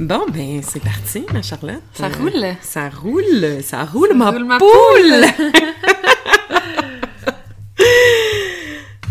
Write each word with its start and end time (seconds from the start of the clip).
Bon, 0.00 0.26
ben, 0.32 0.60
c'est 0.62 0.80
parti, 0.82 1.24
ma 1.32 1.42
Charlotte. 1.42 1.82
Ça 1.92 2.06
Euh, 2.06 2.10
roule. 2.20 2.56
Ça 2.62 2.88
roule. 2.88 3.62
Ça 3.62 3.84
roule, 3.84 4.14
ma, 4.14 4.30
roule 4.30 4.44
ma 4.44 4.58
poule. 4.58 5.24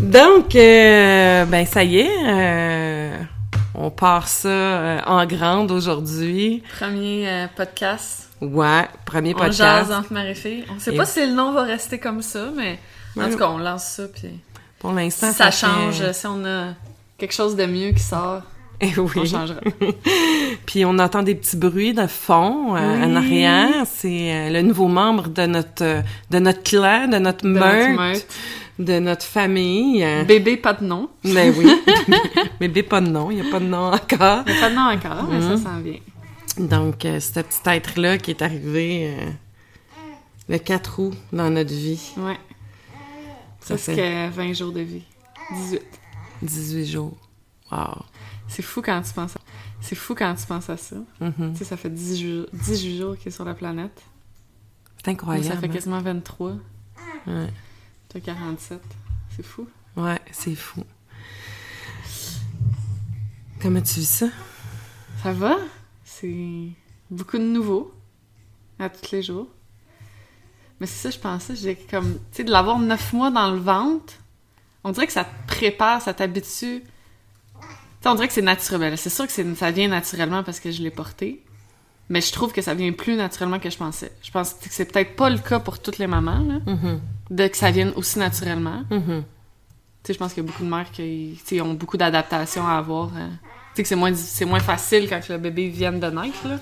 Donc, 0.00 0.54
euh, 0.56 1.44
ben, 1.44 1.66
ça 1.66 1.84
y 1.84 1.98
est. 1.98 2.10
euh, 2.26 3.18
on 3.74 3.90
part 3.90 4.28
ça 4.28 4.48
euh, 4.48 5.00
en 5.06 5.26
grande 5.26 5.70
aujourd'hui. 5.70 6.62
Premier 6.78 7.28
euh, 7.28 7.46
podcast. 7.54 8.30
Ouais, 8.40 8.86
premier 9.04 9.34
On 9.34 9.38
podcast. 9.38 9.58
jase 9.58 9.92
entre 9.92 10.12
mari 10.12 10.30
et 10.30 10.34
fille. 10.34 10.64
On 10.74 10.78
sait 10.80 10.94
Et- 10.94 10.96
pas 10.96 11.04
si 11.04 11.20
le 11.26 11.32
nom 11.32 11.52
va 11.52 11.62
rester 11.64 11.98
comme 11.98 12.22
ça, 12.22 12.46
mais 12.56 12.78
en 13.20 13.28
tout 13.28 13.36
cas, 13.36 13.48
on 13.48 13.58
lance 13.58 13.84
ça, 13.84 14.04
puis 14.08 14.30
Pour 14.78 14.92
l'instant, 14.92 15.32
ça, 15.32 15.50
fait- 15.50 15.66
change, 15.66 16.12
si 16.12 16.26
on 16.26 16.44
a 16.46 16.68
quelque 17.18 17.34
chose 17.34 17.56
de 17.56 17.66
mieux 17.66 17.90
qui 17.90 18.02
sort, 18.02 18.42
Eh 18.80 18.92
on 18.98 19.06
oui. 19.16 19.26
changera. 19.28 19.60
Puis 20.66 20.84
on 20.84 20.98
entend 21.00 21.22
des 21.24 21.34
petits 21.34 21.56
bruits 21.56 21.94
de 21.94 22.06
fond 22.06 22.76
euh, 22.76 23.04
en 23.04 23.16
arrière. 23.16 23.84
C'est 23.92 24.32
euh, 24.32 24.50
le 24.50 24.62
nouveau 24.62 24.86
membre 24.86 25.28
de 25.28 25.46
notre 25.46 25.82
euh, 25.84 26.02
de 26.30 26.38
notre 26.38 26.62
clan, 26.62 27.08
de 27.08 27.18
notre 27.18 27.42
De 27.44 27.48
notre 27.48 27.88
meute, 27.88 27.98
meute. 27.98 28.26
de 28.78 28.98
notre 29.00 29.24
famille. 29.24 30.06
Bébé, 30.26 30.56
pas 30.56 30.74
de 30.74 30.84
nom. 30.84 31.08
Ben 31.24 31.52
oui. 31.58 31.66
Bébé, 32.60 32.84
pas 32.84 33.00
de 33.00 33.08
nom. 33.08 33.32
Il 33.32 33.40
n'y 33.40 33.48
a 33.48 33.50
pas 33.50 33.58
de 33.58 33.64
nom 33.66 33.92
encore. 33.92 34.44
Mais 34.46 34.60
pas 34.60 34.70
de 34.70 34.74
nom 34.76 34.82
encore, 34.90 35.24
mais 35.28 35.38
Mhm. 35.40 35.56
ça 35.56 35.62
s'en 35.70 35.80
vient. 35.80 35.98
Donc, 36.58 37.04
euh, 37.04 37.18
ce 37.20 37.40
petit 37.40 37.58
être-là 37.66 38.18
qui 38.18 38.30
est 38.30 38.42
arrivé 38.42 39.12
euh, 39.18 39.30
le 40.48 40.58
4 40.58 41.00
août 41.00 41.14
dans 41.32 41.50
notre 41.50 41.72
vie. 41.74 42.12
Ouais. 42.16 42.38
Ça 43.60 43.76
fait 43.76 44.28
20 44.28 44.52
jours 44.54 44.72
de 44.72 44.80
vie. 44.80 45.02
18. 45.52 45.82
18 46.42 46.86
jours. 46.86 47.16
Wow. 47.72 47.78
C'est 48.48 48.62
fou 48.62 48.82
quand 48.82 49.00
tu 49.02 49.12
penses 49.12 49.36
à... 49.36 49.40
C'est 49.80 49.94
fou 49.94 50.14
quand 50.14 50.34
tu 50.34 50.46
penses 50.46 50.70
à 50.70 50.76
ça. 50.76 50.96
Mhm. 51.20 51.52
Tu 51.52 51.58
sais, 51.58 51.64
ça 51.64 51.76
fait 51.76 51.90
18 51.90 52.22
jours, 52.22 52.46
18 52.52 52.98
jours 52.98 53.16
qu'il 53.16 53.28
est 53.28 53.30
sur 53.30 53.44
la 53.44 53.54
planète. 53.54 54.02
C'est 54.96 55.10
incroyable. 55.10 55.46
ça 55.46 55.56
fait 55.56 55.66
hein? 55.66 55.72
quasiment 55.72 56.00
23. 56.00 56.56
Ouais. 57.26 57.52
T'as 58.08 58.20
47. 58.20 58.80
C'est 59.36 59.44
fou. 59.44 59.68
Ouais, 59.96 60.20
c'est 60.32 60.54
fou. 60.54 60.82
Comment 63.60 63.82
tu 63.82 64.00
vis 64.00 64.08
ça? 64.08 64.28
Ça 65.22 65.32
va? 65.32 65.56
C'est 66.04 66.68
beaucoup 67.10 67.38
de 67.38 67.44
nouveaux 67.44 67.92
à 68.78 68.88
tous 68.88 69.12
les 69.12 69.22
jours. 69.22 69.48
Mais 70.80 70.86
c'est 70.86 71.10
ça, 71.10 71.10
je 71.10 71.18
pensais, 71.18 71.56
j'ai 71.56 71.74
comme, 71.74 72.14
tu 72.14 72.36
sais, 72.38 72.44
de 72.44 72.50
l'avoir 72.52 72.78
neuf 72.78 73.12
mois 73.12 73.30
dans 73.30 73.50
le 73.50 73.58
ventre, 73.58 74.14
on 74.84 74.92
dirait 74.92 75.06
que 75.06 75.12
ça 75.12 75.24
te 75.24 75.48
prépare, 75.48 76.00
ça 76.00 76.14
t'habitue. 76.14 76.84
On 78.10 78.14
dirait 78.14 78.28
que 78.28 78.34
c'est 78.34 78.42
naturel. 78.42 78.96
C'est 78.98 79.10
sûr 79.10 79.26
que 79.26 79.32
ça 79.54 79.70
vient 79.70 79.88
naturellement 79.88 80.42
parce 80.42 80.60
que 80.60 80.70
je 80.70 80.82
l'ai 80.82 80.90
porté. 80.90 81.42
Mais 82.10 82.22
je 82.22 82.32
trouve 82.32 82.52
que 82.52 82.62
ça 82.62 82.72
vient 82.72 82.90
plus 82.92 83.16
naturellement 83.16 83.58
que 83.58 83.68
je 83.68 83.76
pensais. 83.76 84.10
Je 84.22 84.30
pense 84.30 84.54
que 84.54 84.68
c'est 84.70 84.86
peut-être 84.90 85.14
pas 85.14 85.28
le 85.28 85.36
cas 85.38 85.58
pour 85.60 85.78
toutes 85.78 85.98
les 85.98 86.06
mamans, 86.06 86.38
là, 86.38 86.58
Mhm. 86.66 87.00
de 87.30 87.46
que 87.48 87.56
ça 87.56 87.70
vienne 87.70 87.92
aussi 87.96 88.18
naturellement. 88.18 88.82
Mhm. 88.90 89.24
Tu 90.02 90.06
sais, 90.06 90.12
je 90.14 90.18
pense 90.18 90.32
qu'il 90.32 90.42
y 90.42 90.46
a 90.46 90.50
beaucoup 90.50 90.64
de 90.64 90.70
mères 90.70 90.90
qui 90.90 91.60
ont 91.60 91.74
beaucoup 91.74 91.98
d'adaptations 91.98 92.66
à 92.66 92.78
avoir. 92.78 93.10
euh. 93.14 93.28
Tu 93.74 93.74
sais, 93.74 93.82
que 93.82 93.88
c'est 94.16 94.44
moins, 94.46 94.60
facile 94.60 95.06
quand 95.08 95.20
le 95.28 95.36
bébé 95.36 95.68
vient 95.68 95.92
de 95.92 96.06
naître, 96.06 96.48
là. 96.48 96.58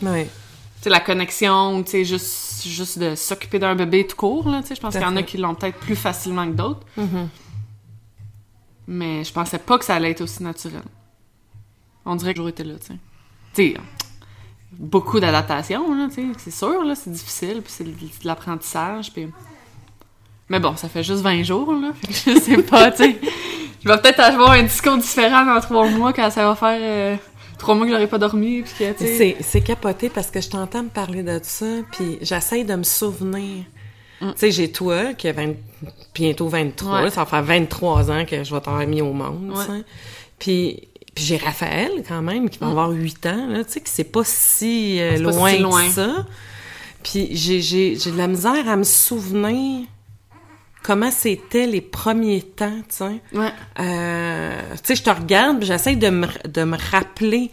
Tu 0.78 0.82
sais, 0.82 0.90
la 0.90 0.98
connexion, 1.00 1.80
tu 1.84 1.90
sais, 1.92 2.04
juste, 2.04 2.66
juste 2.66 2.98
de 2.98 3.14
s'occuper 3.14 3.60
d'un 3.60 3.76
bébé 3.76 4.04
tout 4.04 4.16
court, 4.16 4.48
là, 4.48 4.62
tu 4.62 4.68
sais. 4.68 4.74
Je 4.74 4.80
pense 4.80 4.94
qu'il 4.94 5.02
y 5.02 5.06
en 5.06 5.16
a 5.16 5.22
qui 5.22 5.38
l'ont 5.38 5.54
peut-être 5.54 5.78
plus 5.78 5.94
facilement 5.96 6.44
que 6.48 6.54
d'autres. 6.56 6.84
Mhm. 6.96 7.28
Mais 8.88 9.22
je 9.24 9.32
pensais 9.32 9.58
pas 9.58 9.78
que 9.78 9.84
ça 9.84 9.94
allait 9.94 10.10
être 10.10 10.20
aussi 10.22 10.42
naturel. 10.42 10.82
On 12.06 12.14
dirait 12.16 12.32
que 12.32 12.38
j'aurais 12.38 12.50
été 12.50 12.64
là, 12.64 12.74
tu 12.80 12.86
sais. 12.86 12.98
Tu 13.54 13.72
sais, 13.74 13.80
beaucoup 14.72 15.20
d'adaptation, 15.20 15.94
là, 15.94 16.06
tu 16.08 16.14
sais. 16.14 16.26
C'est 16.38 16.50
sûr, 16.50 16.84
là, 16.84 16.94
c'est 16.94 17.10
difficile, 17.10 17.60
puis 17.62 17.72
c'est 17.72 17.84
de, 17.84 17.90
de 17.90 17.96
l'apprentissage, 18.24 19.12
puis... 19.12 19.28
Mais 20.48 20.60
bon, 20.60 20.76
ça 20.76 20.88
fait 20.88 21.02
juste 21.02 21.22
20 21.22 21.42
jours, 21.42 21.72
là. 21.72 21.90
Fait 21.94 22.06
que 22.06 22.12
je 22.36 22.40
sais 22.40 22.62
pas, 22.62 22.90
tu 22.92 22.98
sais. 23.04 23.18
Je 23.82 23.88
vais 23.88 24.00
peut-être 24.00 24.20
avoir 24.20 24.52
un 24.52 24.62
discours 24.62 24.96
différent 24.96 25.44
dans 25.44 25.60
trois 25.60 25.88
mois 25.88 26.12
quand 26.12 26.30
ça 26.30 26.46
va 26.46 26.54
faire 26.54 26.78
euh, 26.80 27.16
trois 27.58 27.74
mois 27.74 27.86
que 27.86 27.92
j'aurai 27.92 28.06
pas 28.06 28.18
dormi, 28.18 28.62
puis 28.62 28.72
que. 28.78 28.94
C'est, 28.98 29.36
c'est 29.40 29.60
capoté 29.60 30.08
parce 30.08 30.30
que 30.30 30.40
je 30.40 30.48
t'entends 30.48 30.84
me 30.84 30.88
parler 30.88 31.22
de 31.24 31.40
ça, 31.42 31.66
puis 31.92 32.18
j'essaye 32.22 32.64
de 32.64 32.74
me 32.76 32.82
souvenir. 32.84 33.64
Mm. 34.20 34.30
Tu 34.30 34.32
sais, 34.36 34.50
j'ai 34.52 34.70
toi 34.72 35.14
qui 35.14 35.28
a 35.28 35.32
20 35.32 35.54
bientôt 36.14 36.48
23, 36.48 37.02
Ouais. 37.02 37.10
ça 37.10 37.24
va 37.24 37.26
faire 37.26 37.42
23 37.42 38.10
ans 38.10 38.24
que 38.24 38.42
je 38.44 38.54
vais 38.54 38.60
t'avoir 38.60 38.86
mis 38.86 39.02
au 39.02 39.12
monde, 39.12 39.52
Ouais. 39.56 39.82
Puis, 40.38 40.88
puis 41.16 41.24
j'ai 41.24 41.36
Raphaël 41.38 41.90
quand 42.06 42.22
même 42.22 42.48
qui 42.48 42.58
va 42.60 42.68
avoir 42.68 42.90
8 42.90 43.26
ans, 43.26 43.46
là, 43.48 43.64
tu 43.64 43.72
sais, 43.72 43.80
que 43.80 43.88
c'est 43.90 44.04
pas 44.04 44.22
si 44.24 45.00
euh, 45.00 45.14
Mm. 45.14 45.16
C'est 45.16 45.24
pas 45.24 45.30
loin, 45.32 45.50
si 45.50 45.58
loin. 45.58 45.86
que 45.86 45.92
ça. 45.92 46.26
Puis 47.02 47.28
j'ai, 47.32 47.60
j'ai, 47.60 47.96
j'ai 47.98 48.10
de 48.12 48.18
la 48.18 48.28
misère 48.28 48.68
à 48.68 48.76
me 48.76 48.84
souvenir 48.84 49.86
comment 50.82 51.10
c'était 51.10 51.66
les 51.66 51.80
premiers 51.80 52.42
temps, 52.42 52.78
tu 52.88 52.96
sais. 52.96 53.20
Ouais. 53.32 53.52
Euh, 53.80 54.60
tu 54.74 54.78
sais, 54.84 54.94
je 54.96 55.02
te 55.02 55.10
regarde, 55.10 55.64
j'essaie 55.64 55.96
de 55.96 56.10
me, 56.10 56.26
de 56.48 56.62
me 56.64 56.76
rappeler 56.92 57.50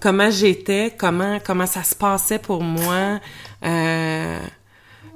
comment 0.00 0.30
j'étais, 0.30 0.92
comment 0.98 1.38
comment 1.44 1.66
ça 1.66 1.82
se 1.82 1.94
passait 1.94 2.38
pour 2.38 2.62
moi. 2.62 3.20
Euh, 3.64 4.38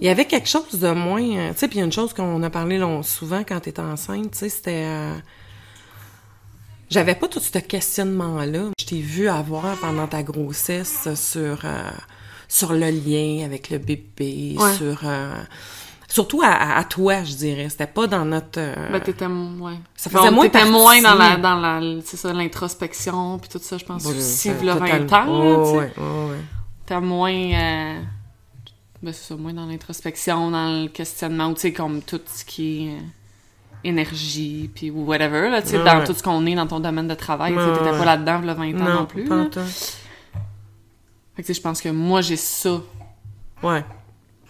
il 0.00 0.06
y 0.06 0.10
avait 0.10 0.26
quelque 0.26 0.48
chose 0.48 0.78
de 0.78 0.92
moins... 0.92 1.22
euh, 1.22 1.52
Tu 1.52 1.58
sais, 1.58 1.68
puis 1.68 1.78
il 1.78 1.80
y 1.80 1.82
a 1.82 1.84
une 1.84 1.92
chose 1.92 2.14
qu'on 2.14 2.40
a 2.44 2.50
parlé 2.50 2.78
long, 2.78 3.02
souvent 3.02 3.42
quand 3.46 3.58
t'étais 3.60 3.80
enceinte, 3.80 4.30
tu 4.30 4.38
sais, 4.38 4.48
c'était... 4.48 4.84
euh, 4.86 5.12
j'avais 6.90 7.14
pas 7.14 7.28
tout 7.28 7.40
ce 7.40 7.58
questionnement-là. 7.58 8.70
Je 8.80 8.86
t'ai 8.86 9.00
vu 9.00 9.28
avoir 9.28 9.76
pendant 9.78 10.06
ta 10.06 10.22
grossesse 10.22 11.08
sur 11.14 11.60
euh, 11.64 11.90
sur 12.48 12.72
le 12.72 12.90
lien 12.90 13.44
avec 13.44 13.70
le 13.70 13.78
bébé, 13.78 14.56
Ouais. 14.58 14.72
sur... 14.74 15.00
euh, 15.04 15.34
surtout 16.08 16.40
à, 16.42 16.82
toi, 16.84 17.22
je 17.24 17.34
dirais. 17.34 17.68
C'était 17.68 17.86
pas 17.86 18.06
dans 18.06 18.24
notre... 18.24 18.58
euh, 18.58 18.90
Ben, 18.90 19.00
t'étais, 19.00 19.26
ouais. 19.26 19.74
Ça 19.94 20.08
faisait 20.08 20.30
moins 20.30 20.48
T'étais 20.48 20.64
moins 20.70 21.02
dans 21.02 21.14
la, 21.14 21.36
dans 21.36 21.56
la, 21.60 21.80
c'est 22.04 22.16
ça, 22.16 22.32
l'introspection, 22.32 23.38
puis 23.38 23.50
tout 23.50 23.58
ça, 23.60 23.76
je 23.76 23.84
pense, 23.84 24.06
aussi, 24.06 24.50
v'là 24.50 24.76
20 24.76 24.86
totalement. 25.06 25.16
ans, 25.16 25.26
Oh, 25.28 25.64
tu 25.64 25.70
sais. 25.72 25.76
ouais, 25.78 25.92
oh, 25.98 26.30
ouais. 26.30 26.38
T'es 26.86 27.00
moins, 27.00 27.30
euh, 27.34 28.00
ben, 29.02 29.12
c'est 29.12 29.28
ça, 29.28 29.36
moins 29.36 29.52
dans 29.52 29.66
l'introspection, 29.66 30.50
dans 30.50 30.82
le 30.84 30.88
questionnement, 30.88 31.52
tu 31.52 31.60
sais, 31.60 31.72
comme 31.74 32.00
tout 32.00 32.20
ce 32.34 32.44
qui 32.46 32.86
est 32.86 32.90
euh, 32.92 33.00
énergie, 33.84 34.70
puis 34.74 34.90
whatever, 34.90 35.48
là, 35.50 35.62
tu 35.62 35.68
sais, 35.68 35.78
Ouais, 35.78 35.84
dans 35.84 35.98
ouais. 35.98 36.04
tout 36.04 36.14
ce 36.14 36.22
qu'on 36.22 36.44
est 36.46 36.54
dans 36.54 36.66
ton 36.66 36.80
domaine 36.80 37.08
de 37.08 37.14
travail, 37.14 37.52
tu 37.52 37.58
t'étais 37.78 37.90
pas 37.96 38.04
là-dedans, 38.04 38.40
v'là 38.40 38.54
20 38.54 38.74
ans 38.80 38.94
non, 39.00 39.06
plus, 39.06 39.24
pas 39.24 39.36
là. 39.36 39.44
Fait 41.36 41.42
que, 41.42 41.52
je 41.52 41.60
pense 41.60 41.80
que 41.80 41.88
moi, 41.88 42.20
j'ai 42.20 42.36
ça, 42.36 42.80
Ouais. 43.62 43.84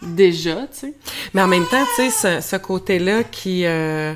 déjà, 0.02 0.54
tu 0.66 0.78
sais. 0.78 0.94
Mais 1.34 1.42
en 1.42 1.46
même 1.48 1.66
temps, 1.66 1.84
tu 1.96 2.10
sais, 2.10 2.40
ce, 2.40 2.48
ce 2.48 2.56
côté-là 2.56 3.24
qui, 3.24 3.66
euh, 3.66 4.14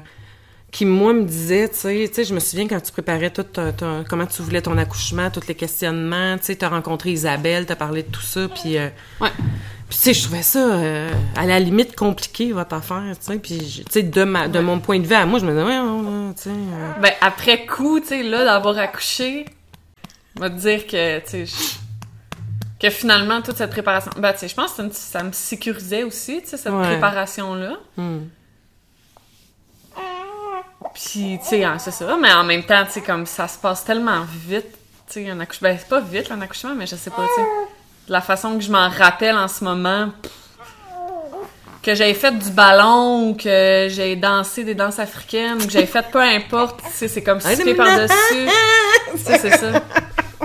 qui, 0.71 0.87
moi, 0.87 1.13
me 1.13 1.25
disait, 1.25 1.69
tu 1.69 1.77
sais, 1.77 2.05
tu 2.09 2.15
sais, 2.15 2.25
je 2.25 2.35
me 2.35 2.41
souviens 2.41 2.67
quand 2.67 2.81
tu 2.81 2.93
préparais 2.93 3.29
tout 3.31 3.43
ton- 3.43 3.73
ton- 3.73 4.05
comment 4.09 4.25
tu 4.25 4.41
voulais 4.41 4.63
ton 4.63 4.79
accouchement, 4.79 5.31
tous 5.31 5.47
les 5.49 5.55
questionnements, 5.55 6.39
tu 6.39 6.45
sais, 6.47 6.57
t'as 6.57 6.71
rencontré 6.71 7.11
Isabelle, 7.13 7.67
t'as 7.67 7.77
parlé 7.77 8.03
de 8.05 8.09
tout 8.11 8.23
ça, 8.23 8.49
puis... 8.49 8.79
euh, 8.79 8.89
Ouais. 9.21 9.29
Puis, 9.93 9.99
tu 9.99 10.05
sais, 10.05 10.15
je 10.15 10.23
trouvais 10.25 10.43
ça, 10.43 10.59
euh, 10.59 11.11
à 11.37 11.45
la 11.45 11.59
limite, 11.61 11.95
compliqué, 11.95 12.51
votre 12.53 12.75
affaire, 12.75 13.03
tu 13.21 13.27
sais, 13.31 13.39
puis, 13.39 13.59
tu 13.59 13.85
sais, 13.93 14.03
de, 14.03 14.25
ma, 14.25 14.49
de 14.49 14.59
mon 14.59 14.81
point 14.81 14.99
de 14.99 15.07
vue 15.07 15.15
à 15.15 15.27
moi, 15.27 15.39
je 15.39 15.45
me 15.45 15.51
disais, 15.53 15.65
ouais, 15.67 16.35
tu 16.35 16.43
sais... 16.45 16.49
euh, 16.51 16.93
Ben, 17.03 17.13
après 17.21 17.67
coup, 17.67 18.01
tu 18.01 18.07
sais, 18.07 18.23
là, 18.23 18.43
d'avoir 18.43 18.79
accouché, 18.79 19.45
va 20.37 20.49
te 20.49 20.55
dire 20.55 20.87
que, 20.87 21.19
tu 21.19 21.29
sais, 21.29 21.45
je- 21.45 21.53
que 22.81 22.89
finalement, 22.89 23.43
toute 23.43 23.59
cette 23.59 23.69
préparation... 23.69 24.11
Ben, 24.17 24.33
tu 24.33 24.39
sais, 24.39 24.49
je 24.49 24.55
pense 24.55 24.71
que 24.71 24.77
ça 24.79 24.83
me- 24.85 24.91
ça 24.93 25.23
me 25.25 25.33
sécurisait 25.33 26.05
aussi, 26.05 26.41
tu 26.41 26.49
sais, 26.49 26.57
cette 26.57 26.73
Ouais. 26.73 26.87
préparation-là. 26.87 27.75
hmm. 27.99 28.19
Puis, 30.95 31.39
tu 31.43 31.49
sais, 31.51 31.65
hein, 31.65 31.77
c'est 31.79 31.91
ça. 31.91 32.17
Mais 32.19 32.33
en 32.33 32.45
même 32.45 32.65
temps, 32.65 32.83
tu 32.87 32.93
sais, 32.93 33.03
comme 33.03 33.27
ça 33.27 33.47
se 33.47 33.59
passe 33.59 33.85
tellement 33.85 34.23
vite, 34.49 34.73
tu 35.07 35.13
sais, 35.23 35.29
un 35.31 35.39
accouchement... 35.41 35.69
Ben, 35.69 35.77
c'est 35.79 35.89
pas 35.91 36.01
vite, 36.01 36.31
un 36.31 36.41
accouchement, 36.41 36.75
mais 36.75 36.87
je 36.87 36.97
sais 36.97 37.11
pas, 37.11 37.27
tu 37.37 37.43
sais. 37.43 37.49
De 38.09 38.13
La 38.13 38.21
façon 38.21 38.55
que 38.57 38.61
je 38.65 38.71
m'en 38.71 38.89
rappelle 38.89 39.37
en 39.37 39.49
ce 39.49 39.63
moment... 39.65 40.09
pff, 40.23 40.33
Que 41.83 41.95
j'avais 41.95 42.15
fait 42.15 42.33
du 42.39 42.51
ballon 42.51 43.31
ou 43.31 43.35
que 43.35 43.87
j'ai 43.91 44.15
dansé 44.17 44.63
des 44.65 44.75
danses 44.75 44.99
africaines 45.01 45.61
ou 45.61 45.67
que 45.67 45.71
j'avais 45.73 45.87
fait 45.87 46.05
peu 46.13 46.21
importe, 46.21 46.81
tu 46.85 46.91
sais, 46.93 47.09
c'est 47.09 47.23
comme 47.23 47.41
sauter 47.41 47.75
par-dessus. 47.75 48.47
Tu 49.13 49.19
sais, 49.19 49.39
c'est 49.39 49.57
ça. 49.59 49.83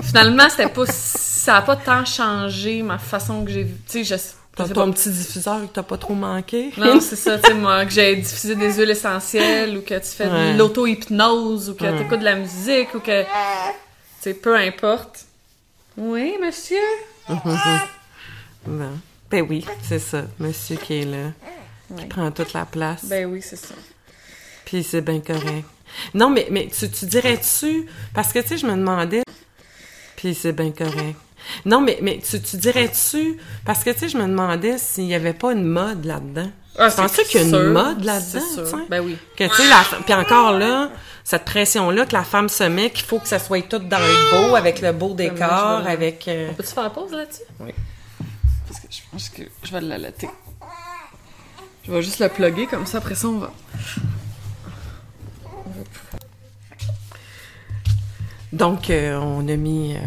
Finalement, 0.02 0.48
c'était 0.48 0.68
pas... 0.68 0.84
Ça 0.86 1.56
a 1.58 1.62
pas 1.62 1.76
tant 1.76 2.04
changé 2.04 2.82
ma 2.82 2.98
façon 2.98 3.44
que 3.44 3.50
j'ai... 3.50 3.66
Tu 3.88 4.04
sais, 4.04 4.18
je... 4.56 4.64
ton 4.74 4.90
petit 4.92 5.10
diffuseur 5.10 5.60
que 5.62 5.66
t'as 5.72 5.82
pas 5.84 5.96
trop 5.96 6.14
manqué. 6.14 6.72
Non, 6.76 7.00
c'est 7.00 7.16
ça, 7.16 7.38
tu 7.38 7.48
sais, 7.48 7.54
moi, 7.54 7.84
que 7.86 7.92
j'ai 7.92 8.16
diffusé 8.16 8.54
des 8.56 8.72
huiles 8.74 8.90
essentielles 8.90 9.76
ou 9.78 9.80
que 9.82 9.94
tu 9.94 10.06
fais 10.16 10.26
Ouais. 10.26 10.52
de 10.54 10.58
l'auto-hypnose 10.58 11.70
ou 11.70 11.74
que 11.74 11.84
Ouais. 11.84 11.96
t'écoutes 11.98 12.18
de 12.20 12.24
la 12.24 12.34
musique 12.34 12.92
ou 12.94 13.00
que... 13.00 13.22
Tu 13.22 13.28
sais, 14.20 14.34
peu 14.34 14.56
importe. 14.56 15.20
Oui, 15.96 16.34
monsieur? 16.44 16.76
Ben 19.30 19.46
oui, 19.48 19.64
c'est 19.82 19.98
ça, 19.98 20.22
monsieur 20.38 20.76
qui 20.76 21.00
est 21.00 21.04
là, 21.04 21.32
qui 21.98 22.06
prend 22.06 22.30
toute 22.30 22.52
la 22.54 22.64
place. 22.64 23.04
Ben 23.04 23.26
oui, 23.26 23.42
c'est 23.42 23.56
ça. 23.56 23.74
Puis 24.64 24.82
c'est 24.82 25.02
bien 25.02 25.20
correct. 25.20 25.64
Non, 26.14 26.30
mais, 26.30 26.48
mais 26.50 26.68
tu, 26.68 26.90
tu 26.90 27.06
dirais-tu... 27.06 27.86
Parce 28.14 28.32
que, 28.32 28.38
tu 28.40 28.48
sais, 28.48 28.58
je 28.58 28.66
me 28.66 28.72
demandais... 28.72 29.22
Puis 30.16 30.34
c'est 30.34 30.52
bien 30.52 30.70
correct. 30.70 31.16
Non, 31.64 31.80
mais, 31.80 31.98
mais 32.02 32.18
tu, 32.18 32.40
tu 32.42 32.56
dirais-tu... 32.56 33.38
Parce 33.64 33.84
que, 33.84 33.90
tu 33.90 34.00
sais, 34.00 34.08
je 34.08 34.18
me 34.18 34.26
demandais 34.26 34.76
s'il 34.78 35.06
y 35.06 35.14
avait 35.14 35.32
pas 35.32 35.52
une 35.52 35.64
mode 35.64 36.04
là-dedans. 36.04 36.50
Ah, 36.76 36.90
Tu 36.90 36.96
penses-tu 36.96 37.24
qu'il 37.24 37.40
y 37.40 37.54
a 37.54 37.58
une 37.58 37.72
mode 37.72 38.04
là-dedans? 38.04 38.86
Ben 38.88 39.00
oui. 39.00 39.16
Que, 39.36 39.44
tu 39.44 39.54
sais, 39.54 39.68
la... 39.68 39.84
Puis 40.04 40.14
encore 40.14 40.52
là, 40.52 40.90
cette 41.30 41.44
pression-là 41.44 42.06
que 42.06 42.14
la 42.14 42.24
femme 42.24 42.48
se 42.48 42.64
met, 42.64 42.88
qu'il 42.88 43.04
faut 43.04 43.18
que 43.18 43.28
ça 43.28 43.38
soit 43.38 43.60
tout 43.68 43.80
dans 43.80 43.98
le 43.98 44.30
beau, 44.48 44.54
avec 44.56 44.80
le 44.80 44.92
beau 44.92 45.12
décor, 45.12 45.82
vais- 45.82 45.90
avec... 45.90 46.26
euh, 46.26 46.50
Peux-tu 46.56 46.72
faire 46.72 46.90
pause 46.90 47.12
là-dessus? 47.12 47.42
Oui. 47.60 47.70
Parce 48.66 48.80
que 48.80 48.86
je 48.90 49.00
pense 49.12 49.28
que 49.28 49.42
je 49.62 49.70
vais 49.72 49.82
l'allaiter. 49.82 50.30
Je 51.84 51.92
vais 51.92 52.00
juste 52.00 52.20
le 52.20 52.30
plugger, 52.30 52.66
comme 52.66 52.86
ça, 52.86 52.96
après 52.96 53.14
ça, 53.14 53.28
on 53.28 53.40
va... 53.40 53.52
Donc, 58.52 58.88
euh, 58.88 59.18
on 59.18 59.46
a 59.48 59.56
mis 59.56 59.96
euh, 59.96 60.00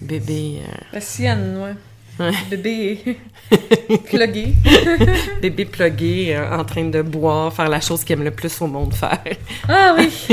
bébé... 0.00 0.60
euh, 0.68 0.72
La 0.92 1.00
sienne, 1.00 1.56
ouais. 1.62 1.74
Ouais. 2.18 2.30
Bébé 2.48 3.18
plugué. 4.06 4.54
bébé 5.42 5.64
plugué 5.64 6.36
euh, 6.36 6.56
en 6.56 6.64
train 6.64 6.84
de 6.84 7.02
boire, 7.02 7.52
faire 7.52 7.68
la 7.68 7.80
chose 7.80 8.04
qu'il 8.04 8.14
aime 8.14 8.24
le 8.24 8.30
plus 8.30 8.60
au 8.62 8.66
monde 8.68 8.94
faire. 8.94 9.20
Ah 9.68 9.94
oui! 9.98 10.08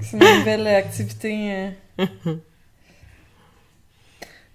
c'est 0.00 0.12
une 0.16 0.38
nouvelle 0.38 0.66
activité. 0.68 1.70
euh. 1.98 2.34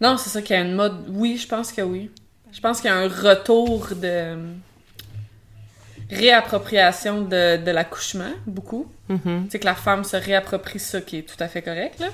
Non, 0.01 0.17
c'est 0.17 0.29
ça 0.29 0.41
qu'il 0.41 0.55
y 0.55 0.59
a 0.59 0.63
une 0.63 0.73
mode. 0.73 1.05
Oui, 1.09 1.37
je 1.37 1.47
pense 1.47 1.71
que 1.71 1.81
oui. 1.81 2.09
Je 2.51 2.59
pense 2.59 2.81
qu'il 2.81 2.89
y 2.89 2.93
a 2.93 2.97
un 2.97 3.07
retour 3.07 3.89
de 3.89 4.01
euh, 4.03 4.53
réappropriation 6.09 7.21
de, 7.21 7.57
de 7.63 7.71
l'accouchement, 7.71 8.31
beaucoup. 8.45 8.91
Tu 9.09 9.15
sais, 9.51 9.59
que 9.59 9.65
la 9.65 9.75
femme 9.75 10.03
se 10.03 10.17
réapproprie 10.17 10.79
ça, 10.79 11.01
qui 11.01 11.19
est 11.19 11.21
tout 11.21 11.41
à 11.41 11.47
fait 11.47 11.61
correct, 11.61 11.99
là. 11.99 12.07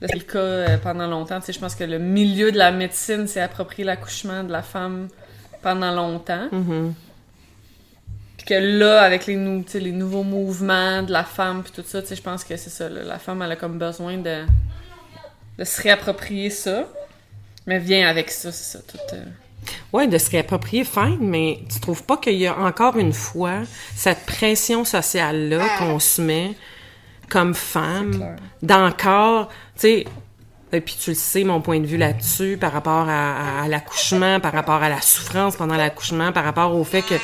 C'est 0.00 0.14
le 0.14 0.20
cas 0.20 0.38
euh, 0.38 0.76
pendant 0.78 1.06
longtemps. 1.08 1.40
Tu 1.40 1.46
sais, 1.46 1.52
je 1.52 1.58
pense 1.58 1.74
que 1.74 1.84
le 1.84 1.98
milieu 1.98 2.52
de 2.52 2.58
la 2.58 2.70
médecine 2.70 3.26
s'est 3.26 3.40
approprié 3.40 3.84
l'accouchement 3.84 4.44
de 4.44 4.52
la 4.52 4.62
femme 4.62 5.08
pendant 5.62 5.90
longtemps. 5.92 6.48
Mhm. 6.52 6.94
Puis 8.36 8.46
que 8.46 8.54
là, 8.54 9.02
avec 9.02 9.26
les, 9.26 9.34
nou- 9.36 9.64
nouveaux 9.92 10.22
mouvements 10.22 11.02
de 11.02 11.10
la 11.12 11.24
femme, 11.24 11.62
puis 11.64 11.72
tout 11.74 11.82
ça, 11.86 12.00
tu 12.00 12.08
sais, 12.08 12.16
je 12.16 12.22
pense 12.22 12.44
que 12.44 12.56
c'est 12.56 12.70
ça. 12.70 12.88
là. 12.88 13.02
La 13.02 13.18
femme, 13.18 13.42
elle 13.42 13.50
a 13.52 13.56
comme 13.56 13.78
besoin 13.78 14.16
de, 14.18 14.44
de 15.58 15.64
se 15.64 15.82
réapproprier 15.82 16.50
ça. 16.50 16.84
Mais 17.66 17.78
vient 17.78 18.08
avec 18.08 18.30
ça, 18.30 18.50
c'est 18.52 18.78
ça. 18.78 18.84
Tout, 18.86 18.96
euh, 19.14 19.24
Ouais, 19.92 20.06
de 20.06 20.16
se 20.16 20.30
réapproprier, 20.30 20.84
fine, 20.84 21.18
mais 21.20 21.58
tu 21.70 21.80
trouves 21.80 22.04
pas 22.04 22.16
qu'il 22.16 22.36
y 22.38 22.46
a 22.46 22.56
encore 22.56 22.96
une 22.96 23.12
fois 23.12 23.62
cette 23.94 24.24
pression 24.24 24.84
sociale-là 24.84 25.66
qu'on 25.78 25.98
se 25.98 26.22
met 26.22 26.52
comme 27.28 27.54
femme, 27.54 28.36
d'encore, 28.62 29.48
tu 29.48 29.80
sais, 29.80 30.04
et 30.70 30.82
puis 30.82 30.96
tu 31.02 31.10
le 31.10 31.16
sais, 31.16 31.44
mon 31.44 31.62
point 31.62 31.80
de 31.80 31.86
vue 31.86 31.96
là-dessus, 31.96 32.58
par 32.60 32.72
rapport 32.72 33.08
à, 33.08 33.60
à- 33.60 33.62
à 33.64 33.68
l'accouchement, 33.68 34.38
par 34.38 34.52
rapport 34.52 34.82
à 34.82 34.90
la 34.90 35.00
souffrance 35.00 35.56
pendant 35.56 35.76
l'accouchement, 35.76 36.30
par 36.30 36.44
rapport 36.44 36.74
au 36.76 36.84
fait 36.84 37.00
que 37.00 37.14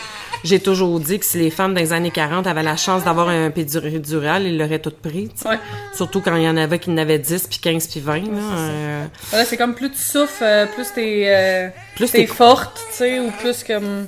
j'ai 0.45 0.61
toujours 0.61 0.99
dit 0.99 1.19
que 1.19 1.27
si 1.27 1.37
les 1.39 1.51
femmes 1.51 1.75
dans 1.75 1.81
les 1.81 1.93
années 1.93 2.11
40 2.11 2.47
avaient 2.47 2.63
la 2.63 2.77
chance 2.77 3.05
d'avoir 3.05 3.29
un 3.29 3.51
pédidural, 3.51 4.45
ils 4.45 4.57
l'auraient 4.57 4.79
tout 4.79 4.91
pris, 5.03 5.29
tu 5.29 5.43
sais. 5.43 5.49
Ouais. 5.51 5.59
Surtout 5.95 6.23
quand 6.23 6.37
il 6.37 6.45
y 6.45 6.49
en 6.49 6.57
avait 6.57 6.79
qui 6.79 6.89
n'avaient 6.91 7.19
10, 7.19 7.47
puis 7.49 7.59
15, 7.59 7.87
puis 7.89 8.01
20, 8.01 8.17
là. 8.17 8.23
euh, 8.31 9.07
c'est 9.45 9.59
comme 9.59 9.75
plus 9.75 9.91
tu 9.91 9.99
souffres, 9.99 10.43
euh, 10.43 10.65
plus 10.67 10.87
t'es 10.95 11.25
euh, 11.27 11.69
plus 11.97 12.11
t'es 12.11 12.27
forte, 12.27 12.81
tu 12.93 12.97
sais, 12.97 13.21
ou 13.21 13.31
plus 13.31 13.63
comme... 13.63 14.07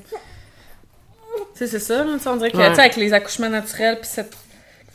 Tu 1.54 1.58
sais, 1.58 1.66
c'est 1.66 1.78
ça, 1.78 2.04
là, 2.04 2.12
tu 2.16 2.20
sais, 2.22 2.28
on 2.30 2.36
dirait 2.36 2.50
que, 2.50 2.56
Ouais. 2.56 2.68
tu 2.70 2.74
sais, 2.76 2.80
avec 2.82 2.96
les 2.96 3.12
accouchements 3.12 3.48
naturels, 3.50 3.98
puis 4.00 4.08
cette... 4.10 4.32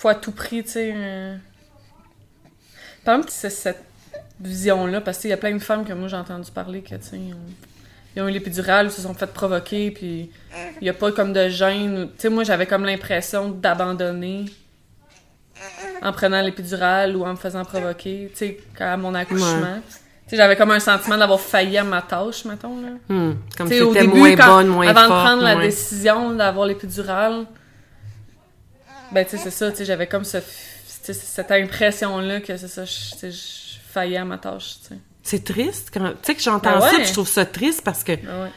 faut 0.02 0.08
à 0.10 0.16
tout 0.16 0.32
prix, 0.32 0.64
tu 0.64 0.72
sais... 0.72 0.94
euh, 0.96 1.36
Par 3.06 3.16
exemple, 3.16 3.32
c'est 3.34 3.50
cette 3.50 3.84
vision-là, 4.40 5.02
parce 5.02 5.20
qu'il 5.20 5.30
y 5.30 5.34
a 5.34 5.38
plein 5.38 5.54
de 5.54 5.60
femmes 5.60 5.86
que 5.86 5.94
moi 5.94 6.08
j'ai 6.08 6.16
entendu 6.18 6.50
parler 6.52 6.82
que, 6.82 6.96
tu 6.96 7.02
sais, 7.04 7.18
ils 7.18 7.34
ont- 7.34 7.38
ils 8.16 8.22
ont 8.22 8.28
eu 8.28 8.32
l'épidurale, 8.32 8.88
ils 8.88 8.92
se 8.92 9.02
sont 9.02 9.14
fait 9.14 9.28
provoquer, 9.32 9.92
puis 9.92 10.32
il 10.82 10.86
y 10.86 10.90
a 10.90 10.94
pas 10.94 11.12
comme 11.12 11.32
de 11.34 11.48
gêne. 11.50 12.08
Tu 12.16 12.22
sais, 12.24 12.30
moi, 12.30 12.44
j'avais 12.44 12.66
comme 12.68 12.84
l'impression 12.86 13.50
d'abandonner 13.50 14.46
en 16.02 16.12
prenant 16.12 16.42
l'épidurale 16.42 17.16
ou 17.16 17.24
en 17.26 17.32
me 17.32 17.36
faisant 17.36 17.64
provoquer, 17.64 18.30
tu 18.34 18.38
sais, 18.38 18.58
à 18.80 18.98
mon 18.98 19.14
accouchement. 19.14 19.80
Tu 20.26 20.32
sais, 20.32 20.38
j'avais 20.38 20.56
comme 20.56 20.72
un 20.72 20.80
sentiment 20.80 21.18
d'avoir 21.18 21.40
failli 21.40 21.78
à 21.78 21.84
ma 21.84 22.02
tâche, 22.02 22.46
mettons, 22.46 22.82
là. 22.82 22.90
hmm, 23.10 23.34
comme 23.58 23.68
début, 23.94 24.08
moins 24.18 24.36
bonne, 24.48 24.68
moins 24.68 24.88
avant 24.88 25.02
forte. 25.08 25.10
de 25.12 25.26
prendre 25.26 25.44
la 25.44 25.54
moins- 25.56 25.64
décision 25.64 26.32
d'avoir 26.34 26.66
l'épidurale, 26.68 27.46
ben, 29.12 29.26
tu 29.26 29.32
sais, 29.32 29.38
c'est 29.38 29.52
ça, 29.52 29.72
tu 29.72 29.78
sais, 29.78 29.86
j'avais 29.86 30.08
comme 30.08 30.24
ce, 30.24 30.38
cette 30.86 31.52
impression-là 31.52 32.42
que 32.42 32.56
c'est 32.58 32.68
ça, 32.68 32.86
je, 32.86 33.32
faillais 33.92 34.18
à 34.18 34.26
ma 34.26 34.38
tâche, 34.38 34.78
tu 34.82 34.88
sais. 34.90 35.00
C'est 35.24 35.44
triste 35.44 35.90
quand 35.94 36.10
tu 36.10 36.16
sais 36.24 36.36
que 36.36 36.42
j'entends 36.42 36.80
Ben 36.80 36.82
ça, 36.82 36.98
ouais. 36.98 37.06
je 37.06 37.14
trouve 37.14 37.28
ça 37.28 37.46
triste 37.46 37.84
parce 37.84 38.04
que 38.04 38.14
ouais. 38.14 38.52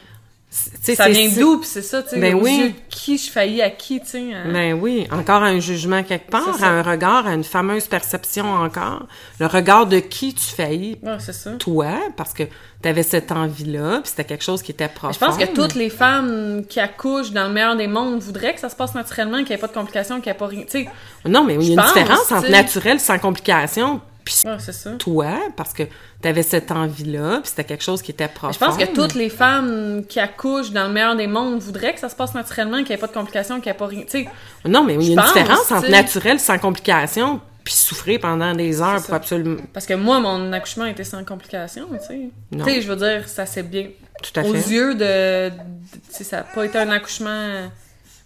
Ça 0.95 1.09
vient 1.09 1.29
d'où, 1.37 1.59
pis 1.59 1.67
c'est 1.67 1.83
ça, 1.83 2.03
tu 2.03 2.11
sais, 2.11 2.19
Ben 2.21 2.35
oui. 2.35 2.57
yeux 2.59 2.69
de 2.69 2.75
qui 2.89 3.19
je 3.19 3.29
faillis 3.31 3.61
à 3.61 3.71
qui, 3.71 4.01
tu 4.01 4.07
sais. 4.07 4.33
hein. 4.33 4.45
Ben 4.53 4.79
oui, 4.81 5.07
encore 5.11 5.43
un 5.43 5.59
jugement 5.59 6.03
quelque 6.05 6.31
part, 6.31 6.63
à 6.63 6.69
un 6.69 6.83
regard, 6.83 7.27
à 7.27 7.35
une 7.35 7.43
fameuse 7.43 7.87
perception 7.89 8.45
encore, 8.55 9.07
le 9.41 9.47
regard 9.47 9.87
de 9.87 9.99
qui 9.99 10.33
tu 10.33 10.45
faillis 10.45 10.97
Ouais, 11.03 11.17
c'est 11.19 11.33
ça. 11.33 11.51
toi 11.59 11.89
parce 12.17 12.33
que 12.33 12.45
tu 12.83 12.89
avais 12.89 13.03
cette 13.03 13.33
envie-là, 13.33 14.01
puis 14.03 14.11
c'était 14.11 14.25
quelque 14.25 14.45
chose 14.45 14.63
qui 14.63 14.71
était 14.71 14.89
profond. 14.89 15.13
Je 15.13 15.19
pense 15.19 15.37
que 15.37 15.53
toutes 15.53 15.75
les 15.75 15.91
femmes 15.91 16.63
qui 16.69 16.79
accouchent 16.79 17.33
dans 17.33 17.49
le 17.49 17.53
meilleur 17.53 17.75
des 17.77 17.89
mondes 17.89 18.21
voudraient 18.21 18.55
que 18.55 18.61
ça 18.61 18.69
se 18.69 18.77
passe 18.77 18.95
naturellement, 18.95 19.39
qu'il 19.39 19.49
n'y 19.49 19.55
ait 19.55 19.59
pas 19.59 19.67
de 19.69 19.73
complications, 19.73 20.21
qu'il 20.21 20.31
n'y 20.31 20.37
ait 20.37 20.39
pas 20.39 20.47
rien. 20.47 20.63
Tu 20.63 20.85
sais, 20.85 20.89
Non, 21.25 21.43
mais 21.45 21.55
il 21.55 21.63
y 21.63 21.69
a 21.71 21.71
une 21.71 21.77
pense, 21.81 21.93
différence 21.95 22.31
entre 22.31 22.51
naturel 22.51 23.01
sans 23.01 23.19
complications 23.19 24.01
puis 24.25 24.35
ouais, 24.47 24.59
ça. 24.59 24.91
toi 24.99 25.33
parce 25.57 25.73
que 25.73 25.83
tu 26.23 26.29
avais 26.29 26.43
cette 26.43 26.71
envie-là, 26.71 27.41
puis 27.43 27.51
c'était 27.51 27.65
quelque 27.65 27.85
chose 27.85 28.01
qui 28.03 28.11
était 28.13 28.29
profond. 28.29 28.53
Je 28.53 28.59
pense 28.59 28.77
que 28.77 28.95
toutes 28.95 29.15
les 29.15 29.29
femmes 29.29 30.05
qui 30.09 30.19
accouchent 30.21 30.71
dans 30.73 30.87
le 30.87 30.93
meilleur 30.93 31.15
des 31.17 31.27
mondes 31.27 31.61
voudraient 31.61 31.93
que 31.95 32.01
ça 32.01 32.09
se 32.09 32.17
passe 32.17 32.35
naturellement, 32.35 32.79
qu'il 32.79 32.89
n'y 32.89 32.93
ait 32.95 32.99
pas 32.99 33.07
de 33.09 33.13
complications, 33.13 33.57
qu'il 33.61 33.71
n'y 33.71 33.77
ait 33.77 33.79
pas 33.79 33.87
rien. 33.87 34.03
Tu 34.03 34.25
sais, 34.25 34.29
Non, 34.65 34.83
mais 34.85 34.95
il 34.95 35.03
y 35.03 35.09
a 35.09 35.11
une 35.11 35.17
pense, 35.17 35.33
différence 35.35 35.71
entre 35.73 35.91
naturel 35.91 36.41
sans 36.41 36.59
complications 36.59 37.41
puis 37.65 37.73
souffrir 37.75 38.21
pendant 38.21 38.53
des 38.55 38.83
heures 38.83 39.03
pour 39.03 39.15
absolument 39.15 39.57
parce 39.73 39.87
que 39.87 39.95
moi, 39.95 40.21
mon 40.21 40.53
accouchement 40.53 40.85
était 40.85 41.03
sans 41.05 41.25
complications, 41.25 41.87
tu 41.93 42.07
sais. 42.07 42.29
Tu 42.53 42.63
sais, 42.65 42.81
je 42.83 42.89
veux 42.93 42.97
dire, 42.97 43.27
ça 43.29 43.47
s'est 43.47 43.63
bien. 43.63 43.89
tout 44.23 44.39
à 44.39 44.43
Aux 44.45 44.53
fait. 44.55 44.71
yeux 44.71 44.95
de. 44.95 45.49
de- 45.49 45.55
tu 45.55 46.01
sais, 46.11 46.25
ça 46.25 46.37
n'a 46.39 46.43
pas 46.43 46.65
été 46.67 46.77
un 46.79 46.91
accouchement. 46.91 47.71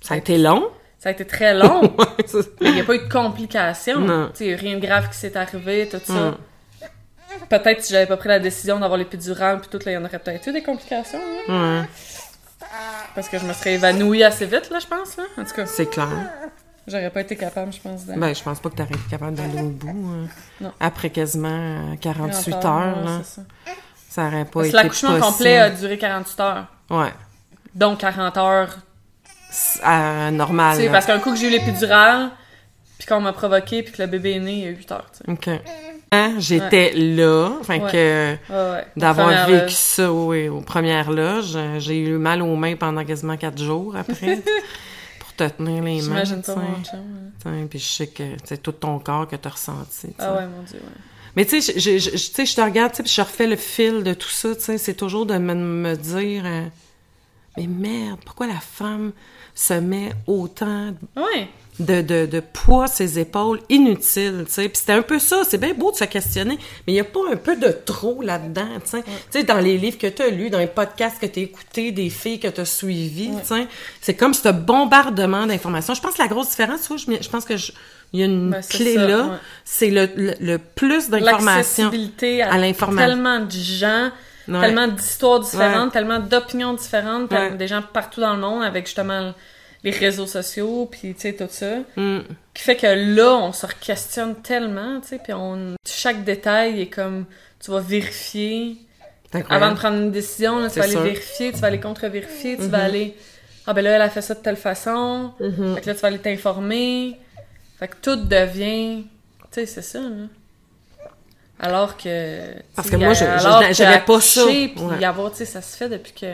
Ça 0.01 0.15
a 0.15 0.17
été 0.17 0.39
long. 0.39 0.69
Ça 1.09 1.11
a 1.11 1.15
été 1.15 1.27
très 1.27 1.55
long. 1.55 1.81
Ouais, 1.99 2.43
il 2.61 2.75
n'y 2.75 2.81
a 2.83 2.85
pas 2.85 2.95
eu 2.97 2.99
de 2.99 3.09
complications. 3.11 4.01
Non. 4.01 4.29
Tu 4.37 4.45
sais, 4.45 4.55
rien 4.57 4.77
de 4.77 4.81
grave 4.87 5.09
qui 5.09 5.17
s'est 5.17 5.35
arrivé, 5.39 5.89
tout 5.91 6.01
ça. 6.05 6.37
Peut-être 7.49 7.83
si 7.83 7.93
j'avais 7.95 8.05
pas 8.07 8.19
pris 8.19 8.29
la 8.29 8.39
décision 8.39 8.79
d'avoir 8.79 8.99
l'épidurale, 8.99 9.61
puis 9.61 9.69
tout, 9.71 9.79
là, 9.87 9.93
il 9.93 9.95
y 9.95 9.97
en 9.97 10.05
aurait 10.05 10.19
peut-être 10.19 10.47
eu 10.49 10.53
des 10.53 10.63
complications, 10.63 11.19
là. 11.49 11.81
Ouais, 11.81 11.89
Parce 13.15 13.29
que 13.31 13.39
je 13.39 13.47
me 13.47 13.53
serais 13.55 13.75
évanouie 13.75 14.23
assez 14.23 14.45
vite, 14.45 14.69
là, 14.71 14.79
je 14.81 14.87
pense, 14.87 15.17
là. 15.17 15.25
En 15.39 15.45
tout 15.45 15.55
cas, 15.55 15.65
c'est 15.65 15.87
clair. 15.89 16.09
j'aurais 16.87 17.09
pas 17.11 17.21
été 17.23 17.37
capable, 17.37 17.73
je 17.73 17.81
pense. 17.81 18.05
Ben, 18.05 18.35
je 18.35 18.43
pense 18.43 18.61
pas 18.61 18.69
que 18.69 18.75
t'aurais 18.77 18.91
été 18.91 19.09
capable 19.11 19.35
d'aller 19.37 19.63
au 19.63 19.69
bout. 19.71 19.89
hein. 20.13 20.29
Non. 20.61 20.73
Après 20.81 21.09
quasiment 21.09 21.93
euh, 21.93 21.97
48 22.03 22.55
Encore, 22.55 22.71
heures, 22.77 23.05
là. 23.05 23.21
ça. 23.25 23.43
Ça 24.11 24.27
aurait 24.27 24.45
pas 24.45 24.51
Parce 24.53 24.67
été 24.69 24.77
l'accouchement 24.77 25.19
complet 25.21 25.59
a 25.59 25.71
duré 25.71 25.97
48 25.97 26.41
heures. 26.41 26.67
Ouais. 26.91 27.13
Donc 27.75 28.01
40 28.01 28.37
heures. 28.37 28.79
C'est, 29.51 30.31
normal. 30.33 30.83
Là. 30.83 30.91
parce 30.91 31.07
qu'un 31.07 31.19
coup 31.19 31.33
que 31.33 31.39
j'ai 31.39 31.49
eu 31.49 31.51
l'épidurale, 31.51 32.31
puis 32.99 33.07
qu'on 33.07 33.21
m'a 33.21 33.33
provoqué, 33.33 33.83
puis 33.83 33.93
que 33.93 34.03
le 34.03 34.09
bébé 34.09 34.33
est 34.33 34.41
né, 34.41 34.53
il 34.53 34.65
y 34.65 34.67
a 34.67 34.71
8 34.71 34.93
heures, 34.93 35.11
tu 35.13 35.19
sais. 35.25 35.33
OK. 35.33 35.61
Hein, 36.11 36.35
J'étais 36.39 36.93
là, 36.93 37.53
fait 37.65 37.83
Ouais. 37.83 37.93
que 37.93 38.37
Ouais, 38.51 38.87
d'avoir 38.97 39.47
vécu 39.47 39.65
euh, 39.65 39.69
ça 39.69 40.13
oui, 40.13 40.49
aux 40.49 40.63
premières 40.63 41.11
loges, 41.11 41.59
j'ai 41.79 41.99
eu 41.99 42.17
mal 42.17 42.41
aux 42.41 42.57
mains 42.57 42.77
pendant 42.77 43.05
quasiment 43.05 43.37
quatre 43.37 43.63
jours 43.63 43.95
après 43.95 44.43
pour 45.19 45.35
te 45.35 45.45
tenir 45.49 45.83
les 45.83 46.01
mains. 46.01 46.01
J'imagine 46.01 46.43
pas 46.43 46.55
mon 46.55 46.83
chum. 46.83 47.69
Puis 47.69 47.79
je 47.79 47.85
sais 47.87 48.07
que 48.07 48.23
c'est 48.45 48.63
tout 48.63 48.73
ton 48.73 48.99
corps 49.01 49.29
que 49.29 49.37
ressenti. 49.49 49.89
tu 50.01 50.07
sais. 50.09 50.15
Ah 50.19 50.35
ouais, 50.35 50.47
mon 50.47 50.63
dieu, 50.63 50.79
ouais. 50.79 51.03
Mais 51.37 51.45
tu 51.45 51.61
sais, 51.61 51.79
je, 51.79 51.99
je, 51.99 52.55
te 52.55 52.61
regarde, 52.61 52.95
puis 52.95 53.07
je 53.07 53.21
refais 53.21 53.47
le 53.47 53.57
fil 53.57 54.03
de 54.03 54.15
tout 54.15 54.29
ça, 54.31 54.57
tu 54.57 54.63
sais, 54.63 54.79
c'est 54.79 54.95
toujours 54.95 55.27
de 55.27 55.37
me, 55.37 55.55
me 55.55 55.95
dire, 55.95 56.43
euh, 56.47 56.65
mais 57.57 57.67
merde, 57.67 58.19
pourquoi 58.25 58.47
la 58.47 58.59
femme 58.61 59.13
se 59.61 59.75
met 59.75 60.11
autant 60.29 60.95
Ouais. 61.17 61.49
de, 61.81 62.01
de, 62.01 62.27
de 62.27 62.41
poids 62.41 62.85
à 62.85 62.87
ses 62.87 63.19
épaules 63.19 63.61
inutile, 63.69 64.45
tu 64.47 64.53
sais. 64.53 64.69
Puis 64.69 64.79
c'était 64.79 64.93
un 64.93 65.03
peu 65.03 65.19
ça, 65.19 65.43
c'est 65.49 65.59
bien 65.59 65.75
beau 65.75 65.91
de 65.93 65.97
se 65.97 66.05
questionner, 66.05 66.57
mais 66.87 66.93
il 66.93 66.95
n'y 66.95 67.01
a 67.01 67.05
pas 67.05 67.21
un 67.33 67.37
peu 67.37 67.57
de 67.57 67.69
trop 67.85 68.23
là-dedans, 68.23 68.69
tu 68.85 69.01
sais. 69.31 69.45
Dans 69.45 69.59
les 69.59 69.77
livres 69.79 69.99
que 69.99 70.07
tu 70.07 70.23
as 70.23 70.29
lus, 70.31 70.51
dans 70.51 70.59
les 70.59 70.67
podcasts 70.69 71.21
que 71.21 71.27
tu 71.27 71.41
as 71.41 71.43
écoutés, 71.43 71.91
des 71.93 72.11
filles 72.11 72.39
que 72.41 72.49
tu 72.49 72.61
as 72.61 72.65
suivies, 72.65 73.31
tu 73.43 73.47
sais, 73.49 73.67
c'est 74.01 74.15
comme 74.15 74.35
ce 74.35 74.49
bombardement 74.49 75.47
d'informations. 75.47 75.95
Je 75.95 76.01
pense 76.01 76.15
que 76.15 76.23
la 76.23 76.29
grosse 76.29 76.51
différence, 76.51 76.89
je, 76.97 77.13
je 77.21 77.29
pense 77.29 77.45
que 77.45 77.57
je- 77.57 77.73
il 78.13 78.21
y 78.21 78.23
a 78.23 78.27
une 78.27 78.51
Ben, 78.51 78.63
clé 78.63 78.95
ça, 78.95 79.07
là, 79.07 79.23
ouais. 79.25 79.37
c'est 79.65 79.91
le, 79.91 80.09
le, 80.17 80.35
le 80.41 80.59
plus 80.59 81.11
d'informations. 81.11 81.91
À, 81.91 82.55
à 82.55 82.59
l'information. 82.59 83.07
tellement 83.09 83.41
de 83.41 83.51
gens, 83.51 84.11
Ouais. 84.49 84.61
tellement 84.61 84.89
d'histoires 84.89 85.41
différentes, 85.41 85.93
tellement 85.93 86.21
d'opinions 86.21 86.75
différentes, 86.75 87.31
Ouais. 87.31 87.51
des 87.53 87.69
gens 87.69 87.83
partout 87.83 88.21
dans 88.21 88.35
le 88.35 88.41
monde 88.41 88.63
avec 88.65 88.87
justement 88.87 89.35
les 89.85 89.91
réseaux 89.91 90.27
sociaux, 90.27 90.89
puis 90.91 91.15
tu 91.15 91.21
sais, 91.21 91.35
tout 91.35 91.47
ça. 91.49 91.77
Mm. 91.97 92.21
qui 92.55 92.63
fait 92.63 92.77
que 92.77 92.87
là, 92.87 93.37
on 93.37 93.53
se 93.53 93.67
questionne 93.81 94.35
tellement, 94.43 95.01
tu 95.01 95.09
sais, 95.09 95.21
puis 95.23 95.33
on... 95.33 95.75
chaque 95.87 96.25
détail 96.25 96.81
est 96.81 96.89
comme, 96.89 97.27
tu 97.61 97.71
vas 97.71 97.81
vérifier. 97.81 98.79
Avant 99.51 99.71
de 99.71 99.77
prendre 99.77 99.99
une 99.99 100.11
décision, 100.11 100.59
là, 100.59 100.71
tu 100.71 100.79
vas 100.79 100.85
aller 100.85 100.93
sûr. 100.93 101.03
vérifier, 101.03 101.53
tu 101.53 101.59
vas 101.59 101.67
aller 101.69 101.81
contre-vérifier, 101.81 102.57
tu 102.57 102.65
vas 102.65 102.85
aller... 102.85 103.15
Ah 103.67 103.75
ben 103.75 103.83
là, 103.83 103.91
elle 103.91 104.03
a 104.03 104.09
fait 104.09 104.23
ça 104.23 104.33
de 104.35 104.41
telle 104.41 104.57
façon. 104.57 105.33
Mhm. 105.39 105.75
Fait 105.75 105.81
que 105.83 105.87
là, 105.89 105.95
tu 105.95 106.01
vas 106.01 106.09
aller 106.09 106.19
t'informer. 106.19 107.19
Fait 107.79 107.89
que 107.89 107.97
tout 108.01 108.17
devient... 108.17 109.05
Tu 109.53 109.61
sais, 109.61 109.67
c'est 109.67 109.83
ça, 109.83 110.01
là. 110.01 110.27
Alors 111.61 111.97
que... 111.97 112.53
Parce 112.77 112.89
que 112.91 112.97
moi, 112.97 113.13
je- 113.15 113.25
je- 113.25 113.73
j'avais 113.75 114.01
pas 114.01 114.21
ça. 114.21 114.45
Puis 114.47 114.73
Ouais. 114.79 114.99
y 115.01 115.05
avoir, 115.05 115.31
tu 115.33 115.39
sais, 115.39 115.45
ça 115.45 115.61
se 115.63 115.77
fait 115.77 115.89
depuis 115.89 116.13
que... 116.13 116.27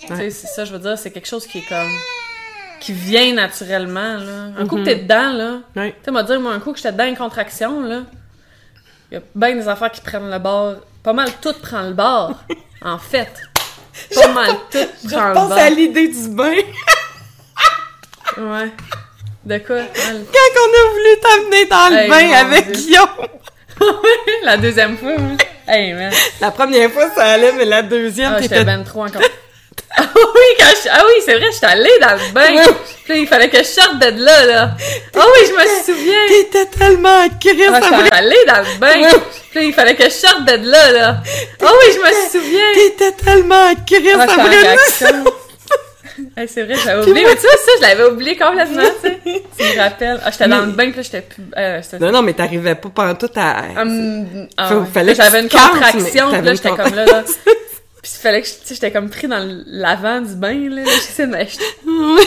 Tu 0.00 0.06
sais, 0.08 0.30
c'est 0.30 0.46
ça, 0.46 0.64
je 0.64 0.72
veux 0.72 0.78
dire, 0.78 0.98
c'est 0.98 1.10
quelque 1.10 1.28
chose 1.28 1.46
qui 1.46 1.58
est 1.58 1.68
comme... 1.68 1.90
Qui 2.80 2.92
vient 2.92 3.32
naturellement, 3.34 4.16
là. 4.18 4.50
Un 4.58 4.66
coup 4.66 4.76
Mhm. 4.76 4.84
que 4.84 4.90
t'es 4.90 4.96
dedans, 4.96 5.32
là... 5.32 5.58
Tu 5.74 5.92
sais, 6.04 6.10
m'a 6.10 6.22
dire, 6.22 6.40
moi, 6.40 6.52
un 6.52 6.60
coup 6.60 6.72
que 6.72 6.78
j'étais 6.78 6.92
dedans 6.92 7.04
une 7.06 7.16
contraction, 7.16 7.80
là, 7.82 8.02
il 9.10 9.14
y 9.14 9.16
a 9.18 9.22
bien 9.34 9.54
des 9.56 9.68
affaires 9.68 9.92
qui 9.92 10.00
prennent 10.00 10.30
le 10.30 10.38
bord. 10.38 10.74
Pas 11.02 11.12
mal 11.12 11.28
tout 11.40 11.52
prend 11.62 11.82
le 11.82 11.92
bord, 11.92 12.32
en 12.82 12.98
fait. 12.98 13.30
Pas 14.14 14.28
mal 14.32 14.50
tout 14.72 14.78
Je 15.04 15.08
prend 15.14 15.28
le 15.28 15.34
pense 15.34 15.48
bord. 15.50 15.58
à 15.58 15.70
l'idée 15.70 16.08
du 16.08 16.28
bain. 16.30 16.54
Ouais. 18.38 18.70
De 19.44 19.58
quoi? 19.58 19.80
Quand 19.80 20.60
on 20.62 20.70
a 20.72 20.90
voulu 20.90 21.20
t'amener 21.22 21.66
dans 21.66 21.88
le 21.90 21.96
Hey, 21.96 22.08
bain 22.08 22.32
avec 22.38 22.72
Dieu. 22.72 22.86
Guillaume. 22.86 23.28
La 24.44 24.56
deuxième 24.56 24.96
fois, 24.98 25.12
hein. 25.18 25.36
Hey, 25.66 25.92
man. 25.94 26.12
La 26.40 26.50
première 26.50 26.90
fois, 26.90 27.08
ça 27.14 27.24
allait, 27.24 27.52
mais 27.52 27.64
la 27.64 27.82
deuxième, 27.82 28.34
Ah, 28.36 28.42
j'étais 28.42 28.64
ben 28.64 28.82
trop 28.84 29.04
encore. 29.04 29.22
Ah 29.96 30.02
oui, 30.12 30.40
quand 30.58 30.66
je... 30.82 30.88
Ah 30.90 31.02
oui, 31.06 31.22
c'est 31.24 31.36
vrai, 31.36 31.46
j'étais 31.52 31.66
allée 31.66 31.98
dans 32.00 32.14
le 32.14 32.32
bain. 32.32 32.62
Puis 33.04 33.20
il 33.20 33.28
fallait 33.28 33.48
que 33.48 33.58
je 33.58 33.62
sorte 33.62 33.96
de 34.00 34.24
là, 34.24 34.44
là. 34.44 34.70
Ah 35.16 35.20
oui, 35.24 35.46
je 35.48 35.52
me 35.52 35.84
souviens. 35.84 36.26
T'étais 36.26 36.66
tellement 36.66 37.16
en 37.20 37.28
crise, 37.38 37.70
Ah, 37.72 37.80
j'étais 37.80 38.12
allée 38.16 38.44
dans 38.44 38.58
le 38.58 38.78
bain. 38.80 39.08
Puis 39.52 39.68
il 39.68 39.72
fallait 39.72 39.94
que 39.94 40.02
je 40.04 40.10
sorte 40.10 40.44
de 40.46 40.68
là, 40.68 40.90
là. 40.90 41.16
Ah 41.62 41.70
oui, 41.70 41.92
je 41.94 42.00
me 42.00 42.28
souviens. 42.28 42.72
T'étais 42.74 43.12
tellement 43.12 43.68
en 43.70 43.74
crise, 43.86 44.16
Ah, 44.18 44.26
ça 44.26 44.26
j'étais 44.26 44.40
en 44.40 44.44
brûlait. 44.44 44.60
réaction. 44.62 45.24
Hey, 46.36 46.48
c'est 46.48 46.64
vrai, 46.64 46.74
j'avais 46.84 47.02
oublié. 47.08 47.26
Mais 47.26 47.34
tu 47.36 47.42
vois, 47.42 47.50
ça, 47.52 47.70
je 47.76 47.82
l'avais 47.82 48.04
oublié 48.04 48.36
complètement, 48.36 48.82
tu 49.02 49.08
sais. 49.08 49.20
Tu 49.58 49.62
me 49.64 49.78
rappelles. 49.80 50.20
Ah, 50.24 50.30
j'étais 50.32 50.48
dans 50.48 50.60
le 50.66 50.72
bain, 50.72 50.88
puis 50.88 50.96
là, 50.96 51.02
j'étais 51.02 51.20
plus... 51.22 51.44
Euh, 51.56 51.80
Non, 52.00 52.10
non, 52.10 52.22
mais 52.22 52.32
t'arrivais 52.32 52.74
pas 52.74 52.88
pantoute 52.88 53.36
à... 53.36 53.64
Hum, 53.80 54.48
ah, 54.56 54.68
Faut- 54.68 54.74
ouais. 54.80 54.86
fallait 54.92 55.14
J'avais 55.14 55.40
une 55.42 55.48
contraction, 55.48 56.30
mais 56.32 56.38
puis 56.38 56.46
là, 56.46 56.54
j'étais 56.54 56.70
comme 56.70 56.94
là, 56.94 57.04
là. 57.04 57.22
Puis 58.02 58.12
il 58.16 58.20
fallait 58.20 58.42
que, 58.42 58.48
je- 58.48 58.52
tu 58.52 58.58
sais, 58.64 58.74
j'étais 58.74 58.90
comme 58.90 59.08
pris 59.10 59.28
dans 59.28 59.46
l'avant 59.66 60.20
du 60.20 60.34
bain, 60.34 60.68
là. 60.70 60.82
de 60.82 61.24
m'acheter. 61.26 61.64
Oui. 61.86 62.26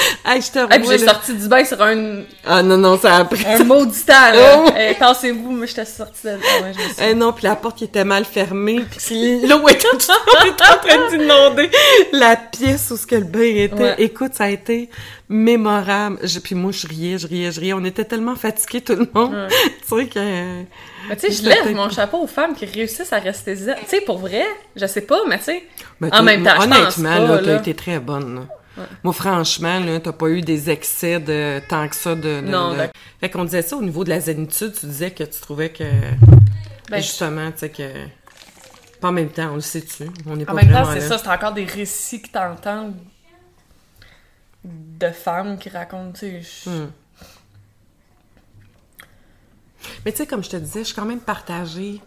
hey, 0.24 0.40
je 0.42 0.50
te 0.50 0.58
revois, 0.58 0.96
j'ai 0.96 1.04
sorti 1.04 1.34
du 1.34 1.48
bain 1.48 1.64
sur 1.64 1.80
un, 1.82 2.22
Ah 2.46 2.62
non, 2.62 2.76
non, 2.76 2.98
ça 2.98 3.16
a 3.16 3.24
pris... 3.24 3.44
un 3.46 3.64
maudit 3.64 4.04
temps, 4.04 4.12
là. 4.32 4.62
Oh. 4.66 4.70
Eh, 4.78 4.94
Tassez-vous, 4.94 5.50
moi, 5.50 5.66
j'étais 5.66 5.84
sortie 5.84 6.22
de 6.24 6.30
là. 6.30 6.36
Ouais, 6.36 6.72
je 6.72 6.78
me 6.78 6.84
suis... 6.94 6.94
Eh 7.10 7.14
non, 7.14 7.32
puis 7.32 7.44
la 7.44 7.56
porte 7.56 7.78
qui 7.78 7.84
était 7.84 8.04
mal 8.04 8.24
fermée, 8.24 8.80
puis 8.96 9.40
l'eau 9.46 9.68
était, 9.68 9.86
en 9.96 10.86
train 10.86 11.08
d'inonder 11.10 11.70
la 12.12 12.36
pièce 12.36 12.90
où 12.90 12.96
ce 12.96 13.06
que 13.06 13.16
le 13.16 13.24
bain 13.24 13.40
était. 13.42 13.74
Ouais. 13.74 13.94
Écoute, 13.98 14.34
ça 14.34 14.44
a 14.44 14.48
été 14.48 14.88
mémorable. 15.28 16.18
Je- 16.22 16.38
puis 16.40 16.54
moi, 16.54 16.72
je 16.72 16.86
riais, 16.86 17.18
je 17.18 17.26
riais, 17.26 17.52
je 17.52 17.60
riais. 17.60 17.72
On 17.72 17.84
était 17.84 18.04
tellement 18.04 18.36
fatigués, 18.36 18.80
tout 18.80 18.94
le 18.96 19.08
monde. 19.14 19.32
Ouais. 19.32 19.48
tu 19.88 19.96
sais 19.98 20.06
que... 20.06 20.62
Mais 21.08 21.16
tu 21.16 21.26
sais, 21.28 21.32
je 21.32 21.48
lève 21.48 21.74
mon 21.74 21.88
chapeau 21.88 22.18
aux 22.18 22.26
femmes 22.26 22.54
qui 22.54 22.66
réussissent 22.66 23.12
à 23.12 23.18
rester 23.18 23.56
zen. 23.56 23.74
Tu 23.80 23.88
sais, 23.88 24.00
pour 24.02 24.18
vrai, 24.18 24.44
je 24.76 24.86
sais 24.86 25.00
pas, 25.00 25.20
mais 25.26 25.38
tu 25.38 25.44
sais... 25.44 25.64
En 26.12 26.22
même 26.22 26.44
temps, 26.44 26.50
je 26.60 26.66
pense 26.68 26.98
honnêtement, 26.98 27.26
pas, 27.26 27.34
là, 27.34 27.38
t'as 27.44 27.56
été 27.56 27.74
très 27.74 27.98
bonne. 27.98 28.34
là. 28.34 28.40
Ouais. 28.80 28.86
Moi, 29.04 29.12
franchement, 29.12 29.80
là, 29.80 30.00
t'as 30.00 30.12
pas 30.12 30.28
eu 30.28 30.40
des 30.40 30.70
excès 30.70 31.20
de 31.20 31.60
tant 31.68 31.88
que 31.88 31.94
ça 31.96 32.14
de. 32.14 32.20
de- 32.22 32.40
Non, 32.40 32.72
de- 32.72 32.76
d'accord. 32.78 32.92
Fait 33.20 33.30
qu'on 33.30 33.44
disait 33.44 33.62
ça 33.62 33.76
au 33.76 33.82
niveau 33.82 34.04
de 34.04 34.10
la 34.10 34.20
zénitude, 34.20 34.72
tu 34.78 34.86
disais 34.86 35.10
que 35.10 35.24
tu 35.24 35.40
trouvais 35.40 35.70
que 35.70 35.84
Ben, 36.90 36.96
justement, 37.00 37.50
tu 37.52 37.58
sais 37.58 37.70
que. 37.70 37.92
Pas 39.00 39.08
en 39.08 39.12
même 39.12 39.30
temps, 39.30 39.50
on 39.52 39.54
le 39.54 39.60
sait-tu? 39.60 40.04
On 40.26 40.36
n'est 40.36 40.44
pas 40.44 40.52
En 40.52 40.56
même 40.56 40.70
temps, 40.70 40.84
c'est 40.92 41.00
ça, 41.00 41.16
c'est 41.18 41.28
encore 41.28 41.52
des 41.54 41.64
récits 41.64 42.20
que 42.20 42.28
t'entends 42.30 42.92
de 44.64 45.08
femmes 45.10 45.56
qui 45.56 45.70
racontent, 45.70 46.12
tu 46.12 46.42
sais... 46.42 46.68
Hmm. 46.68 46.90
Mais 50.04 50.12
tu 50.12 50.18
sais, 50.18 50.26
comme 50.26 50.44
je 50.44 50.50
te 50.50 50.56
disais, 50.56 50.80
je 50.80 50.84
suis 50.86 50.94
quand 50.94 51.06
même 51.06 51.20
partagée 51.20 52.00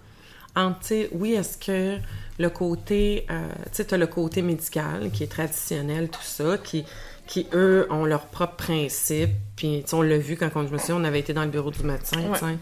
entre, 0.55 0.79
tu 0.81 0.87
sais, 0.87 1.09
oui, 1.13 1.33
est-ce 1.33 1.57
que 1.57 1.97
le 2.39 2.49
côté, 2.49 3.25
euh, 3.29 3.47
tu 3.71 3.83
sais, 3.83 3.97
le 3.97 4.07
côté 4.07 4.41
médical 4.41 5.11
qui 5.11 5.23
est 5.23 5.27
traditionnel, 5.31 6.09
tout 6.09 6.21
ça, 6.23 6.57
qui, 6.57 6.83
qui 7.27 7.47
eux, 7.53 7.87
ont 7.89 8.05
leurs 8.05 8.25
propres 8.25 8.55
principes, 8.55 9.31
puis 9.55 9.83
on 9.93 10.01
l'a 10.01 10.17
vu 10.17 10.35
quand 10.35 10.49
on, 10.55 10.65
je 10.67 10.73
me 10.73 10.77
souviens, 10.77 10.97
on 10.97 11.03
avait 11.03 11.19
été 11.19 11.33
dans 11.33 11.43
le 11.43 11.49
bureau 11.51 11.71
du 11.71 11.83
médecin, 11.83 12.19
Ouais. 12.21 12.57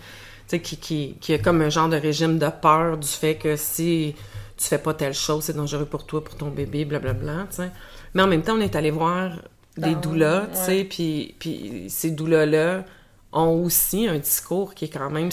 tu 0.47 0.59
qui, 0.59 0.77
qui, 0.77 1.15
qui 1.21 1.33
a 1.33 1.37
comme 1.37 1.61
un 1.61 1.69
genre 1.69 1.87
de 1.89 1.95
régime 1.95 2.37
de 2.37 2.49
peur 2.61 2.97
du 2.97 3.07
fait 3.07 3.35
que 3.35 3.55
si 3.55 4.15
tu 4.57 4.67
fais 4.67 4.77
pas 4.77 4.93
telle 4.93 5.13
chose, 5.13 5.45
c'est 5.45 5.55
dangereux 5.55 5.85
pour 5.85 6.05
toi, 6.05 6.23
pour 6.23 6.35
ton 6.35 6.49
bébé, 6.49 6.85
blablabla, 6.85 7.47
tu 7.49 7.55
sais. 7.57 7.71
Mais 8.13 8.21
en 8.21 8.27
même 8.27 8.43
temps, 8.43 8.55
on 8.55 8.61
est 8.61 8.75
allé 8.75 8.91
voir 8.91 9.31
des 9.77 9.95
doulas, 9.95 10.47
tu 10.51 10.57
sais, 10.57 10.83
puis, 10.83 11.33
puis 11.39 11.85
ces 11.87 12.11
doulas-là 12.11 12.83
ont 13.31 13.63
aussi 13.63 14.07
un 14.07 14.19
discours 14.19 14.75
qui 14.75 14.85
est 14.85 14.89
quand 14.89 15.09
même, 15.09 15.29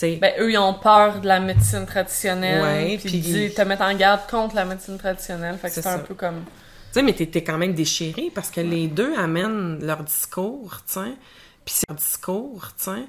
Ben, 0.00 0.32
eux, 0.40 0.50
ils 0.50 0.58
ont 0.58 0.74
peur 0.74 1.20
de 1.20 1.28
la 1.28 1.40
médecine 1.40 1.86
traditionnelle. 1.86 2.98
Puis 2.98 3.18
ils 3.18 3.54
te 3.54 3.62
mettent 3.62 3.80
en 3.80 3.94
garde 3.94 4.22
contre 4.30 4.54
la 4.54 4.64
médecine 4.64 4.98
traditionnelle. 4.98 5.56
Fait 5.56 5.68
que 5.68 5.74
C'est 5.74 5.82
c'est 5.82 5.88
un 5.88 5.98
peu 5.98 6.14
comme... 6.14 6.44
Tu 6.92 6.98
sais, 6.98 7.02
mais 7.02 7.12
t'es 7.14 7.42
quand 7.42 7.56
même 7.56 7.74
déchiré 7.74 8.30
parce 8.34 8.50
que 8.50 8.60
les 8.60 8.86
deux 8.86 9.16
amènent 9.16 9.78
leur 9.84 10.02
discours, 10.02 10.80
sais. 10.86 11.14
Puis 11.64 11.76
c'est 11.76 11.88
leur 11.88 11.96
discours, 11.96 12.68
sais. 12.76 13.04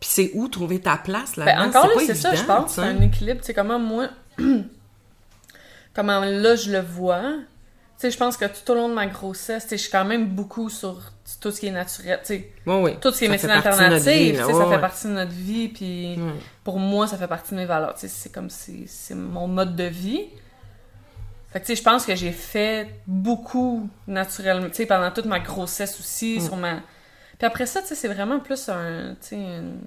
Puis 0.00 0.08
c'est 0.10 0.30
où 0.34 0.48
trouver 0.48 0.80
ta 0.80 0.96
place 0.96 1.32
Ben, 1.36 1.44
là-dedans. 1.44 1.68
encore 1.68 1.86
là, 1.88 2.02
c'est 2.06 2.14
ça, 2.14 2.34
je 2.34 2.44
pense. 2.44 2.74
C'est 2.74 2.82
un 2.82 3.00
équilibre. 3.00 3.40
Tu 3.40 3.46
sais, 3.46 3.54
comment 3.54 3.78
moi... 3.78 4.08
comment 5.94 6.20
là, 6.20 6.56
je 6.56 6.70
le 6.70 6.80
vois. 6.80 7.34
Tu 7.98 8.02
sais, 8.02 8.10
je 8.10 8.18
pense 8.18 8.36
que 8.36 8.44
tout 8.44 8.70
au 8.70 8.74
long 8.74 8.88
de 8.90 8.94
ma 8.94 9.06
grossesse, 9.06 9.66
je 9.70 9.76
suis 9.76 9.90
quand 9.90 10.04
même 10.04 10.26
beaucoup 10.28 10.68
sur 10.68 11.00
tout 11.40 11.50
ce 11.50 11.60
qui 11.60 11.66
est 11.68 11.70
naturel. 11.70 12.18
Tu 12.20 12.26
sais, 12.26 12.50
tout 13.00 13.10
ce 13.10 13.18
qui 13.18 13.24
est 13.24 13.28
médecine 13.30 13.48
alternative, 13.94 14.36
ça 14.52 14.66
fait 14.70 14.80
partie 14.80 15.06
de 15.06 15.12
notre 15.12 15.32
vie. 15.32 15.68
Puis 15.68 16.18
pour 16.62 16.78
moi, 16.78 17.06
ça 17.06 17.16
fait 17.16 17.26
partie 17.26 17.52
de 17.52 17.56
mes 17.56 17.64
valeurs. 17.64 17.94
Tu 17.94 18.00
sais, 18.00 18.08
c'est 18.08 18.30
comme 18.32 18.50
si 18.50 18.86
c'est 18.86 19.14
mon 19.14 19.48
mode 19.48 19.74
de 19.76 19.84
vie. 19.84 20.26
Fait 21.52 21.60
que, 21.60 21.64
tu 21.66 21.72
sais, 21.74 21.76
je 21.76 21.82
pense 21.82 22.04
que 22.04 22.14
j'ai 22.14 22.32
fait 22.32 22.90
beaucoup 23.06 23.88
naturellement, 24.06 24.68
tu 24.68 24.74
sais, 24.74 24.86
pendant 24.86 25.10
toute 25.10 25.24
ma 25.24 25.40
grossesse 25.40 25.98
aussi, 25.98 26.36
Mm. 26.38 26.40
sur 26.44 26.56
ma... 26.56 26.74
Puis 27.38 27.46
après 27.46 27.64
ça, 27.64 27.80
tu 27.80 27.88
sais, 27.88 27.94
c'est 27.94 28.08
vraiment 28.08 28.40
plus 28.40 28.68
un, 28.68 29.14
tu 29.22 29.28
sais, 29.28 29.36
une- 29.36 29.80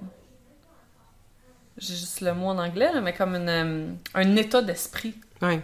J'ai 1.78 1.94
juste 1.94 2.20
le 2.20 2.34
mot 2.34 2.46
en 2.48 2.58
anglais, 2.58 2.90
là, 2.92 3.00
mais 3.00 3.14
comme 3.14 3.34
une, 3.36 3.48
euh, 3.48 3.86
un 4.14 4.36
état 4.36 4.60
d'esprit. 4.62 5.14
Ouais. 5.40 5.60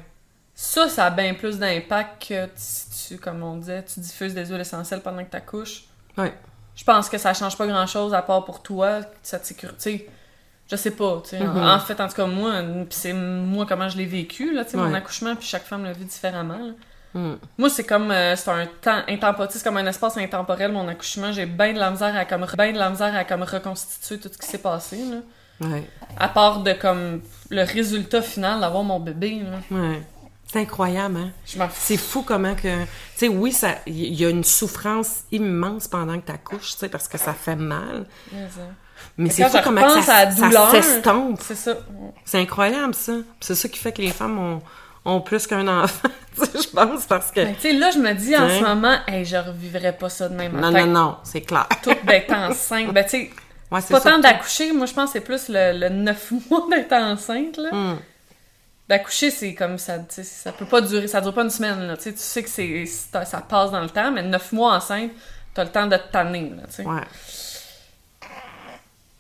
Ça, 0.59 0.89
ça 0.89 1.05
a 1.05 1.11
bien 1.11 1.35
plus 1.35 1.59
d'impact 1.59 2.29
que 2.29 2.49
si 2.57 3.09
tu, 3.09 3.19
comme 3.19 3.43
on 3.43 3.57
disait, 3.59 3.85
tu 3.85 4.01
diffuses 4.01 4.33
des 4.33 4.47
huiles 4.47 4.61
essentielles 4.61 5.03
pendant 5.03 5.23
que 5.23 5.31
tu 5.31 5.37
accouches. 5.37 5.85
Ouais. 6.17 6.33
Je 6.75 6.83
pense 6.83 7.11
que 7.11 7.19
ça 7.19 7.35
change 7.35 7.59
pas 7.59 7.67
grand-chose 7.67 8.15
à 8.15 8.23
part 8.23 8.43
pour 8.47 8.63
toi, 8.63 9.01
cette 9.23 9.45
sécurité. 9.45 10.09
Je 10.71 10.77
sais 10.77 10.93
pas, 10.93 11.21
tu 11.23 11.31
sais. 11.31 11.41
Mhm. 11.41 11.63
En 11.63 11.79
fait, 11.79 12.01
en 12.01 12.09
tout 12.09 12.15
cas, 12.15 12.27
moi, 12.27 12.63
pis 12.89 12.97
c'est 12.97 13.13
moi 13.13 13.67
comment 13.69 13.89
je 13.91 13.99
l'ai 13.99 14.07
vécu, 14.07 14.55
là, 14.55 14.65
tu 14.65 14.73
sais, 14.73 14.77
mon 14.79 14.93
accouchement, 14.95 15.37
puis 15.37 15.47
chaque 15.47 15.65
femme 15.65 15.85
le 15.85 15.93
vit 15.93 16.07
différemment. 16.07 16.59
là. 16.59 16.73
Hmm. 17.15 17.37
Moi, 17.57 17.71
c'est 17.71 17.85
comme, 17.85 18.11
euh, 18.11 18.35
c'est 18.35 18.51
un 18.51 18.67
temps 18.67 19.03
intemporel, 19.09 19.49
c'est 19.51 19.63
comme 19.63 19.77
un 19.77 19.87
espace 19.87 20.17
intemporel, 20.19 20.73
mon 20.73 20.89
accouchement. 20.89 21.33
J'ai 21.33 21.47
bien 21.47 21.73
de 21.73 21.79
la 21.79 21.91
misère 21.91 22.17
à 22.17 22.25
comme, 22.25 22.47
ben 22.57 22.73
de 22.75 22.79
la 22.79 22.91
misère 22.91 23.15
à 23.15 23.25
comme 23.25 23.43
reconstituer 23.43 24.19
tout 24.19 24.29
ce 24.33 24.37
qui 24.37 24.47
s'est 24.47 24.59
passé, 24.59 24.99
là. 24.99 25.67
Ouais. 25.67 25.85
À 26.19 26.29
part 26.29 26.61
de 26.61 26.73
comme 26.73 27.23
le 27.49 27.63
résultat 27.63 28.21
final 28.21 28.61
d'avoir 28.61 28.83
mon 28.83 29.01
bébé, 29.01 29.43
là. 29.45 29.77
Ouais. 29.77 30.03
C'est 30.53 30.61
incroyable, 30.61 31.17
hein? 31.19 31.31
Je 31.45 31.59
m'en 31.59 31.69
fous. 31.69 31.75
C'est 31.79 31.97
fou 31.97 32.23
comment 32.23 32.55
que... 32.55 32.83
Tu 32.85 32.89
sais, 33.17 33.29
oui, 33.29 33.53
ça, 33.53 33.77
il 33.87 34.15
y 34.15 34.25
a 34.25 34.31
une 34.31 34.45
souffrance 34.45 35.25
immense 35.33 35.89
pendant 35.89 36.19
que 36.21 36.27
t'accouches, 36.27 36.73
tu 36.73 36.79
sais, 36.79 36.89
parce 36.89 37.09
que 37.09 37.19
ça 37.19 37.33
fait 37.35 37.57
mal. 37.57 38.07
Mais 39.19 39.29
c'est 39.31 39.49
fou 39.49 39.59
comment 39.65 39.83
que 39.83 40.03
ça, 40.03 40.31
ça 40.31 40.71
s'estompe. 40.83 41.41
C'est 41.43 41.55
ça. 41.57 41.75
C'est 42.25 42.39
incroyable, 42.39 42.95
ça. 42.95 43.15
C'est 43.41 43.55
ça 43.55 43.69
qui 43.69 43.79
fait 43.79 43.93
que 43.93 44.03
les 44.03 44.11
femmes 44.13 44.39
ont, 44.39 44.63
ont 45.05 45.21
plus 45.21 45.47
qu'un 45.47 45.67
enfant, 45.69 46.09
tu 46.37 46.63
je 46.63 46.69
pense, 46.69 47.05
parce 47.07 47.31
que... 47.33 47.41
Ben, 47.41 47.55
tu 47.55 47.63
sais, 47.63 47.73
là, 47.73 47.91
je 47.91 47.99
me 47.99 48.13
dis 48.15 48.37
en 48.37 48.47
Ouais. 48.47 48.59
ce 48.59 48.65
moment, 48.65 48.97
hey, 49.09 49.25
je 49.25 49.37
revivrais 49.37 49.97
pas 49.97 50.09
ça 50.09 50.29
de 50.29 50.35
même. 50.35 50.53
Non, 50.59 50.71
non, 50.71 50.87
non, 50.87 51.17
c'est 51.25 51.41
clair. 51.43 51.67
Toute 51.83 52.05
d'être 52.07 52.33
enceinte. 52.33 52.93
Ben, 52.93 53.05
tu 53.05 53.11
sais, 53.11 53.31
Ouais, 53.73 53.81
c'est 53.81 53.93
pas 53.95 54.01
tant 54.01 54.21
d'accoucher, 54.21 54.71
moi, 54.73 54.87
je 54.87 54.95
pense 54.95 55.07
que 55.07 55.15
c'est 55.15 55.25
plus 55.25 55.49
le, 55.49 55.77
le 55.77 55.89
9 55.89 56.33
mois 56.51 56.67
d'être 56.71 56.93
enceinte, 56.93 57.57
là. 57.57 57.71
Hum. 57.73 57.99
D'accoucher, 58.89 59.31
c'est 59.33 59.55
comme 59.55 59.79
ça, 59.79 59.99
ça 60.09 60.53
peut 60.53 60.65
pas 60.67 60.81
durer, 60.81 61.09
ça 61.09 61.21
dure 61.21 61.35
pas 61.35 61.43
une 61.43 61.51
semaine, 61.51 61.87
là. 61.89 61.97
Tu 61.97 62.05
sais, 62.05 62.13
tu 62.13 62.19
sais 62.21 62.43
que 62.45 62.49
c'est, 62.49 62.87
ça 62.87 63.41
passe 63.41 63.73
dans 63.73 63.81
le 63.81 63.91
temps, 63.91 64.13
mais 64.13 64.23
9 64.23 64.53
mois 64.53 64.77
enceinte, 64.77 65.11
t'as 65.55 65.65
le 65.65 65.71
temps 65.71 65.87
de 65.89 65.97
te 65.97 66.13
tanner, 66.13 66.51
là, 66.51 66.63
tu 66.69 66.73
sais. 66.75 66.85
Ouais. 66.87 67.01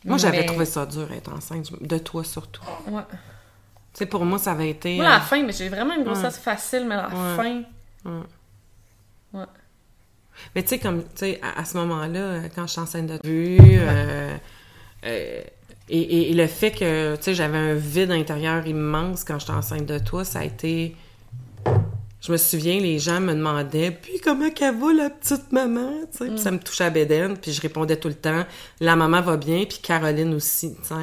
Moi, 0.04 0.18
j'avais 0.18 0.40
Mais- 0.40 0.46
trouvé 0.46 0.64
ça 0.66 0.86
dur, 0.86 1.10
être 1.12 1.32
enceinte, 1.32 1.72
de 1.82 1.98
toi 1.98 2.22
surtout. 2.22 2.62
Ouais. 2.86 3.02
Tu 3.10 3.98
sais, 4.00 4.06
pour 4.06 4.24
moi, 4.24 4.38
ça 4.38 4.52
avait 4.52 4.70
été... 4.70 4.94
Moi, 4.96 5.04
la 5.08 5.16
euh, 5.16 5.20
fin, 5.20 5.42
mais 5.42 5.52
j'ai 5.52 5.68
vraiment 5.68 5.94
une 5.96 6.04
grossesse 6.04 6.38
facile, 6.38 6.86
mais 6.86 6.94
la 6.96 7.08
Ouais. 7.08 7.36
fin. 7.36 7.62
Ouais. 8.04 8.22
Ouais. 9.32 9.44
Mais 10.54 10.62
tu 10.62 10.68
sais, 10.68 10.78
comme, 10.78 11.02
tu 11.02 11.08
sais, 11.16 11.40
à, 11.42 11.60
à 11.60 11.64
ce 11.64 11.76
moment-là, 11.78 12.42
quand 12.54 12.66
je 12.68 12.72
suis 12.72 12.80
enceinte 12.80 13.06
de 13.06 13.18
vue, 13.24 13.58
euh, 13.80 14.36
euh, 15.06 15.42
et, 15.88 15.98
et- 16.00 16.30
et 16.30 16.34
le 16.34 16.46
fait 16.46 16.70
que, 16.72 17.16
tu 17.16 17.22
sais, 17.22 17.34
j'avais 17.34 17.58
un 17.58 17.74
vide 17.74 18.10
intérieur 18.10 18.66
immense 18.66 19.24
quand 19.24 19.38
j'étais 19.38 19.52
enceinte 19.52 19.86
de 19.86 19.98
toi, 19.98 20.24
ça 20.24 20.40
a 20.40 20.44
été... 20.44 20.94
Je 22.20 22.32
me 22.32 22.38
souviens, 22.38 22.80
les 22.80 22.98
gens 22.98 23.20
me 23.20 23.34
demandaient 23.34 23.90
«Puis 24.02 24.18
comment 24.24 24.50
qu'elle 24.50 24.76
va, 24.76 24.92
la 24.92 25.10
petite 25.10 25.52
maman?» 25.52 25.90
Tu 26.12 26.18
sais, 26.18 26.26
puis 26.30 26.38
ça 26.38 26.50
me 26.50 26.58
touchait 26.58 26.84
à 26.84 26.90
Bédène, 26.90 27.36
puis 27.36 27.52
je 27.52 27.60
répondais 27.60 27.96
tout 27.96 28.08
le 28.08 28.14
temps 28.14 28.44
«La 28.80 28.96
maman 28.96 29.20
va 29.20 29.36
bien, 29.36 29.64
puis 29.64 29.78
Caroline 29.80 30.34
aussi.» 30.34 30.74
Tu 30.82 30.88
sais. 30.88 30.94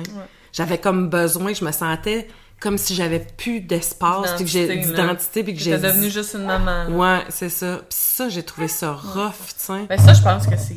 J'avais 0.51 0.79
comme 0.79 1.09
besoin, 1.09 1.53
je 1.53 1.63
me 1.63 1.71
sentais 1.71 2.27
comme 2.59 2.77
si 2.77 2.95
j'avais 2.95 3.19
plus 3.19 3.59
d'espace, 3.61 4.35
puis 4.35 4.45
que 4.45 4.49
j'ai 4.49 4.67
D'identité, 4.77 5.43
puis 5.43 5.53
que 5.53 5.59
j'ai... 5.61 5.77
devenue 5.77 6.09
juste 6.09 6.33
une 6.33 6.45
maman. 6.45 6.85
là. 6.85 6.89
Ouais, 6.89 7.23
c'est 7.29 7.49
ça. 7.49 7.77
Puis 7.77 7.97
ça, 7.99 8.29
j'ai 8.29 8.43
trouvé 8.43 8.67
ça 8.67 8.93
rough, 8.93 9.31
tu 9.49 9.53
sais. 9.57 9.85
Ben 9.87 9.99
ça, 9.99 10.13
je 10.13 10.21
pense 10.21 10.47
que 10.47 10.57
c'est... 10.57 10.75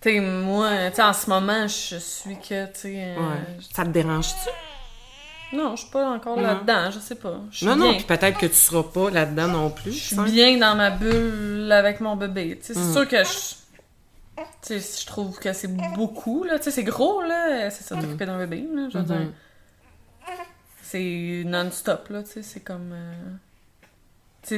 Tu 0.00 0.10
sais, 0.10 0.20
moi, 0.20 0.70
tu 0.90 0.96
sais, 0.96 1.02
en 1.02 1.12
ce 1.12 1.28
moment, 1.28 1.66
je 1.66 1.96
suis 1.96 2.36
que, 2.38 2.66
tu 2.66 2.72
sais... 2.80 2.94
euh, 2.96 3.16
Ouais. 3.16 3.58
Ça 3.74 3.84
te 3.84 3.88
dérange-tu? 3.90 4.48
Non, 5.56 5.74
je 5.76 5.82
suis 5.82 5.90
pas 5.90 6.08
encore 6.10 6.36
Non. 6.36 6.42
là-dedans, 6.42 6.90
je 6.90 6.98
sais 6.98 7.14
pas. 7.16 7.40
Non, 7.62 7.74
non, 7.76 7.94
puis 7.96 8.04
peut-être 8.04 8.38
que 8.38 8.46
tu 8.46 8.54
seras 8.54 8.82
pas 8.84 9.10
là-dedans 9.10 9.48
non 9.48 9.70
plus. 9.70 9.92
Je 9.92 10.14
suis 10.14 10.16
bien 10.30 10.58
dans 10.58 10.76
ma 10.76 10.90
bulle 10.90 11.72
avec 11.72 12.00
mon 12.00 12.16
bébé. 12.16 12.58
Tu 12.64 12.74
sais, 12.74 12.78
Mm. 12.78 12.82
c'est 12.84 12.92
sûr 12.92 13.08
que 13.08 13.24
je... 13.24 13.54
Je 14.70 15.06
trouve 15.06 15.38
que 15.40 15.52
c'est 15.52 15.74
beaucoup, 15.94 16.44
là. 16.44 16.58
Tu 16.58 16.64
sais, 16.64 16.70
c'est 16.70 16.84
gros, 16.84 17.22
là. 17.22 17.70
C'est 17.70 17.82
ça, 17.82 17.96
Mm. 17.96 18.02
t'occuper 18.02 18.26
d'un 18.26 18.38
bébé, 18.38 18.68
là. 18.72 18.88
Je 18.92 18.98
veux 18.98 19.04
Mhm. 19.04 19.06
dire, 19.08 19.32
c'est 20.82 21.42
non-stop, 21.46 22.08
là. 22.10 22.22
Tu 22.22 22.30
sais, 22.32 22.42
c'est 22.42 22.60
comme... 22.60 22.92
euh, 22.92 23.14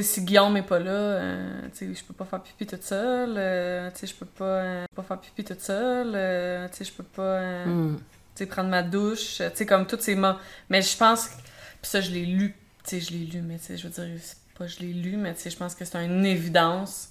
Si 0.01 0.21
Guillaume 0.23 0.55
est 0.57 0.61
pas 0.63 0.79
là, 0.79 0.91
euh, 0.91 1.61
tu 1.77 1.87
sais, 1.93 1.93
je 1.99 2.03
peux 2.05 2.13
pas 2.13 2.23
faire 2.25 2.41
pipi 2.41 2.65
toute 2.65 2.83
seule. 2.83 3.33
euh, 3.37 3.89
tu 3.91 3.99
sais, 3.99 4.07
je 4.07 4.15
peux 4.15 4.25
pas, 4.25 4.45
euh, 4.45 4.85
pas 4.95 5.03
faire 5.03 5.19
pipi 5.19 5.43
toute 5.43 5.59
seule. 5.61 6.13
euh, 6.15 6.67
tu 6.69 6.77
sais, 6.77 6.83
je 6.85 6.93
peux 6.93 7.03
pas... 7.03 7.21
euh, 7.21 7.65
Mm. 7.65 7.99
sais, 8.35 8.45
prendre 8.45 8.69
ma 8.69 8.83
douche, 8.83 9.37
tu 9.37 9.43
sais, 9.53 9.65
comme 9.65 9.85
toutes 9.85 10.01
ces 10.01 10.15
mots. 10.15 10.35
Mais 10.69 10.81
je 10.81 10.95
pense, 10.97 11.27
que- 11.27 11.33
puis 11.81 11.89
ça, 11.91 11.99
je 12.01 12.11
l'ai 12.11 12.25
lu, 12.25 12.55
tu 12.85 12.89
sais, 12.89 12.99
je 13.01 13.11
l'ai 13.11 13.25
lu, 13.25 13.41
mais 13.41 13.57
je 13.69 13.83
veux 13.87 13.89
dire, 13.89 14.19
c'est 14.21 14.37
pas 14.57 14.67
je 14.67 14.79
l'ai 14.79 14.93
lu, 14.93 15.17
mais 15.17 15.33
tu 15.33 15.41
sais, 15.41 15.49
je 15.49 15.57
pense 15.57 15.75
que 15.75 15.83
c'est 15.83 16.03
une 16.05 16.25
évidence 16.25 17.09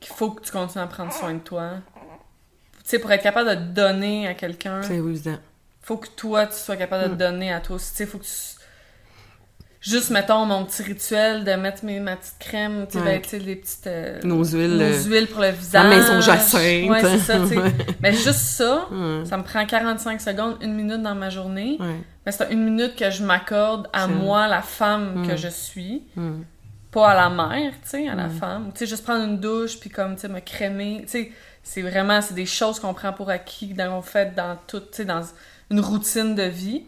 qu'il 0.00 0.12
faut 0.14 0.30
que 0.32 0.42
tu 0.44 0.52
continues 0.52 0.84
à 0.84 0.86
prendre 0.86 1.12
soin 1.12 1.32
de 1.34 1.38
toi. 1.38 1.70
Tu 1.94 2.90
sais, 2.90 2.98
pour 2.98 3.10
être 3.12 3.22
capable 3.22 3.48
de 3.48 3.54
te 3.54 3.60
donner 3.70 4.26
à 4.28 4.34
quelqu'un, 4.34 4.82
C'est 4.82 4.96
évident. 4.96 5.38
faut 5.80 5.96
que 5.96 6.08
toi, 6.08 6.46
tu 6.46 6.56
sois 6.56 6.76
capable 6.76 7.04
de 7.04 7.14
te 7.14 7.18
donner 7.18 7.50
à 7.52 7.60
toi 7.60 7.76
aussi. 7.76 7.92
Tu 7.92 7.96
sais, 7.98 8.06
faut 8.06 8.18
que 8.18 8.24
tu... 8.24 8.30
Juste, 9.86 10.08
mettons, 10.10 10.46
mon 10.46 10.64
petit 10.64 10.82
rituel 10.82 11.44
de 11.44 11.52
mettre 11.52 11.84
mes, 11.84 12.00
ma 12.00 12.16
petite 12.16 12.36
crème, 12.40 12.86
tu 12.90 12.98
sais, 12.98 13.04
Ouais. 13.04 13.20
ben, 13.30 13.42
les 13.44 13.56
petites... 13.56 13.86
euh, 13.86 14.18
Nos 14.24 14.42
huiles. 14.44 14.78
nos 14.78 14.82
euh, 14.82 15.02
huiles 15.04 15.26
pour 15.26 15.42
le 15.42 15.50
visage. 15.50 15.86
maison 15.88 16.20
Jacinthe. 16.22 16.88
Ouais, 16.88 17.02
c'est 17.02 17.18
ça, 17.18 17.38
tu 17.40 17.48
sais. 17.48 17.60
Mais 18.00 18.12
juste 18.14 18.32
ça, 18.32 18.88
ça 19.26 19.36
me 19.36 19.42
prend 19.42 19.66
45 19.66 20.20
secondes, 20.22 20.56
une 20.62 20.74
minute 20.74 21.02
dans 21.02 21.14
ma 21.14 21.28
journée. 21.28 21.78
Mais 22.24 22.32
c'est 22.32 22.50
une 22.50 22.64
minute 22.64 22.96
que 22.96 23.10
je 23.10 23.22
m'accorde 23.22 23.88
à 23.92 24.06
moi, 24.06 24.48
la 24.48 24.62
femme 24.62 25.20
Mm. 25.22 25.28
que 25.28 25.36
je 25.36 25.48
suis. 25.48 26.02
Pas 26.90 27.10
à 27.10 27.14
la 27.14 27.28
mère, 27.28 27.72
tu 27.82 27.88
sais, 27.90 28.08
à 28.08 28.14
la 28.14 28.28
Mm. 28.28 28.38
femme. 28.38 28.70
Tu 28.72 28.78
sais, 28.78 28.86
juste 28.86 29.04
prendre 29.04 29.24
une 29.24 29.38
douche, 29.38 29.78
puis 29.80 29.90
comme, 29.90 30.14
tu 30.14 30.22
sais, 30.22 30.28
me 30.28 30.40
crémer. 30.40 31.00
Tu 31.02 31.08
sais, 31.08 31.32
c'est 31.62 31.82
vraiment, 31.82 32.22
c'est 32.22 32.34
des 32.34 32.46
choses 32.46 32.80
qu'on 32.80 32.94
prend 32.94 33.12
pour 33.12 33.28
acquis, 33.30 33.74
dans, 33.74 33.98
on 33.98 34.02
fait 34.02 34.34
dans 34.34 34.56
tout, 34.66 34.80
tu 34.80 34.86
sais, 34.92 35.04
dans 35.04 35.22
une 35.70 35.80
routine 35.80 36.34
de 36.34 36.44
vie. 36.44 36.84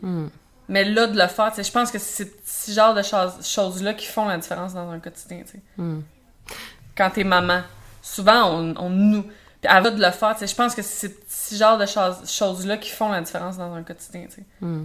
Mais 0.68 0.85
là, 0.85 1.06
de 1.06 1.16
le 1.16 1.26
faire, 1.28 1.52
je 1.56 1.70
pense 1.70 1.90
que 1.90 1.99
c'est 1.99 2.32
ce 2.46 2.73
genre 2.73 2.94
de 2.94 3.02
choses- 3.02 3.46
choses-là 3.49 3.94
qui 3.94 4.06
font 4.06 4.26
la 4.26 4.37
différence 4.38 4.75
dans 4.75 4.90
un 4.90 4.99
quotidien. 4.99 5.42
Mm. 5.76 6.00
Quand 6.96 7.11
t'es 7.11 7.25
maman, 7.25 7.61
souvent, 8.02 8.50
on, 8.58 8.75
on 8.78 8.90
nous... 8.90 9.23
Puis 9.23 9.70
avant 9.70 9.90
de 9.90 10.02
le 10.02 10.11
faire, 10.11 10.37
je 10.40 10.54
pense 10.54 10.75
que 10.75 10.82
c'est 10.82 11.16
ce 11.28 11.54
genre 11.54 11.78
de 11.78 11.87
choses- 11.87 12.28
choses-là 12.28 12.76
qui 12.78 12.90
font 12.90 13.11
la 13.11 13.20
différence 13.20 13.56
dans 13.58 13.73
un 13.75 13.82
quotidien. 13.82 14.26
Mm. 14.61 14.82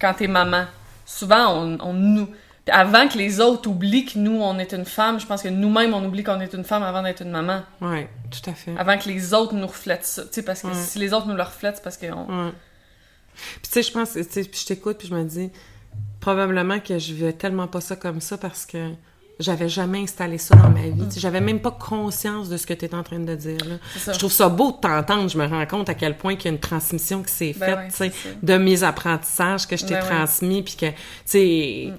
Quand 0.00 0.14
t'es 0.14 0.28
maman, 0.28 0.64
souvent, 1.04 1.52
on, 1.54 1.78
on 1.80 1.92
nous... 1.92 2.26
Puis 2.64 2.74
avant 2.74 3.06
que 3.06 3.16
les 3.16 3.40
autres 3.40 3.68
oublient 3.68 4.04
que 4.06 4.18
nous, 4.18 4.40
on 4.42 4.58
est 4.58 4.72
une 4.72 4.84
femme, 4.84 5.20
je 5.20 5.26
pense 5.26 5.40
que 5.42 5.48
nous-mêmes, 5.48 5.94
on 5.94 6.04
oublie 6.04 6.24
qu'on 6.24 6.40
est 6.40 6.52
une 6.52 6.64
femme 6.64 6.82
avant 6.82 7.00
d'être 7.02 7.22
une 7.22 7.30
maman. 7.30 7.62
Ouais, 7.80 8.08
tout 8.28 8.50
à 8.50 8.54
fait. 8.54 8.74
Avant 8.76 8.98
que 8.98 9.08
les 9.08 9.32
autres 9.34 9.54
nous 9.54 9.66
reflètent 9.68 10.04
ça. 10.04 10.22
Parce 10.44 10.62
que 10.62 10.66
Ouais. 10.66 10.74
si 10.74 10.98
les 10.98 11.12
autres 11.12 11.28
nous 11.28 11.36
le 11.36 11.42
reflètent, 11.44 11.76
c'est 11.76 11.84
parce 11.84 11.96
qu'on... 11.96 12.46
Ouais. 12.46 12.52
Puis 13.62 13.62
tu 13.64 13.70
sais, 13.70 13.82
je 13.82 13.92
pense, 13.92 14.12
tu 14.12 14.22
sais, 14.22 14.44
puis 14.44 14.60
je 14.60 14.66
t'écoute, 14.66 14.98
puis 14.98 15.08
je 15.08 15.14
me 15.14 15.24
dis, 15.24 15.50
probablement 16.20 16.80
que 16.80 16.98
je 16.98 17.12
vivais 17.12 17.32
tellement 17.32 17.66
pas 17.68 17.80
ça 17.80 17.96
comme 17.96 18.20
ça 18.20 18.36
parce 18.38 18.66
que 18.66 18.90
j'avais 19.38 19.68
jamais 19.68 19.98
installé 20.00 20.38
ça 20.38 20.56
dans 20.56 20.70
ma 20.70 20.88
vie. 20.88 21.04
Sais, 21.10 21.20
J'avais 21.20 21.42
même 21.42 21.60
pas 21.60 21.70
conscience 21.70 22.48
de 22.48 22.56
ce 22.56 22.66
que 22.66 22.72
tu 22.72 22.86
es 22.86 22.94
en 22.94 23.02
train 23.02 23.18
de 23.18 23.34
dire. 23.34 23.58
Là. 23.66 23.76
Je 24.12 24.18
trouve 24.18 24.32
ça 24.32 24.48
beau 24.48 24.72
de 24.72 24.78
t'entendre. 24.78 25.28
Je 25.28 25.36
me 25.36 25.46
rends 25.46 25.66
compte 25.66 25.88
à 25.90 25.94
quel 25.94 26.16
point 26.16 26.36
qu'il 26.36 26.46
y 26.46 26.48
a 26.48 26.52
une 26.54 26.60
transmission 26.60 27.22
qui 27.22 27.32
s'est 27.32 27.54
Ben 27.58 27.90
faite, 27.90 28.00
ouais, 28.00 28.32
de 28.42 28.56
mes 28.56 28.82
apprentissages 28.82 29.66
que 29.66 29.76
je 29.76 29.84
t'ai 29.84 29.94
Ben 29.94 30.00
transmis, 30.00 30.62
puis 30.62 30.76
que, 30.76 30.86
tu 30.86 30.94
sais, 31.26 31.92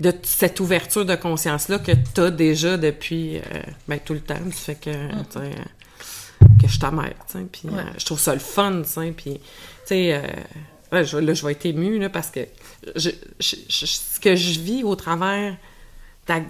de 0.00 0.12
cette 0.22 0.60
ouverture 0.60 1.04
de 1.04 1.14
conscience-là 1.16 1.78
que 1.80 1.92
tu 2.14 2.20
as 2.20 2.30
déjà 2.30 2.76
depuis 2.76 3.38
euh, 3.38 3.42
ben, 3.88 3.98
tout 3.98 4.12
le 4.14 4.20
temps, 4.20 4.34
fait 4.52 4.74
que, 4.76 4.90
tu 4.90 5.16
sais, 5.30 5.38
euh, 5.38 6.46
que 6.60 6.66
je 6.66 6.68
suis 6.68 6.78
ta 6.78 6.90
mère, 6.92 7.14
tu 7.28 7.38
sais, 7.38 7.44
puis 7.50 7.68
Ouais. 7.68 7.80
euh, 7.80 7.84
je 7.98 8.04
trouve 8.04 8.18
ça 8.20 8.34
le 8.34 8.40
fun, 8.40 8.82
tu 8.82 8.88
sais, 8.88 9.12
puis, 9.16 9.34
tu 9.34 9.40
sais, 9.86 10.14
euh, 10.14 10.22
là, 10.94 11.04
je, 11.04 11.18
là, 11.18 11.34
je 11.34 11.44
vais 11.44 11.52
être 11.52 11.66
émue, 11.66 11.98
là, 11.98 12.08
parce 12.08 12.30
que 12.30 12.40
je, 12.96 13.10
je- 13.40 13.56
je- 13.68 13.86
ce 13.86 14.18
que 14.20 14.34
je 14.36 14.60
vis 14.60 14.82
au 14.84 14.94
travers 14.96 15.54
ta- 16.26 16.40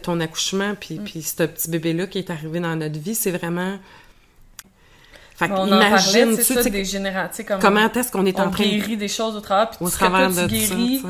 ton 0.00 0.18
accouchement, 0.20 0.74
puis, 0.78 0.98
Mm. 0.98 1.04
puis 1.04 1.22
ce 1.22 1.44
petit 1.44 1.70
bébé-là 1.70 2.06
qui 2.08 2.18
est 2.18 2.30
arrivé 2.30 2.58
dans 2.60 2.74
notre 2.76 2.98
vie, 2.98 3.14
c'est 3.14 3.30
vraiment... 3.30 3.78
Fait 5.36 5.48
que 5.48 5.52
On 5.52 5.62
en 5.64 5.68
parlait, 5.68 5.86
imagine, 5.88 6.36
ça, 6.36 6.62
sais, 6.62 6.70
des 6.70 6.84
générations, 6.84 7.44
comme... 7.44 7.60
comment 7.60 7.90
est-ce 7.90 8.12
qu'on 8.12 8.26
est 8.26 8.38
en 8.40 8.50
train 8.50 8.64
de... 8.64 8.70
guérit 8.70 8.96
des 8.98 9.08
choses 9.08 9.36
au 9.36 9.40
travers, 9.40 9.70
puis 9.70 9.78
Au 9.80 9.88
que 9.88 9.96
toi, 9.96 10.26
de 10.28 10.48
tu 10.48 10.54
guéris 10.54 11.02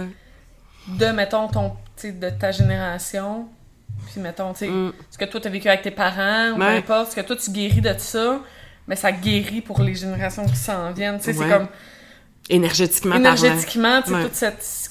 de, 0.86 1.06
mettons, 1.06 1.48
ton, 1.48 1.72
de 2.04 2.30
ta 2.30 2.52
génération, 2.52 3.48
puis 4.12 4.20
mettons, 4.20 4.52
tu 4.52 4.60
sais, 4.60 4.68
Mm. 4.68 4.92
ce 5.10 5.18
que 5.18 5.24
toi, 5.24 5.40
t'as 5.40 5.50
vécu 5.50 5.68
avec 5.68 5.82
tes 5.82 5.90
parents, 5.90 6.52
ou 6.52 6.56
peu 6.58 6.62
importe, 6.62 7.10
ce 7.10 7.16
que 7.16 7.20
toi, 7.22 7.34
tu 7.36 7.50
guéris 7.50 7.80
de 7.80 7.94
ça, 7.98 8.40
mais 8.86 8.94
ça 8.96 9.10
guérit 9.12 9.60
pour 9.62 9.80
les 9.82 9.94
générations 9.96 10.46
qui 10.46 10.56
s'en 10.56 10.92
viennent, 10.92 11.18
tu 11.18 11.24
sais, 11.32 11.36
Ouais. 11.36 11.46
c'est 11.46 11.50
comme... 11.58 11.68
Énergétiquement 12.48 13.14
énergétiquement, 13.16 14.02
tu 14.02 14.08
sais, 14.10 14.14
Ouais. 14.14 14.28
cette 14.32 14.62
ce 14.62 14.88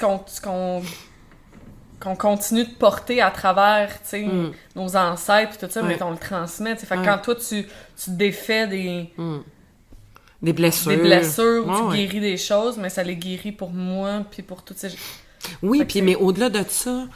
qu'on 2.00 2.16
continue 2.16 2.64
de 2.64 2.74
porter 2.76 3.22
à 3.22 3.30
travers, 3.32 3.90
tu 4.04 4.10
sais, 4.10 4.22
Mm. 4.26 4.52
nos 4.76 4.96
ancêtres 4.96 5.58
puis 5.58 5.68
tout 5.68 5.72
ça, 5.72 5.82
Ouais. 5.82 5.90
mais 5.90 6.04
on 6.04 6.12
le 6.12 6.18
transmet, 6.18 6.76
tu 6.76 6.82
sais. 6.82 6.86
Fait 6.88 6.96
que 6.96 7.02
Ouais. 7.02 7.06
quand 7.08 7.18
toi 7.18 7.36
tu 7.36 7.66
tu 8.02 8.12
défais 8.12 8.68
des. 8.68 9.12
Mm. 9.18 9.38
Des 10.42 10.54
blessures. 10.54 10.92
des 10.92 10.98
blessures 10.98 11.66
tu 11.92 11.98
guéris 11.98 12.22
des 12.22 12.38
choses, 12.38 12.78
mais 12.78 12.90
ça 12.90 13.04
les 13.04 13.18
guérit 13.18 13.52
pour 13.52 13.72
moi 13.72 14.24
puis 14.32 14.42
pour 14.42 14.64
toutes 14.64 14.78
ces 14.78 14.90
Oui, 15.62 15.84
puis 15.84 16.02
mais 16.02 16.16
au-delà 16.16 16.50
de 16.50 16.64
ça, 16.70 17.08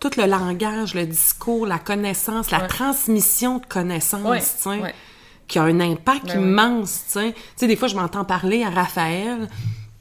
tout 0.00 0.10
le 0.16 0.26
langage, 0.26 0.94
le 0.94 1.06
discours, 1.06 1.64
la 1.64 1.78
connaissance, 1.78 2.50
la 2.50 2.62
Ouais. 2.62 2.66
transmission 2.66 3.58
de 3.58 3.66
connaissances, 3.66 4.24
Ouais, 4.28 4.40
tu 4.40 4.46
sais, 4.46 4.68
ouais. 4.70 4.94
qui 5.46 5.60
a 5.60 5.62
un 5.62 5.78
impact 5.78 6.26
Ben 6.26 6.40
immense, 6.40 7.04
tu 7.06 7.12
sais. 7.12 7.32
Tu 7.34 7.40
sais, 7.54 7.66
des 7.68 7.76
fois, 7.76 7.86
je 7.86 7.94
m'entends 7.94 8.24
parler 8.24 8.64
à 8.64 8.70
Raphaël, 8.70 9.48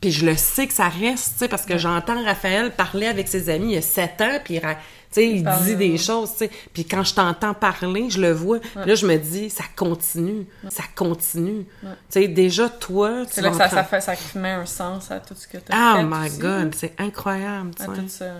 puis 0.01 0.11
je 0.11 0.25
le 0.25 0.35
sais 0.35 0.65
que 0.65 0.73
ça 0.73 0.89
reste, 0.89 1.33
tu 1.33 1.37
sais, 1.37 1.47
parce 1.47 1.63
que 1.63 1.77
j'entends 1.77 2.23
Raphaël 2.23 2.71
parler 2.71 3.05
avec 3.05 3.27
ses 3.27 3.49
amis 3.49 3.73
il 3.73 3.75
y 3.75 3.77
a 3.77 3.81
sept 3.83 4.19
ans, 4.19 4.39
puis 4.43 4.55
il 4.55 5.43
parle, 5.43 5.63
dit 5.63 5.75
des 5.75 5.91
ouais. 5.91 5.97
choses, 5.97 6.31
tu 6.31 6.37
sais. 6.39 6.51
Puis 6.73 6.85
quand 6.85 7.03
je 7.03 7.13
t'entends 7.13 7.53
parler, 7.53 8.09
je 8.09 8.19
le 8.19 8.31
vois. 8.31 8.57
Là, 8.75 8.95
je 8.95 9.05
me 9.05 9.17
dis, 9.17 9.51
ça 9.51 9.63
continue, 9.75 10.47
ça 10.69 10.83
continue. 10.95 11.67
Tu 11.81 11.87
sais, 12.09 12.27
déjà, 12.27 12.67
toi, 12.67 13.25
tu 13.27 13.33
C'est 13.33 13.41
là 13.41 13.51
que 13.51 13.57
ça, 13.57 13.83
fait 13.83 14.01
ça 14.01 14.13
met 14.35 14.49
un 14.49 14.65
sens 14.65 15.11
à 15.11 15.19
tout 15.19 15.35
ce 15.35 15.47
que 15.47 15.57
tu 15.57 15.65
Oh 15.71 15.95
fait 15.97 16.03
my 16.03 16.27
aussi, 16.27 16.39
God, 16.39 16.75
c'est 16.75 16.93
incroyable, 16.97 17.71
tu 17.75 17.83
sais. 18.07 18.31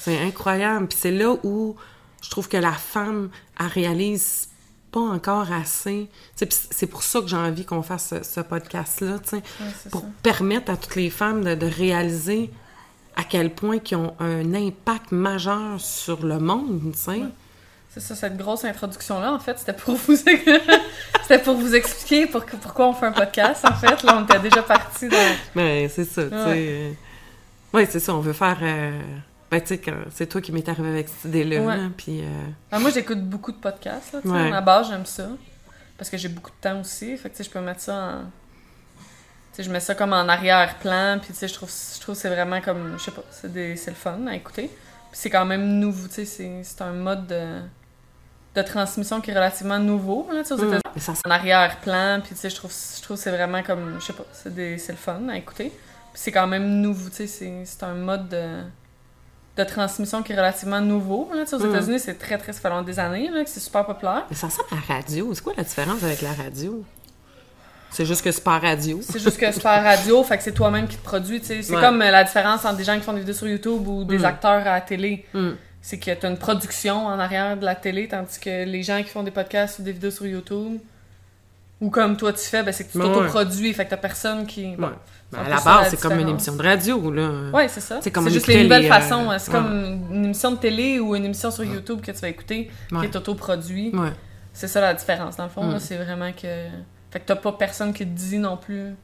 C'est 0.00 0.18
incroyable. 0.18 0.88
Puis 0.88 0.98
c'est 1.00 1.10
là 1.12 1.36
où 1.44 1.76
je 2.20 2.30
trouve 2.30 2.48
que 2.48 2.56
la 2.56 2.72
femme, 2.72 3.30
elle 3.60 3.66
réalise 3.66 4.48
pas 4.96 5.14
encore 5.14 5.52
assez. 5.52 6.08
C'est 6.34 6.86
pour 6.86 7.02
ça 7.02 7.20
que 7.20 7.26
j'ai 7.28 7.36
envie 7.36 7.64
qu'on 7.66 7.82
fasse 7.82 8.08
ce, 8.14 8.22
ce 8.22 8.40
podcast-là, 8.40 9.18
tu 9.18 9.28
sais, 9.28 9.36
Ouais, 9.36 9.90
pour 9.90 10.00
ça. 10.00 10.06
permettre 10.22 10.70
à 10.72 10.76
toutes 10.78 10.96
les 10.96 11.10
femmes 11.10 11.44
de, 11.44 11.54
de 11.54 11.66
réaliser 11.66 12.50
à 13.14 13.24
quel 13.24 13.50
point 13.52 13.78
ils 13.90 13.96
ont 13.96 14.14
un 14.20 14.54
impact 14.54 15.12
majeur 15.12 15.78
sur 15.80 16.24
le 16.24 16.38
monde, 16.38 16.92
tu 16.94 16.98
sais. 16.98 17.20
C'est 17.92 18.00
ça, 18.00 18.14
cette 18.14 18.36
grosse 18.36 18.64
introduction-là, 18.64 19.32
en 19.32 19.38
fait, 19.38 19.58
c'était 19.58 19.72
pour 19.74 19.94
vous 19.96 20.16
c'était 21.22 21.38
pour 21.42 21.56
vous 21.56 21.74
expliquer 21.74 22.26
pour- 22.26 22.44
pourquoi 22.44 22.88
on 22.88 22.92
fait 22.94 23.06
un 23.06 23.12
podcast, 23.12 23.64
en 23.64 23.74
fait. 23.74 24.02
Là, 24.02 24.18
on 24.18 24.24
était 24.24 24.38
déjà 24.40 24.62
parti 24.62 25.08
dans... 25.08 25.16
Ben, 25.54 25.88
c'est 25.88 26.04
ça, 26.04 26.24
tu 26.24 26.30
sais. 26.30 26.94
Oui, 27.74 27.86
c'est 27.90 28.00
ça, 28.00 28.14
on 28.14 28.20
veut 28.20 28.32
faire... 28.34 28.58
euh, 28.62 28.98
Ben, 29.50 29.60
tu 29.60 29.68
sais, 29.68 29.78
quand- 29.78 29.92
c'est 30.12 30.26
toi 30.26 30.40
qui 30.40 30.50
m'es 30.52 30.68
arrivé 30.68 30.88
avec 30.88 31.08
cette 31.08 31.26
idée-là, 31.26 31.60
Ouais. 31.62 31.88
puis... 31.96 32.20
euh, 32.22 32.26
Ah, 32.72 32.78
moi, 32.80 32.90
j'écoute 32.90 33.20
beaucoup 33.22 33.52
de 33.52 33.58
podcasts, 33.58 34.12
là. 34.14 34.20
Ouais. 34.24 34.48
À 34.48 34.50
la 34.50 34.60
base, 34.60 34.88
j'aime 34.90 35.06
ça. 35.06 35.28
Parce 35.96 36.10
que 36.10 36.16
j'ai 36.16 36.28
beaucoup 36.28 36.50
de 36.50 36.56
temps 36.60 36.80
aussi. 36.80 37.16
Fait 37.16 37.30
que, 37.30 37.36
tu 37.36 37.42
sais, 37.42 37.48
je 37.48 37.50
peux 37.50 37.60
mettre 37.60 37.80
ça 37.80 37.94
en... 37.94 38.18
Tu 39.52 39.56
sais, 39.58 39.62
je 39.62 39.70
mets 39.70 39.80
ça 39.80 39.94
comme 39.94 40.12
en 40.12 40.28
arrière-plan, 40.28 41.18
puis 41.22 41.32
tu 41.32 41.38
sais, 41.38 41.48
je 41.48 41.54
trouve, 41.54 41.70
je 41.70 42.00
trouve 42.00 42.14
que 42.14 42.20
c'est 42.20 42.28
vraiment 42.28 42.60
comme... 42.60 42.96
Je 42.98 43.04
sais 43.04 43.10
pas, 43.12 43.22
c'est 43.30 43.52
des- 43.52 43.76
c'est 43.76 43.92
le 43.92 43.96
fun 43.96 44.26
à 44.26 44.34
écouter. 44.34 44.64
Puis 44.68 45.20
c'est 45.20 45.30
quand 45.30 45.46
même 45.46 45.78
nouveau, 45.78 46.08
tu 46.08 46.14
sais, 46.14 46.24
c'est- 46.26 46.62
c'est 46.64 46.82
un 46.82 46.92
mode 46.92 47.26
de, 47.28 47.60
de 48.56 48.62
transmission 48.62 49.20
qui 49.20 49.30
est 49.30 49.34
relativement 49.34 49.78
nouveau, 49.78 50.28
là, 50.32 50.42
tu 50.42 50.48
sais, 50.48 50.54
aux. 50.54 50.58
États-Unis. 50.58 50.80
Mais 50.94 51.00
ça, 51.00 51.12
En 51.24 51.30
arrière-plan, 51.30 52.20
puis 52.22 52.34
tu 52.34 52.40
sais, 52.40 52.50
je 52.50 52.56
trouve, 52.56 52.72
je 52.96 53.00
trouve 53.02 53.16
que 53.16 53.22
c'est 53.22 53.30
vraiment 53.30 53.62
comme, 53.62 53.96
je 54.00 54.04
sais 54.04 54.12
pas, 54.12 54.24
c'est 54.32 54.52
des- 54.54 54.76
c'est 54.76 54.92
le 54.92 54.98
fun 54.98 55.28
à 55.28 55.36
écouter. 55.36 55.68
Puis 55.70 56.20
c'est 56.22 56.32
quand 56.32 56.46
même 56.48 56.80
nouveau, 56.80 57.08
tu 57.08 57.14
sais, 57.16 57.26
c'est- 57.26 57.64
c'est 57.64 57.82
un 57.84 57.94
mode 57.94 58.28
de, 58.28 58.60
de 59.56 59.64
transmission 59.64 60.22
qui 60.22 60.32
est 60.32 60.36
relativement 60.36 60.80
nouveau, 60.80 61.30
là, 61.34 61.44
aux 61.50 61.58
Mm. 61.58 61.70
États-Unis, 61.70 61.98
c'est 62.00 62.18
très, 62.18 62.36
très, 62.38 62.52
ça 62.52 62.60
fait 62.60 62.68
longtemps 62.68 62.82
des 62.82 62.98
années, 62.98 63.30
là, 63.30 63.42
que 63.42 63.48
c'est 63.50 63.60
super 63.60 63.86
populaire. 63.86 64.24
mais 64.28 64.36
ça 64.36 64.46
ressemble 64.48 64.68
à 64.72 64.74
la 64.88 64.94
radio. 64.96 65.32
C'est 65.34 65.42
quoi 65.42 65.54
la 65.56 65.64
différence 65.64 66.02
avec 66.02 66.20
la 66.22 66.32
radio? 66.32 66.84
C'est 67.90 68.04
juste 68.04 68.22
que 68.22 68.30
c'est 68.30 68.44
pas 68.44 68.58
radio. 68.58 69.00
C'est 69.02 69.18
juste 69.18 69.38
que 69.38 69.50
c'est 69.50 69.62
pas 69.62 69.80
radio, 69.80 70.22
fait 70.22 70.36
que 70.36 70.42
c'est 70.42 70.52
toi-même 70.52 70.86
qui 70.86 70.96
te 70.96 71.02
produis. 71.04 71.40
C'est 71.42 71.58
Ouais. 71.74 71.80
comme 71.80 72.02
euh, 72.02 72.10
la 72.10 72.24
différence 72.24 72.64
entre 72.64 72.76
des 72.76 72.84
gens 72.84 72.96
qui 72.96 73.02
font 73.02 73.12
des 73.14 73.20
vidéos 73.20 73.34
sur 73.34 73.48
YouTube 73.48 73.86
ou 73.88 74.04
des 74.04 74.18
Mm. 74.18 74.24
acteurs 74.26 74.60
à 74.66 74.72
la 74.74 74.80
télé. 74.82 75.24
Mm. 75.32 75.50
C'est 75.80 75.98
que 75.98 76.10
t'as 76.12 76.28
une 76.28 76.36
production 76.36 77.06
en 77.06 77.18
arrière 77.18 77.56
de 77.56 77.64
la 77.64 77.74
télé, 77.76 78.08
tandis 78.08 78.38
que 78.40 78.64
les 78.64 78.82
gens 78.82 79.02
qui 79.02 79.08
font 79.08 79.22
des 79.22 79.30
podcasts 79.30 79.78
ou 79.78 79.82
des 79.82 79.92
vidéos 79.92 80.10
sur 80.10 80.26
YouTube, 80.26 80.78
ou 81.80 81.90
comme 81.90 82.16
toi 82.16 82.32
tu 82.32 82.40
fais, 82.44 82.62
ben 82.62 82.72
c'est 82.72 82.84
que 82.84 82.92
tu 82.92 82.98
Ouais. 82.98 83.04
t'autoproduis, 83.04 83.72
fait 83.74 83.84
que 83.84 83.90
t'as 83.90 83.96
personne 83.96 84.46
qui... 84.46 84.66
Ouais. 84.76 84.88
Ben, 85.32 85.40
à 85.44 85.48
la 85.48 85.60
base, 85.60 85.88
c'est 85.90 86.00
comme 86.00 86.18
une 86.20 86.28
émission 86.28 86.54
de 86.54 86.62
radio, 86.62 87.10
là. 87.10 87.30
Ouais, 87.52 87.66
c'est 87.68 87.80
ça. 87.80 87.98
C'est 88.00 88.14
C'est 88.14 88.30
juste 88.30 88.46
les 88.46 88.54
écoutait 88.54 88.62
nouvelles 88.64 88.82
les, 88.82 88.88
façons. 88.88 89.28
euh, 89.30 89.36
C'est 89.38 89.50
ouais. 89.52 89.58
comme 89.58 90.06
une 90.12 90.24
émission 90.26 90.52
de 90.52 90.56
télé 90.56 91.00
ou 91.00 91.16
une 91.16 91.24
émission 91.24 91.50
sur 91.50 91.64
YouTube 91.64 92.00
que 92.00 92.12
tu 92.12 92.18
vas 92.18 92.28
écouter 92.28 92.70
Ouais. 92.92 93.00
qui 93.00 93.06
est 93.06 93.16
autoproduit. 93.16 93.90
Ouais. 93.94 94.12
C'est 94.52 94.68
ça 94.68 94.80
la 94.80 94.94
différence. 94.94 95.36
Dans 95.36 95.44
le 95.44 95.50
fond, 95.50 95.64
Mm. 95.64 95.72
là, 95.72 95.80
c'est 95.80 95.96
vraiment 95.96 96.30
que... 96.32 96.46
Fait 97.10 97.20
que 97.20 97.24
t'as 97.26 97.36
pas 97.36 97.52
personne 97.52 97.92
qui 97.92 98.04
te 98.06 98.10
dit 98.16 98.38
non 98.38 98.56
plus 98.56 98.94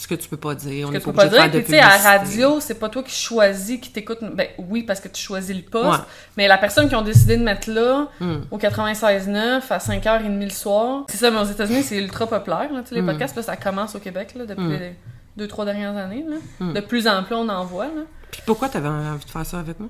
Ce 0.00 0.06
que 0.06 0.14
tu 0.14 0.28
peux 0.28 0.36
pas 0.36 0.54
dire. 0.54 0.88
On 0.88 0.92
est 0.92 1.00
tu 1.00 1.06
pas 1.06 1.10
peux 1.10 1.16
pas 1.16 1.28
dire. 1.28 1.50
Puis 1.50 1.64
tu 1.64 1.70
sais, 1.72 1.80
à 1.80 1.88
la 1.88 2.18
radio, 2.18 2.60
c'est 2.60 2.78
pas 2.78 2.88
toi 2.88 3.02
qui 3.02 3.14
choisis, 3.14 3.80
qui 3.80 3.90
t'écoute. 3.90 4.18
Ben 4.32 4.46
oui, 4.56 4.84
parce 4.84 5.00
que 5.00 5.08
tu 5.08 5.20
choisis 5.20 5.54
le 5.54 5.62
poste. 5.62 5.90
Ouais. 6.00 6.04
Mais 6.36 6.46
la 6.46 6.56
personne 6.56 6.88
qui 6.88 6.94
ont 6.94 7.02
décidé 7.02 7.36
de 7.36 7.42
mettre 7.42 7.68
là, 7.68 8.06
Mm. 8.20 8.36
au 8.52 8.58
96.9, 8.58 9.70
à 9.72 9.78
5h30 9.80 10.44
le 10.44 10.50
soir. 10.50 11.02
C'est 11.08 11.16
ça, 11.16 11.30
mais 11.32 11.38
aux 11.40 11.44
États-Unis, 11.44 11.82
c'est 11.82 11.98
ultra 11.98 12.28
populaire. 12.28 12.72
Là, 12.72 12.82
les 12.92 13.02
Mm. 13.02 13.06
podcasts, 13.06 13.36
là, 13.36 13.42
ça 13.42 13.56
commence 13.56 13.96
au 13.96 13.98
Québec 13.98 14.34
là, 14.36 14.46
depuis 14.46 14.64
Mm. 14.64 14.72
les 14.78 14.96
deux, 15.36 15.48
trois 15.48 15.64
dernières 15.64 15.96
années. 15.96 16.24
Là. 16.28 16.36
Mm. 16.60 16.72
De 16.74 16.80
plus 16.80 17.08
en 17.08 17.24
plus, 17.24 17.34
on 17.34 17.48
en 17.48 17.64
voit. 17.64 17.86
Là. 17.86 18.02
Puis 18.30 18.42
pourquoi 18.46 18.68
t'avais 18.68 18.88
envie 18.88 19.24
de 19.24 19.30
faire 19.30 19.44
ça 19.46 19.58
avec 19.58 19.80
moi? 19.80 19.88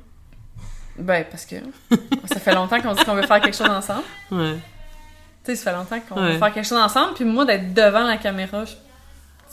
Ben, 0.98 1.24
parce 1.30 1.44
que 1.44 1.56
ça 2.24 2.40
fait 2.40 2.54
longtemps 2.54 2.80
qu'on 2.80 2.94
dit 2.94 3.04
qu'on 3.04 3.14
veut 3.14 3.26
faire 3.26 3.40
quelque 3.40 3.56
chose 3.56 3.68
ensemble. 3.68 4.02
Ouais. 4.32 4.54
Tu 5.44 5.52
sais, 5.52 5.56
ça 5.56 5.70
fait 5.70 5.76
longtemps 5.76 6.00
qu'on 6.08 6.20
Ouais. 6.22 6.32
veut 6.32 6.38
faire 6.38 6.52
quelque 6.52 6.66
chose 6.66 6.78
ensemble. 6.78 7.14
Puis 7.14 7.24
moi, 7.24 7.44
d'être 7.44 7.72
devant 7.74 8.04
la 8.04 8.16
caméra, 8.16 8.64
je- 8.64 8.72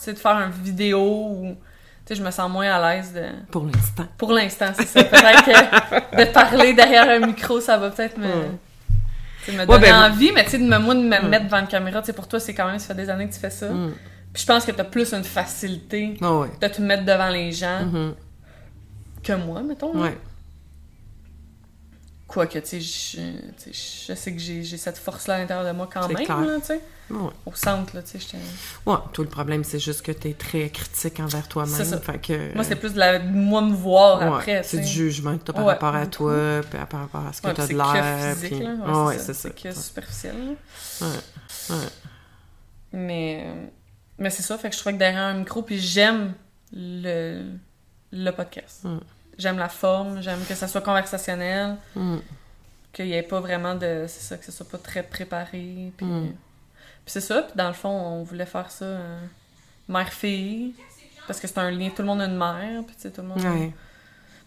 sais, 0.02 0.12
de 0.12 0.18
faire 0.18 0.36
une 0.38 0.50
vidéo 0.50 1.00
ou. 1.00 1.56
Tu 2.04 2.14
sais, 2.14 2.20
je 2.20 2.24
me 2.24 2.30
sens 2.30 2.48
moins 2.50 2.70
à 2.70 2.94
l'aise 2.96 3.12
de. 3.12 3.24
Pour 3.50 3.64
l'instant. 3.66 4.06
Pour 4.16 4.32
l'instant, 4.32 4.66
c'est 4.76 4.86
ça. 4.86 5.02
Peut-être 5.04 5.44
que 5.44 6.16
de 6.24 6.32
parler 6.32 6.72
derrière 6.72 7.08
un 7.08 7.26
micro, 7.26 7.60
ça 7.60 7.76
va 7.78 7.90
peut-être 7.90 8.16
me, 8.16 8.26
me 8.26 9.58
Ouais, 9.58 9.66
donner 9.66 9.90
ben, 9.90 10.10
envie, 10.10 10.30
mais 10.32 10.44
tu 10.44 10.50
sais, 10.50 10.58
de 10.58 10.64
me, 10.64 10.78
moi, 10.78 10.94
de 10.94 11.00
me 11.00 11.20
mettre 11.28 11.46
devant 11.46 11.58
une 11.58 11.66
caméra, 11.66 12.00
tu 12.00 12.06
sais, 12.06 12.12
pour 12.12 12.28
toi, 12.28 12.38
c'est 12.40 12.54
quand 12.54 12.66
même, 12.66 12.78
ça 12.78 12.88
fait 12.94 13.02
des 13.02 13.10
années 13.10 13.28
que 13.28 13.34
tu 13.34 13.40
fais 13.40 13.50
ça. 13.50 13.68
Mm. 13.68 13.92
Puis 14.32 14.42
je 14.42 14.46
pense 14.46 14.64
que 14.64 14.70
t'as 14.72 14.84
plus 14.84 15.12
une 15.14 15.24
facilité 15.24 16.16
Ah 16.20 16.32
ouais. 16.36 16.48
de 16.60 16.66
te 16.68 16.80
mettre 16.82 17.04
devant 17.04 17.28
les 17.28 17.50
gens 17.52 17.80
Mhm. 17.84 18.14
que 19.24 19.32
moi, 19.32 19.62
mettons. 19.62 19.92
là. 20.00 20.10
Quoique, 22.28 22.58
tu 22.58 22.66
sais, 22.66 22.80
je, 22.80 23.20
sais, 23.56 23.72
je 24.08 24.14
sais 24.14 24.32
que 24.32 24.38
j'ai 24.40 24.64
cette 24.76 24.98
force-là 24.98 25.34
à 25.34 25.38
l'intérieur 25.38 25.64
de 25.64 25.70
moi 25.76 25.88
quand 25.92 26.08
C'est 26.08 26.14
même, 26.14 26.44
là, 26.46 26.58
tu 26.58 26.66
sais. 26.66 26.80
Ouais. 27.08 27.30
Au 27.46 27.54
centre, 27.54 27.94
là, 27.94 28.02
tu 28.02 28.18
sais. 28.18 28.36
Ouais, 28.84 28.96
tout 29.12 29.22
le 29.22 29.28
problème, 29.28 29.62
c'est 29.62 29.78
juste 29.78 30.02
que 30.02 30.10
t'es 30.10 30.32
très 30.32 30.68
critique 30.70 31.20
envers 31.20 31.46
toi-même. 31.46 31.72
C'est 31.84 32.20
que. 32.20 32.52
Moi, 32.54 32.64
c'est 32.64 32.74
plus 32.74 32.94
de 32.94 32.98
la... 32.98 33.20
moi 33.20 33.60
me 33.62 33.72
voir 33.74 34.18
Ouais, 34.18 34.26
après, 34.26 34.62
c'est 34.64 34.78
du 34.80 34.86
jugement 34.86 35.38
que 35.38 35.44
t'as 35.44 35.52
par 35.52 35.64
Ouais, 35.66 35.72
rapport 35.74 35.94
à 35.94 36.06
toi, 36.08 36.62
puis 36.68 36.80
par 36.90 37.00
rapport 37.02 37.26
à 37.28 37.32
ce 37.32 37.40
que 37.40 37.46
t'as 37.46 37.62
de 37.62 37.68
c'est 37.68 37.74
l'air. 37.74 38.34
physique, 38.34 38.54
puis- 38.56 38.64
là. 38.64 39.04
Ouais, 39.04 39.18
c'est 39.18 39.32
ça. 39.34 39.34
c'est. 39.34 39.54
C'est 39.62 39.76
superficiel. 39.76 40.34
Ouais. 41.00 41.06
Ouais. 41.70 41.76
Mais, 42.92 43.44
euh, 43.46 43.66
mais 44.18 44.30
c'est 44.30 44.42
ça, 44.42 44.58
fait 44.58 44.68
que 44.70 44.74
je 44.74 44.80
trouvais 44.80 44.94
que 44.94 44.98
derrière 44.98 45.22
un 45.22 45.34
micro, 45.34 45.62
puis 45.62 45.78
j'aime 45.78 46.34
le, 46.72 47.52
le 48.10 48.30
podcast. 48.32 48.84
J'aime 49.38 49.58
la 49.58 49.68
forme, 49.68 50.22
j'aime 50.22 50.42
que 50.48 50.54
ça 50.54 50.66
soit 50.68 50.80
conversationnel, 50.80 51.76
Mm. 51.94 52.16
qu'il 52.92 53.06
n'y 53.06 53.12
ait 53.14 53.22
pas 53.22 53.40
vraiment 53.40 53.74
de... 53.74 54.04
C'est 54.08 54.22
ça, 54.22 54.36
que 54.38 54.44
ce 54.44 54.52
soit 54.52 54.68
pas 54.68 54.78
très 54.78 55.02
préparé, 55.02 55.92
puis... 55.96 56.06
Mm. 56.06 56.32
C'est 57.08 57.20
ça, 57.20 57.42
puis 57.42 57.52
dans 57.54 57.68
le 57.68 57.74
fond, 57.74 57.88
on 57.90 58.22
voulait 58.24 58.46
faire 58.46 58.70
ça 58.70 58.84
euh, 58.84 59.20
mère-fille, 59.88 60.74
parce 61.26 61.38
que 61.38 61.46
c'est 61.46 61.58
un 61.58 61.70
lien, 61.70 61.88
tout 61.90 62.02
le 62.02 62.08
monde 62.08 62.20
a 62.20 62.24
une 62.24 62.36
mère, 62.36 62.82
puis 62.86 62.96
tu 62.96 63.02
sais, 63.02 63.10
tout 63.10 63.22
le 63.22 63.28
monde... 63.28 63.40
Ouais. 63.40 63.72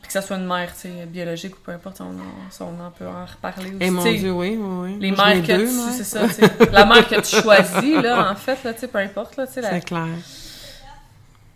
Puis 0.02 0.08
que 0.08 0.14
ça 0.14 0.22
soit 0.22 0.38
une 0.38 0.46
mère, 0.48 0.72
tu 0.74 0.80
sais, 0.82 1.06
biologique 1.06 1.56
ou 1.58 1.60
peu 1.60 1.74
importe, 1.74 2.00
on 2.00 2.06
en, 2.06 2.66
on 2.66 2.80
en 2.86 2.90
peut 2.92 3.06
en 3.06 3.26
reparler 3.26 3.68
aussi. 3.68 3.78
Eh 3.82 3.90
mon 3.92 4.02
tu 4.02 4.12
sais. 4.12 4.18
Dieu, 4.18 4.32
oui, 4.32 4.58
oui, 4.58 4.92
oui. 4.94 4.98
Les 5.00 5.12
Moi, 5.12 5.26
mères 5.36 5.46
que 5.46 5.52
deux, 5.58 5.68
tu... 5.68 5.92
C'est 5.98 6.04
ça. 6.06 6.22
La 6.72 6.86
mère 6.86 7.06
que 7.08 7.20
tu 7.20 7.42
choisis, 7.42 8.02
là, 8.02 8.32
en 8.32 8.36
fait, 8.36 8.64
là, 8.64 8.74
tu 8.74 8.80
sais, 8.80 8.88
peu 8.88 8.98
importe, 9.00 9.36
là, 9.36 9.46
tu 9.46 9.54
sais, 9.54 9.62
la- 9.62 9.72
C'est 9.72 9.82
clair. 9.86 10.08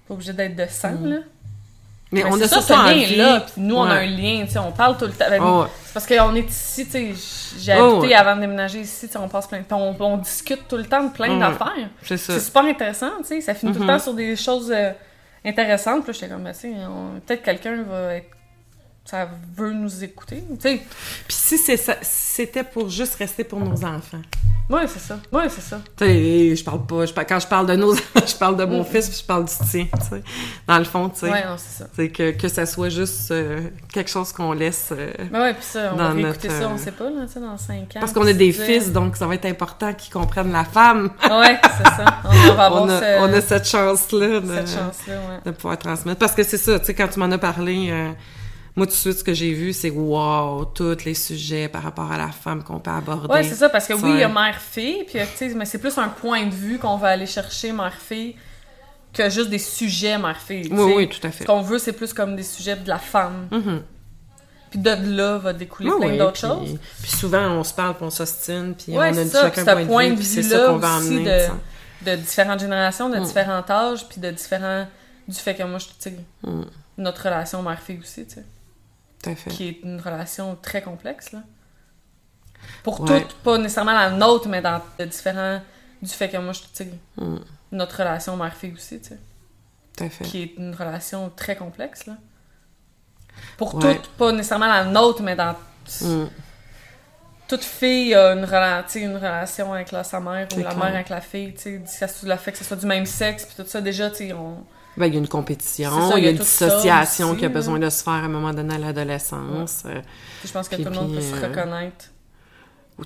pas 0.07 0.13
obligé 0.13 0.33
d'être 0.33 0.55
de 0.57 0.65
sang, 0.69 0.91
Mm. 0.91 1.05
là. 1.09 1.17
Mais, 2.13 2.23
Mais 2.23 2.29
on 2.29 2.37
c'est 2.37 2.43
a 2.43 2.47
ça, 2.47 2.61
surtout 2.61 2.87
ce 2.87 3.17
lien-là, 3.17 3.39
puis 3.41 3.53
nous, 3.61 3.75
on 3.75 3.83
a 3.83 3.95
un 3.95 4.05
lien, 4.05 4.45
tu 4.45 4.51
sais, 4.51 4.59
on 4.59 4.71
parle 4.71 4.97
tout 4.97 5.05
le 5.05 5.11
temps. 5.11 5.25
Ben, 5.29 5.41
Oh. 5.43 5.65
C'est 5.85 5.93
parce 5.93 6.05
qu'on 6.07 6.35
est 6.35 6.49
ici, 6.49 6.85
tu 6.85 6.91
sais, 6.91 7.13
j'ai 7.59 7.75
Oh, 7.79 7.97
habité 7.99 8.15
avant 8.15 8.35
de 8.35 8.41
déménager 8.41 8.79
ici, 8.81 9.07
tu 9.07 9.13
sais, 9.13 9.17
on 9.19 9.27
passe 9.27 9.47
plein 9.47 9.59
de 9.59 9.63
temps, 9.65 9.79
on, 9.81 9.95
on 10.03 10.17
discute 10.17 10.67
tout 10.67 10.77
le 10.77 10.85
temps 10.85 11.03
de 11.03 11.11
plein 11.11 11.33
Ouais. 11.33 11.39
d'affaires. 11.39 11.89
C'est 12.03 12.17
ça. 12.17 12.33
C'est 12.33 12.39
super 12.39 12.63
intéressant, 12.65 13.09
tu 13.19 13.25
sais, 13.25 13.41
ça 13.41 13.53
finit 13.53 13.73
tout 13.73 13.79
le 13.79 13.85
Mhm. 13.85 13.91
temps 13.91 13.99
sur 13.99 14.13
des 14.13 14.35
choses 14.35 14.71
euh, 14.75 14.91
intéressantes, 15.45 16.03
puis 16.03 16.13
là, 16.13 16.19
j'étais 16.19 16.33
comme, 16.33 16.43
ben, 16.43 16.53
tu 16.53 16.59
sais, 16.59 16.73
peut-être 17.25 17.43
quelqu'un 17.43 17.83
va 17.83 18.15
être... 18.15 18.27
Ça 19.05 19.27
veut 19.57 19.73
nous 19.73 20.03
écouter, 20.03 20.41
tu 20.51 20.61
sais. 20.61 20.81
Puis 21.27 21.37
si 21.37 21.57
c'était 22.01 22.63
pour 22.63 22.87
juste 22.89 23.15
rester 23.15 23.43
pour 23.43 23.59
nos 23.59 23.83
enfants. 23.83 24.21
Ouais, 24.69 24.87
c'est 24.87 24.99
ça. 25.01 25.19
Ouais, 25.29 25.49
c'est 25.49 25.59
ça. 25.61 25.81
Tu 25.97 26.05
sais, 26.05 26.55
je 26.55 26.63
parle 26.63 26.85
pas... 26.85 27.05
Je, 27.05 27.11
quand 27.13 27.39
je 27.39 27.47
parle 27.47 27.67
de 27.67 27.75
nos 27.75 27.93
je 28.15 28.35
parle 28.39 28.55
de 28.55 28.63
mon 28.63 28.81
Mm. 28.81 28.85
fils, 28.85 29.09
puis 29.09 29.17
je 29.19 29.25
parle 29.25 29.43
du 29.43 29.51
tien, 29.69 29.87
tu 29.93 30.07
sais. 30.09 30.23
Dans 30.65 30.77
le 30.79 30.85
fond, 30.85 31.09
tu 31.09 31.19
sais. 31.19 31.29
Ouais, 31.29 31.43
c'est 31.57 31.83
ça. 31.83 31.89
C'est 31.93 32.09
que, 32.09 32.31
que 32.31 32.47
ça 32.47 32.65
soit 32.65 32.87
juste 32.87 33.29
euh, 33.31 33.59
quelque 33.91 34.09
chose 34.09 34.31
qu'on 34.31 34.53
laisse... 34.53 34.87
euh, 34.93 35.11
Ben 35.29 35.41
ouais, 35.41 35.53
puis 35.53 35.63
ça, 35.65 35.91
on 35.93 35.97
va 35.97 36.13
notre, 36.13 36.41
ça, 36.49 36.69
on 36.69 36.75
euh, 36.75 36.77
sait 36.77 36.93
pas, 36.93 37.09
là, 37.09 37.25
tu 37.27 37.33
sais, 37.33 37.39
dans 37.41 37.57
5 37.57 37.75
ans. 37.75 37.99
Parce 37.99 38.13
qu'on 38.13 38.25
a 38.25 38.31
des 38.33 38.53
fils, 38.53 38.93
donc 38.93 39.17
ça 39.17 39.27
va 39.27 39.35
être 39.35 39.45
important 39.45 39.93
qu'ils 39.93 40.13
comprennent 40.13 40.53
la 40.53 40.63
femme. 40.63 41.09
Ouais, 41.29 41.59
c'est 41.77 41.83
ça. 41.89 42.21
On 42.23 42.29
va 42.53 42.63
avoir 42.65 42.83
on, 42.83 42.89
a, 42.89 42.99
ce- 43.01 43.19
on 43.19 43.33
a 43.33 43.41
cette 43.41 43.67
chance-là 43.67 44.39
cette 44.47 44.69
chance-là, 44.69 45.13
ouais. 45.15 45.39
de 45.45 45.51
pouvoir 45.51 45.77
transmettre. 45.77 46.19
Parce 46.19 46.33
que 46.33 46.43
c'est 46.43 46.57
ça, 46.57 46.79
tu 46.79 46.85
sais, 46.85 46.93
quand 46.95 47.09
tu 47.09 47.19
m'en 47.19 47.29
as 47.31 47.37
parlé, 47.37 47.89
euh, 47.91 48.11
moi, 48.75 48.85
tout 48.87 48.91
de 48.93 48.97
suite, 48.97 49.19
ce 49.19 49.23
que 49.23 49.33
j'ai 49.33 49.53
vu, 49.53 49.71
c'est 49.73 49.89
wow, 49.91 50.65
tous 50.65 51.05
les 51.05 51.13
sujets 51.13 51.67
par 51.67 51.83
rapport 51.83 52.11
à 52.11 52.17
la 52.17 52.29
femme 52.29 52.63
qu'on 52.63 52.79
peut 52.79 52.89
aborder. 52.91 53.31
Ouais, 53.33 53.43
c'est 53.43 53.55
ça, 53.55 53.69
parce 53.69 53.87
que 53.87 53.93
oui, 53.93 54.11
il 54.13 54.19
y 54.19 54.23
a 54.23 54.27
mère-fille, 54.29 55.03
puis 55.05 55.19
mais 55.55 55.65
c'est 55.65 55.77
plus 55.77 55.97
un 55.97 56.09
point 56.09 56.45
de 56.45 56.53
vue 56.53 56.79
qu'on 56.79 56.97
va 56.97 57.09
aller 57.09 57.27
chercher 57.27 57.71
mère-fille 57.71 58.35
que 59.13 59.29
juste 59.29 59.49
des 59.51 59.59
sujets 59.59 60.17
mère-fille. 60.17 60.69
Oui, 60.71 60.93
oui, 60.95 61.09
tout 61.09 61.25
à 61.25 61.29
fait. 61.29 61.43
Ce 61.43 61.47
qu'on 61.47 61.61
veut, 61.61 61.77
c'est 61.77 61.93
plus 61.93 62.13
comme 62.13 62.35
des 62.35 62.41
sujets 62.43 62.75
de 62.75 62.87
la 62.89 62.97
femme. 62.97 63.47
Mhm. 63.51 63.83
Puis 64.71 64.79
de 64.79 64.89
là 65.15 65.37
va 65.37 65.53
découler 65.53 65.91
Oui, 65.91 65.99
plein 65.99 66.09
oui, 66.09 66.17
d'autres 66.17 66.39
choses. 66.39 66.79
Puis 66.99 67.11
souvent, 67.11 67.47
on 67.51 67.63
se 67.63 67.75
parle, 67.75 67.93
puis 67.95 68.05
on 68.05 68.09
s'ostine, 68.09 68.73
puis 68.73 68.97
Ouais, 68.97 69.11
on 69.13 69.17
a 69.17 69.25
ça, 69.25 69.41
chacun 69.43 69.67
un 69.67 69.85
point 69.85 70.09
de 70.09 70.15
vue, 70.15 70.23
c'est 70.23 70.41
ça 70.41 70.65
qu'on 70.65 70.77
va 70.77 70.93
emmener. 70.95 71.23
de-. 71.23 72.09
De 72.09 72.15
différentes 72.17 72.59
générations, 72.59 73.07
de 73.07 73.17
Mm. 73.17 73.23
différents 73.23 73.63
âges, 73.69 74.07
puis 74.09 74.19
de 74.19 74.31
différents... 74.31 74.87
Du 75.27 75.35
fait 75.37 75.53
que 75.55 75.61
moi, 75.63 75.77
je, 75.77 75.85
sais, 75.99 76.13
Mm. 76.41 76.63
notre 76.97 77.23
relation 77.23 77.61
mère-fille 77.61 77.99
aussi, 78.01 78.25
tu 78.25 78.33
sais, 78.33 78.43
Tout 79.23 79.29
à 79.31 79.35
fait. 79.35 79.49
qui 79.49 79.67
est 79.69 79.79
une 79.83 79.99
relation 79.99 80.55
très 80.61 80.81
complexe, 80.83 81.31
là. 81.31 81.39
Pour 82.83 83.01
Ouais. 83.01 83.21
toutes, 83.21 83.33
pas 83.37 83.57
nécessairement 83.57 83.93
la 83.93 84.09
nôtre, 84.11 84.47
mais 84.47 84.61
dans 84.61 84.81
de 84.99 85.05
différents... 85.05 85.61
Du 86.01 86.09
fait 86.09 86.29
que 86.29 86.37
moi, 86.37 86.51
je, 86.53 86.59
tu 86.59 86.67
sais, 86.73 86.87
Mm. 87.17 87.37
notre 87.71 87.97
relation 87.97 88.35
mère-fille 88.37 88.73
aussi, 88.73 88.99
tu 89.01 89.09
sais. 89.09 89.19
Tout 89.97 90.03
à 90.05 90.09
fait. 90.09 90.23
qui 90.25 90.41
est 90.43 90.53
une 90.57 90.73
relation 90.75 91.29
très 91.35 91.55
complexe, 91.55 92.05
là. 92.07 92.17
Pour 93.57 93.75
Ouais. 93.75 93.95
toutes, 93.95 94.07
pas 94.11 94.31
nécessairement 94.31 94.67
la 94.67 94.83
nôtre, 94.85 95.21
mais 95.23 95.35
dans... 95.35 95.55
Mm. 96.01 96.25
Toute 97.47 97.63
fille 97.63 98.13
a 98.15 98.33
une, 98.33 98.45
rela- 98.45 98.85
une 98.97 99.15
relation 99.17 99.73
avec 99.73 99.91
la, 99.91 100.03
sa 100.03 100.19
mère 100.19 100.47
ou 100.53 100.59
la 100.59 100.63
clair. 100.71 100.77
mère 100.77 100.93
avec 100.95 101.09
la 101.09 101.21
fille, 101.21 101.53
tu 101.53 101.81
sais, 101.85 102.07
ça- 102.07 102.27
le 102.27 102.35
fait 102.37 102.51
que 102.51 102.57
ce 102.57 102.63
soit 102.63 102.77
du 102.77 102.85
même 102.85 103.05
sexe, 103.05 103.45
puis 103.45 103.55
tout 103.63 103.69
ça, 103.69 103.79
déjà, 103.81 104.09
tu 104.09 104.17
sais, 104.17 104.33
on... 104.33 104.65
Ben, 104.97 105.07
il 105.07 105.13
y 105.13 105.17
a 105.17 105.19
une 105.19 105.27
compétition, 105.27 106.09
ça, 106.11 106.17
il 106.19 106.23
y 106.23 106.27
a 106.27 106.31
une 106.31 106.37
dissociation 106.37 107.29
aussi, 107.31 107.39
qui 107.39 107.45
a 107.45 107.47
là. 107.49 107.53
besoin 107.53 107.79
de 107.79 107.89
se 107.89 108.03
faire 108.03 108.13
à 108.13 108.17
un 108.17 108.27
moment 108.27 108.53
donné 108.53 108.75
à 108.75 108.77
l'adolescence. 108.77 109.83
euh, 109.85 110.01
je 110.45 110.51
pense 110.51 110.69
que 110.69 110.75
Puis- 110.75 110.83
tout 110.83 110.91
le 110.91 110.95
monde 110.95 111.15
peut 111.15 111.21
se 111.21 111.33
euh, 111.33 111.47
reconnaître 111.47 112.05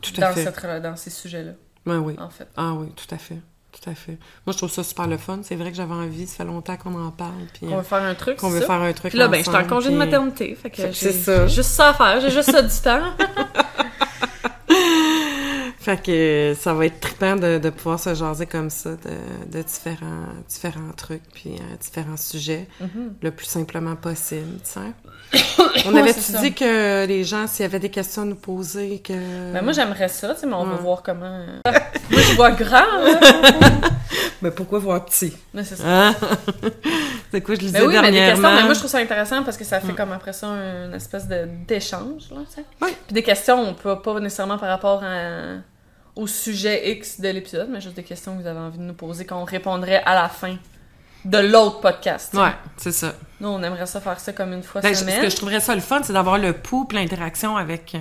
tout 0.02 0.12
à 0.18 0.22
dans, 0.28 0.34
fait. 0.34 0.44
cette, 0.44 0.58
rela- 0.58 0.82
dans 0.82 0.96
ces 0.98 1.10
sujets-là, 1.10 1.52
Ouais, 1.86 1.96
oui. 1.98 2.16
en 2.20 2.30
fait. 2.30 2.48
Ah 2.58 2.74
oui, 2.74 2.88
tout 2.96 3.14
à 3.16 3.18
fait. 3.18 3.38
Tout 3.72 3.90
à 3.90 3.94
fait. 3.96 4.18
Moi, 4.46 4.54
je 4.54 4.58
trouve 4.58 4.72
ça 4.72 4.84
super 4.84 5.08
le 5.08 5.18
fun. 5.18 5.40
C'est 5.44 5.56
vrai 5.56 5.70
que 5.72 5.78
j'avais 5.78 5.94
envie, 5.94 6.26
ça 6.26 6.38
fait 6.38 6.46
longtemps 6.46 6.76
qu'on 6.78 7.00
en 7.00 7.12
parle. 7.12 7.32
Puis, 7.54 7.68
On 7.70 7.74
euh, 7.74 7.78
va 7.78 7.84
faire 7.84 8.02
un 8.04 8.16
truc, 8.16 8.38
qu'on 8.38 8.50
veut 8.50 8.60
ça? 8.62 8.66
faire 8.66 8.82
un 8.82 8.92
truc. 8.94 9.12
Puis 9.12 9.20
là, 9.20 9.28
ben, 9.28 9.38
je 9.38 9.44
suis 9.50 9.56
en 9.56 9.66
congé 9.68 9.92
de 9.92 9.96
maternité, 9.98 10.56
fait 10.56 10.70
que 10.72 10.92
c'est 10.94 11.12
ça. 11.14 11.46
j'ai 11.48 11.56
juste 11.56 11.70
ça 11.70 11.90
à 11.90 11.94
faire, 11.94 12.20
j'ai 12.20 12.32
juste 12.32 12.52
ça 12.52 12.62
du 12.64 12.76
temps. 12.76 13.04
Fait 15.88 16.04
que 16.04 16.54
ça 16.60 16.74
va 16.74 16.86
être 16.86 17.00
trippant 17.00 17.38
de, 17.38 17.60
de 17.60 17.70
pouvoir 17.70 17.98
se 17.98 18.14
jaser 18.14 18.46
comme 18.46 18.70
ça 18.70 18.90
de, 18.90 19.58
de 19.58 19.62
différents, 19.64 20.26
différents 20.50 20.92
trucs 20.98 21.24
puis 21.34 21.52
euh, 21.52 21.76
différents 21.80 22.18
sujets 22.18 22.68
le 23.22 23.32
plus 23.32 23.46
simplement 23.46 23.96
possible, 23.96 24.60
tu 24.66 24.72
sais. 24.72 25.54
On 25.88 26.06
c'est 26.08 26.20
ça. 26.20 26.42
dit 26.42 26.54
que 26.54 27.06
les 27.06 27.24
gens, 27.24 27.48
s'il 27.48 27.64
y 27.64 27.66
avait 27.66 27.80
des 27.80 27.90
questions 27.90 28.24
à 28.24 28.26
nous 28.26 28.36
poser, 28.36 29.00
que... 29.00 29.14
Ben 29.54 29.62
moi 29.64 29.72
j'aimerais 29.72 30.10
ça, 30.10 30.34
tu 30.34 30.42
sais, 30.42 30.46
mais 30.46 30.56
on 30.56 30.66
va 30.66 30.74
Ouais. 30.76 30.82
voir 30.82 31.02
comment. 31.04 31.26
euh. 31.26 31.62
moi 32.12 32.22
je 32.22 32.36
vois 32.36 32.52
grand. 32.52 32.84
Mais 34.42 34.52
pourquoi 34.52 34.78
voir 34.80 35.04
petit? 35.06 35.34
Mais 35.54 35.64
c'est 35.64 35.78
ça. 35.78 36.10
Hein? 36.10 36.16
C'est 37.32 37.42
quoi 37.42 37.56
je 37.56 37.62
lisais 37.62 37.80
Ben 37.80 37.88
oui, 37.88 37.96
mais 38.02 38.12
des 38.12 38.18
questions, 38.18 38.54
mais 38.56 38.64
moi 38.64 38.74
je 38.74 38.80
trouve 38.80 38.92
ça 38.92 39.00
intéressant 39.00 39.44
parce 39.44 39.58
que 39.58 39.64
ça 39.66 39.80
fait 39.80 39.94
comme 39.94 40.12
après 40.12 40.32
ça 40.32 40.48
une 40.48 40.94
espèce 40.94 41.28
d'échange, 41.68 42.30
là, 42.32 42.38
tu 42.48 42.56
sais. 42.56 42.66
Oui. 42.82 42.90
Puis 43.08 43.14
des 43.16 43.24
questions, 43.24 43.60
on 43.70 43.74
peut 43.74 44.00
pas 44.00 44.20
nécessairement 44.20 44.58
par 44.58 44.70
rapport 44.70 45.02
à- 45.04 45.56
au 46.18 46.28
sujet 46.28 46.92
X 46.92 47.20
de 47.22 47.30
l'épisode, 47.30 47.70
mais 47.72 47.80
juste 47.80 47.96
des 47.96 48.04
questions 48.04 48.36
que 48.36 48.42
vous 48.42 48.48
avez 48.48 48.60
envie 48.60 48.78
de 48.80 48.84
nous 48.84 48.94
poser 48.94 49.26
qu'on 49.26 49.44
répondrait 49.44 50.02
à 50.04 50.16
la 50.16 50.28
fin 50.30 50.58
de 51.24 51.38
l'autre 51.38 51.80
podcast. 51.80 52.34
Ouais, 52.34 52.54
c'est 52.78 52.92
ça. 52.92 53.14
Nous, 53.40 53.48
on 53.48 53.62
aimerait 53.62 53.86
ça 53.86 54.02
faire 54.02 54.20
ça 54.20 54.34
comme 54.34 54.54
une 54.54 54.64
fois 54.64 54.82
Ben, 54.82 54.96
semaine. 54.96 55.18
ce 55.18 55.22
que 55.22 55.30
je 55.30 55.36
trouverais 55.36 55.60
ça 55.60 55.76
le 55.76 55.82
fun, 55.82 56.02
c'est 56.04 56.14
d'avoir 56.14 56.38
le 56.38 56.54
pouls 56.54 56.88
l'interaction 56.92 57.56
avec, 57.56 57.96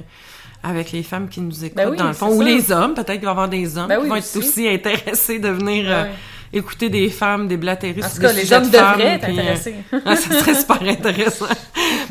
avec 0.62 0.92
les 0.92 1.02
femmes 1.02 1.28
qui 1.28 1.40
nous 1.40 1.64
écoutent, 1.64 1.76
Ben 1.76 1.90
oui, 1.90 1.96
dans 1.96 2.06
le 2.06 2.12
fond. 2.14 2.28
Ou 2.34 2.40
les 2.40 2.72
hommes, 2.72 2.94
peut-être 2.94 3.12
qu'il 3.14 3.24
va 3.24 3.28
y 3.28 3.32
avoir 3.32 3.48
des 3.48 3.76
hommes 3.76 3.88
Ben 3.88 3.96
qui 3.96 4.02
oui, 4.04 4.08
vont 4.08 4.16
être 4.16 4.36
aussi. 4.36 4.68
intéressés 4.68 5.38
de 5.38 5.48
venir 5.48 5.84
euh, 5.88 6.04
écouter 6.52 6.88
des 6.88 7.10
femmes 7.10 7.48
déblatérer 7.48 8.00
sur 8.02 8.20
des 8.20 8.32
les 8.32 8.52
hommes 8.52 8.70
de 8.70 8.76
femmes, 8.76 8.96
devraient 8.98 9.14
être 9.14 9.24
puis, 9.26 9.38
euh, 9.38 9.42
intéressés. 9.42 9.74
ah, 10.06 10.16
ça 10.16 10.38
serait 10.38 10.54
super 10.54 10.82
intéressant. 10.82 11.46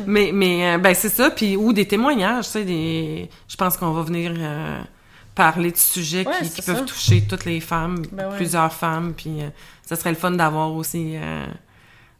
mais 0.06 0.30
mais 0.32 0.74
euh, 0.74 0.78
ben 0.78 0.94
c'est 0.94 1.08
ça 1.08 1.30
puis 1.30 1.56
ou 1.56 1.72
des 1.72 1.86
témoignages, 1.86 2.46
tu 2.46 2.50
sais 2.52 2.64
des 2.64 3.28
je 3.48 3.56
pense 3.56 3.76
qu'on 3.76 3.90
va 3.92 4.02
venir 4.02 4.32
euh, 4.36 4.80
parler 5.36 5.70
de 5.70 5.76
sujets 5.76 6.26
Ouais, 6.26 6.48
qui, 6.48 6.62
peuvent 6.62 6.84
toucher 6.84 7.22
toutes 7.28 7.44
les 7.44 7.60
femmes, 7.60 8.02
Ben 8.10 8.28
ouais. 8.30 8.36
plusieurs 8.36 8.72
femmes 8.72 9.12
puis 9.14 9.42
euh, 9.42 9.50
ça 9.82 9.94
serait 9.94 10.10
le 10.10 10.16
fun 10.16 10.32
d'avoir 10.32 10.72
aussi 10.72 11.12
euh, 11.16 11.46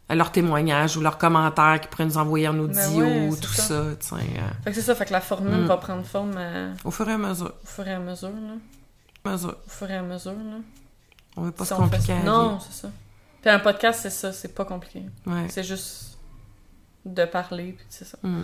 leurs 0.09 0.31
témoignages 0.31 0.95
ou 0.95 1.01
leurs 1.01 1.17
commentaires 1.17 1.81
qu'ils 1.81 1.89
pourraient 1.89 2.05
nous 2.05 2.17
envoyer 2.17 2.47
en 2.47 2.57
audio 2.59 2.79
ouais, 2.79 3.29
c'est 3.33 3.41
tout 3.41 3.51
ça. 3.53 3.63
ça, 3.63 3.83
tu 3.99 4.07
sais, 4.07 4.15
euh, 4.15 4.47
Fait 4.63 4.69
que 4.69 4.75
c'est 4.75 4.81
ça, 4.83 4.95
fait 4.95 5.05
que 5.05 5.11
la 5.13 5.19
formule 5.21 5.63
Mm. 5.63 5.65
va 5.65 5.77
prendre 5.77 6.05
forme 6.05 6.39
au 6.85 6.91
fur 6.91 7.09
et 7.09 7.13
à 7.13 7.17
mesure, 7.17 7.51
au 7.63 7.67
fur 7.67 7.85
et 7.87 7.93
à 7.93 7.99
mesure, 7.99 8.29
là. 8.29 9.31
mesure. 9.31 9.57
Au 9.65 9.69
fur 9.69 9.91
et 9.91 9.95
à 9.97 10.01
mesure, 10.03 10.31
là. 10.31 10.59
On 11.35 11.41
veut 11.41 11.51
pas 11.51 11.65
Si 11.65 11.69
se 11.71 11.75
compliquer 11.75 12.05
ça. 12.05 12.13
la 12.19 12.23
Non, 12.23 12.59
c'est 12.59 12.81
ça. 12.81 12.89
Puis 13.41 13.49
un 13.51 13.59
podcast, 13.59 13.99
c'est 14.03 14.09
ça, 14.09 14.31
c'est 14.31 14.53
pas 14.55 14.63
compliqué. 14.65 15.03
C'est 15.49 15.63
juste 15.63 16.17
de 17.05 17.25
parler, 17.25 17.73
puis 17.77 17.85
c'est 17.89 18.05
ça. 18.05 18.17
Mm. 18.23 18.43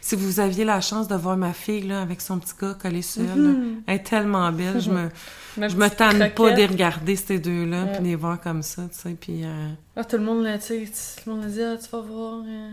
Si 0.00 0.16
vous 0.16 0.40
aviez 0.40 0.64
la 0.64 0.80
chance 0.80 1.08
de 1.08 1.14
voir 1.14 1.36
ma 1.36 1.52
fille 1.52 1.82
là, 1.86 2.02
avec 2.02 2.20
son 2.20 2.38
petit 2.38 2.54
gars 2.60 2.74
collé 2.74 3.02
sur 3.02 3.22
elle, 3.22 3.28
là, 3.42 3.48
Mhm. 3.50 3.82
elle 3.86 3.94
est 3.96 4.02
tellement 4.02 4.50
belle, 4.52 4.80
je 4.80 4.90
me 4.90 5.08
Ma 5.58 5.68
Je 5.68 5.76
me 5.76 5.88
tanne 5.90 6.30
pas 6.30 6.50
de 6.52 6.56
les 6.56 6.66
regarder 6.66 7.14
ces 7.14 7.38
deux-là, 7.38 7.82
Ouais. 7.84 7.92
puis 7.92 7.98
de 8.00 8.04
les 8.04 8.16
voir 8.16 8.40
comme 8.40 8.62
ça, 8.62 8.82
tu 8.90 8.98
sais, 8.98 9.10
puis... 9.20 9.44
euh, 9.44 9.68
Ah, 9.96 10.02
tout 10.04 10.16
le 10.16 10.22
monde, 10.24 10.44
là, 10.44 10.58
tu 10.58 10.86
tout 10.86 11.30
le 11.30 11.32
monde 11.36 11.44
a 11.44 11.48
dit, 11.48 11.62
ah, 11.62 11.76
tu 11.76 11.90
vas 11.90 12.00
voir. 12.00 12.42
euh, 12.46 12.70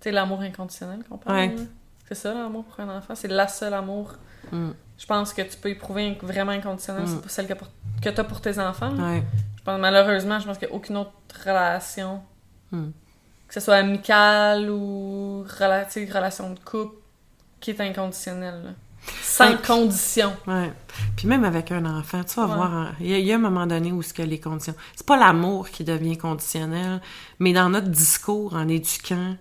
Tu 0.00 0.04
sais, 0.08 0.10
l'amour 0.10 0.40
inconditionnel 0.40 1.00
qu'on 1.08 1.18
parle. 1.18 1.36
Ouais. 1.36 1.56
C'est 2.08 2.14
ça, 2.14 2.32
l'amour 2.34 2.64
pour 2.64 2.80
un 2.80 2.96
enfant. 2.98 3.14
C'est 3.14 3.28
la 3.28 3.46
seule 3.46 3.74
amour. 3.74 4.14
mm, 4.50 4.70
Je 4.98 5.06
pense 5.06 5.32
que 5.34 5.42
tu 5.42 5.56
peux 5.58 5.68
éprouver 5.68 6.16
vraiment 6.22 6.52
inconditionnel. 6.52 7.02
Mm. 7.04 7.06
C'est 7.08 7.20
pas 7.22 7.28
celle 7.28 7.46
que, 7.46 7.54
pour... 7.54 7.68
que 8.02 8.08
t'as 8.08 8.24
pour 8.24 8.40
tes 8.40 8.58
enfants. 8.58 8.94
ouais, 8.96 9.22
Je 9.58 9.62
pense, 9.62 9.78
malheureusement, 9.80 10.38
je 10.40 10.46
pense 10.46 10.56
qu'il 10.58 10.68
n'y 10.68 10.72
a 10.74 10.76
aucune 10.76 10.96
autre 10.96 11.12
relation, 11.44 12.20
mm, 12.72 12.86
que 13.52 13.60
ce 13.60 13.64
soit 13.66 13.74
amicale 13.76 14.70
ou 14.70 15.44
rela- 15.44 15.84
relation 16.14 16.54
de 16.54 16.58
couple, 16.60 16.96
qui 17.60 17.70
est 17.72 17.80
inconditionnelle. 17.80 18.62
là. 18.64 18.70
Sans 19.20 19.50
Ouais. 19.50 19.56
condition. 19.66 20.32
ouais. 20.46 20.72
Puis 21.16 21.26
même 21.26 21.44
avec 21.44 21.70
un 21.72 21.84
enfant, 21.84 22.22
tu 22.24 22.36
vas 22.36 22.46
Ouais. 22.46 22.54
voir, 22.54 22.72
hein, 22.72 22.92
il 23.00 23.08
y, 23.08 23.14
a- 23.14 23.18
il 23.18 23.26
y 23.26 23.32
a 23.32 23.34
un 23.34 23.38
moment 23.38 23.66
donné 23.66 23.90
où 23.92 24.00
ce 24.00 24.14
que 24.14 24.22
les 24.22 24.38
conditions... 24.40 24.74
C'est 24.96 25.04
pas 25.06 25.16
l'amour 25.18 25.68
qui 25.70 25.82
devient 25.84 26.16
conditionnel, 26.16 27.00
mais 27.40 27.52
dans 27.52 27.68
notre 27.68 27.88
discours, 27.88 28.54
en 28.54 28.68
éduquant, 28.68 29.36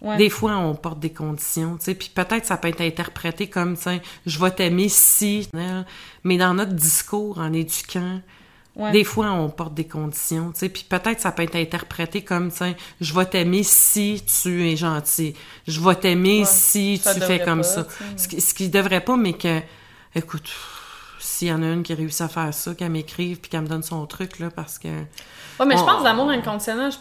Ouais. 0.00 0.16
des 0.16 0.30
fois, 0.30 0.56
on 0.56 0.74
porte 0.74 0.98
des 0.98 1.12
conditions, 1.12 1.76
tu 1.76 1.84
sais, 1.84 1.94
puis 1.94 2.10
peut-être 2.12 2.46
ça 2.46 2.56
peut 2.56 2.68
être 2.68 2.80
interprété 2.80 3.48
comme, 3.48 3.76
tu 3.76 3.82
sais, 3.84 4.02
je 4.26 4.38
vais 4.40 4.50
t'aimer 4.50 4.88
si... 4.88 5.48
Mais 6.24 6.36
dans 6.38 6.54
notre 6.54 6.72
discours, 6.72 7.38
en 7.38 7.52
éduquant, 7.52 8.20
Ouais. 8.74 8.90
Des 8.90 9.04
fois, 9.04 9.32
on 9.32 9.50
porte 9.50 9.74
des 9.74 9.86
conditions, 9.86 10.50
tu 10.52 10.60
sais, 10.60 10.68
puis 10.70 10.86
peut-être 10.88 11.20
ça 11.20 11.30
peut 11.30 11.42
être 11.42 11.56
interprété 11.56 12.22
comme, 12.22 12.50
tiens, 12.50 12.74
je 13.02 13.12
vais 13.12 13.26
t'aimer 13.26 13.62
si 13.62 14.24
tu 14.42 14.66
es 14.66 14.76
gentil, 14.76 15.34
je 15.68 15.78
vais 15.78 15.94
t'aimer 15.94 16.40
Ouais, 16.40 16.46
si 16.46 16.96
ça 16.96 17.12
tu 17.12 17.20
fais 17.20 17.40
comme 17.40 17.58
pas, 17.58 17.64
ça. 17.64 17.86
Ce 18.16 18.26
qui, 18.28 18.40
ce 18.40 18.54
qui 18.54 18.70
devrait 18.70 19.02
pas, 19.02 19.18
mais 19.18 19.34
que, 19.34 19.60
écoute, 20.14 20.48
s'il 21.18 21.48
y 21.48 21.52
en 21.52 21.62
a 21.62 21.66
une 21.66 21.82
qui 21.82 21.92
réussit 21.92 22.22
à 22.22 22.28
faire 22.28 22.54
ça, 22.54 22.74
qu'elle 22.74 22.92
m'écrive 22.92 23.40
puis 23.40 23.50
qu'elle 23.50 23.60
me 23.60 23.68
donne 23.68 23.82
son 23.82 24.06
truc, 24.06 24.38
là, 24.38 24.48
parce 24.50 24.78
que... 24.78 24.88
Ouais, 24.88 25.66
mais 25.66 25.76
je 25.76 25.84
pense 25.84 26.02
l'amour 26.02 26.30
inconditionnel, 26.30 26.90
je. 26.90 26.96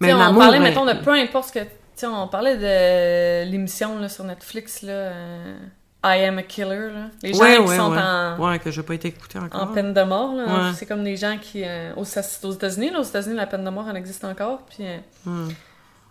Mais 0.00 0.08
Mais 0.08 0.14
on 0.14 0.34
parlait, 0.34 0.58
mettons, 0.58 0.84
de 0.84 0.92
peu 0.92 1.12
importe 1.12 1.48
ce 1.48 1.52
que. 1.52 1.60
Tu 1.60 1.68
sais, 1.94 2.06
on 2.06 2.28
parlait 2.28 2.56
de 2.56 3.50
l'émission 3.50 3.98
là, 3.98 4.08
sur 4.08 4.24
Netflix, 4.24 4.82
là, 4.82 4.92
euh, 4.92 5.58
I 6.06 6.24
Am 6.24 6.38
a 6.38 6.42
Killer. 6.42 6.90
Là. 6.92 7.06
Les 7.22 7.32
gens 7.34 7.40
ouais, 7.40 7.56
qui 7.56 7.60
ouais, 7.62 7.76
sont 7.76 7.90
ouais. 7.92 7.98
en, 8.00 8.36
Ouais, 8.38 8.58
que 8.58 8.70
j'ai 8.70 8.82
pas 8.82 8.94
été 8.94 9.08
écouté 9.08 9.38
encore. 9.38 9.62
en 9.62 9.66
peine 9.68 9.92
de 9.92 10.02
mort. 10.02 10.34
là. 10.34 10.72
C'est 10.74 10.86
comme 10.86 11.02
des 11.04 11.16
gens 11.16 11.36
qui. 11.40 11.62
euh, 11.64 11.92
aux 11.96 12.04
États-Unis, 12.04 12.90
là, 12.90 13.00
aux 13.00 13.04
États-Unis, 13.04 13.34
la 13.36 13.46
peine 13.46 13.64
de 13.64 13.70
mort, 13.70 13.86
elle 13.90 13.96
existe 13.96 14.24
encore. 14.24 14.60
Puis 14.68 14.86
euh, 14.86 15.48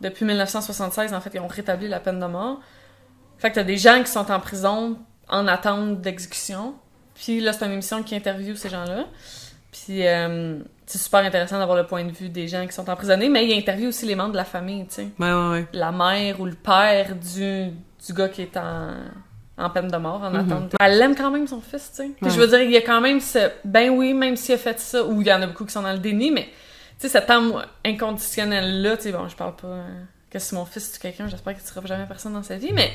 depuis 0.02 0.26
1976, 0.26 1.14
en 1.14 1.22
fait, 1.22 1.32
ils 1.34 1.40
ont 1.40 1.48
rétabli 1.48 1.88
la 1.88 2.00
peine 2.00 2.20
de 2.20 2.26
mort. 2.26 2.60
Fait 3.38 3.50
que 3.50 3.56
t'as 3.56 3.64
des 3.64 3.78
gens 3.78 4.02
qui 4.04 4.12
sont 4.12 4.32
en 4.32 4.40
prison 4.40 4.98
en 5.28 5.48
attente 5.48 6.02
d'exécution. 6.02 6.76
Puis 7.16 7.40
là, 7.42 7.54
c'est 7.54 7.66
une 7.66 7.72
émission 7.74 8.04
qui 8.04 8.16
interviewe 8.16 8.56
ces 8.56 8.70
gens-là. 8.70 9.06
Puis 9.72 10.06
euh, 10.08 10.60
c'est 10.86 10.98
super 11.00 11.20
intéressant 11.26 11.58
d'avoir 11.60 11.78
le 11.78 11.86
point 11.86 12.04
de 12.06 12.12
vue 12.12 12.30
des 12.30 12.48
gens 12.48 12.66
qui 12.66 12.72
sont 12.74 12.90
emprisonnés, 12.90 13.28
mais 13.28 13.46
il 13.46 13.58
interviewe 13.58 13.88
aussi 13.90 14.06
les 14.06 14.16
membres 14.16 14.32
de 14.32 14.38
la 14.38 14.46
famille, 14.46 14.86
tu 14.88 14.96
sais. 14.96 15.08
Ouais, 15.20 15.32
ouais, 15.34 15.50
ouais. 15.50 15.68
La 15.74 15.92
mère 15.92 16.40
ou 16.40 16.46
le 16.46 16.54
père 16.54 17.14
du, 17.16 17.72
du 18.06 18.14
gars 18.14 18.30
qui 18.30 18.44
est 18.44 18.56
en, 18.56 18.92
en 19.58 19.70
peine 19.70 19.88
de 19.88 19.98
mort, 19.98 20.22
en 20.22 20.32
Mhm. 20.32 20.52
attente. 20.52 20.72
Elle 20.80 21.02
aime 21.02 21.16
quand 21.16 21.32
même 21.32 21.48
son 21.48 21.62
fils, 21.62 21.92
tu 21.96 22.04
sais. 22.04 22.12
Ouais. 22.22 22.30
Je 22.30 22.40
veux 22.40 22.48
dire, 22.48 22.62
il 22.62 22.72
y 22.72 22.78
a 22.78 22.82
quand 22.82 23.00
même 23.02 23.20
ce... 23.22 23.50
Ben 23.64 23.90
oui, 23.90 24.14
même 24.14 24.36
s'il 24.36 24.56
a 24.56 24.58
fait 24.58 24.80
ça, 24.80 25.04
ou 25.06 25.22
il 25.22 25.28
y 25.28 25.34
en 25.34 25.42
a 25.42 25.48
beaucoup 25.48 25.66
qui 25.66 25.72
sont 25.72 25.82
dans 25.82 25.94
le 25.94 26.00
déni, 26.00 26.32
mais 26.32 26.44
tu 27.00 27.08
sais, 27.08 27.10
cet 27.10 27.30
amour 27.30 27.62
inconditionnel-là, 28.16 28.98
tu 28.98 29.04
sais, 29.04 29.12
bon, 29.12 29.28
je 29.28 29.36
parle 29.36 29.56
pas 29.56 29.68
euh, 29.68 29.88
que 30.30 30.40
si 30.40 30.56
mon 30.56 30.66
fils 30.66 30.92
tue 30.94 31.00
quelqu'un, 31.00 31.28
j'espère 31.28 31.54
qu'il 31.54 31.64
ne 31.64 31.68
tuera 31.68 31.86
jamais 31.86 32.06
personne 32.06 32.34
dans 32.34 32.44
sa 32.44 32.58
vie, 32.58 32.72
mais 32.74 32.92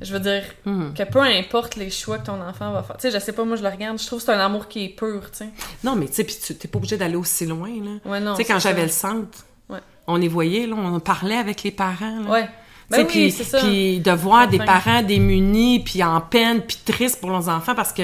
je 0.00 0.12
veux 0.12 0.20
dire 0.20 0.42
Mhm. 0.64 0.94
que 0.94 1.02
peu 1.04 1.20
importe 1.20 1.76
les 1.76 1.90
choix 1.90 2.18
que 2.18 2.26
ton 2.26 2.40
enfant 2.40 2.72
va 2.72 2.82
faire. 2.82 2.96
Tu 2.98 3.02
sais, 3.02 3.10
je 3.18 3.24
sais 3.24 3.32
pas, 3.32 3.44
moi 3.44 3.56
je 3.56 3.62
le 3.62 3.68
regarde, 3.68 3.98
je 3.98 4.06
trouve 4.06 4.18
que 4.20 4.26
c'est 4.26 4.32
un 4.32 4.40
amour 4.44 4.68
qui 4.68 4.84
est 4.84 4.88
pur, 4.90 5.22
tu 5.30 5.38
sais. 5.38 5.48
Non, 5.84 5.96
mais 5.96 6.06
tu 6.06 6.14
sais, 6.14 6.24
puis 6.24 6.36
tu 6.42 6.54
t'es 6.54 6.68
pas 6.68 6.78
obligé 6.78 6.96
d'aller 6.96 7.16
aussi 7.16 7.46
loin, 7.46 7.68
là. 7.68 8.10
Ouais, 8.10 8.20
non. 8.20 8.34
Tu 8.34 8.42
sais, 8.42 8.52
quand 8.52 8.58
j'avais 8.58 8.82
le 8.84 8.88
centre, 8.90 9.38
Ouais. 9.68 9.80
on 10.06 10.16
les 10.16 10.28
voyait, 10.28 10.66
là, 10.66 10.76
on 10.76 11.00
parlait 11.00 11.36
avec 11.36 11.62
les 11.62 11.70
parents, 11.70 12.20
là. 12.20 12.30
Ouais. 12.30 12.48
Ben 12.90 13.06
puis, 13.06 13.24
oui, 13.26 13.30
c'est 13.30 13.44
ça. 13.44 13.58
puis 13.58 14.00
de 14.00 14.10
voir 14.12 14.48
des 14.48 14.58
parents 14.58 15.02
démunis, 15.02 15.80
puis 15.80 16.02
en 16.02 16.20
peine, 16.20 16.62
puis 16.62 16.78
tristes 16.84 17.20
pour 17.20 17.30
leurs 17.30 17.48
enfants 17.48 17.74
parce 17.74 17.92
que 17.92 18.02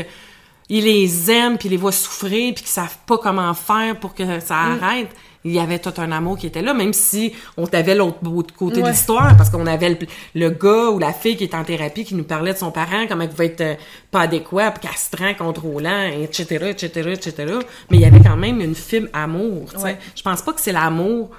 ils 0.68 0.85
les 0.85 1.31
aiment, 1.31 1.59
puis 1.59 1.68
ils 1.68 1.73
les 1.73 1.77
voient 1.77 1.92
souffrir, 1.92 2.55
puis 2.55 2.62
qu'ils 2.64 2.66
savent 2.68 2.97
pas 3.07 3.18
comment 3.18 3.53
faire 3.55 3.99
pour 4.01 4.14
que 4.14 4.40
ça 4.40 4.55
Mm. 4.55 4.83
arrête. 4.83 5.09
Il 5.47 5.53
y 5.53 5.59
avait 5.59 5.79
tout 5.79 5.92
un 5.99 6.11
amour 6.11 6.38
qui 6.38 6.47
était 6.47 6.62
là, 6.62 6.73
même 6.73 6.94
si 6.94 7.35
on 7.59 7.66
avait 7.66 7.94
l'autre 7.94 8.18
côté 8.57 8.81
de 8.81 8.88
l'histoire, 8.88 9.37
parce 9.37 9.51
qu'on 9.51 9.66
avait 9.66 9.90
le, 9.90 9.99
le 10.35 10.49
gars 10.49 10.88
ou 10.88 10.99
la 10.99 11.12
fille 11.12 11.37
qui 11.37 11.44
est 11.44 11.55
en 11.55 11.64
thérapie 11.64 12.05
qui 12.07 12.14
nous 12.14 12.25
parlait 12.25 12.55
de 12.55 12.59
son 12.59 12.70
parent, 12.70 13.05
comment 13.07 13.25
il 13.25 13.29
pouvait 13.29 13.47
être 13.47 13.61
euh, 13.61 13.75
pas 14.11 14.20
adéquat, 14.23 14.70
puis 14.70 14.88
castrant, 14.88 15.35
contrôlant, 15.35 16.07
etc., 16.07 16.68
etc., 16.70 17.11
etc. 17.12 17.59
Mais 17.90 17.99
il 17.99 18.01
y 18.01 18.07
avait 18.07 18.20
quand 18.23 18.38
même 18.38 18.59
une 18.62 18.75
film 18.75 19.11
amour, 19.12 19.66
tu 19.70 19.77
sais. 19.81 19.85
Ouais. 19.85 19.99
Je 20.16 20.23
pense 20.23 20.40
pas 20.40 20.55
que 20.55 20.62
c'est 20.62 20.73
l'amour, 20.73 21.31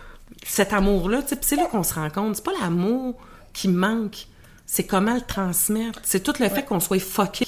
cet 0.46 0.72
amour-là, 0.72 1.24
tu 1.24 1.30
sais, 1.30 1.38
c'est 1.42 1.56
là 1.56 1.66
qu'on 1.66 1.82
se 1.82 1.96
rend 1.96 2.12
compte. 2.12 2.36
C'est 2.36 2.46
pas 2.46 2.52
l'amour 2.62 3.16
qui 3.56 3.70
manque, 3.70 4.28
c'est 4.68 4.86
comment 4.86 5.16
le 5.16 5.22
transmettre. 5.22 6.00
C'est 6.04 6.22
tout 6.22 6.34
le 6.40 6.50
fait 6.50 6.64
qu'on 6.64 6.80
soit 6.80 7.00
fucké. 7.00 7.48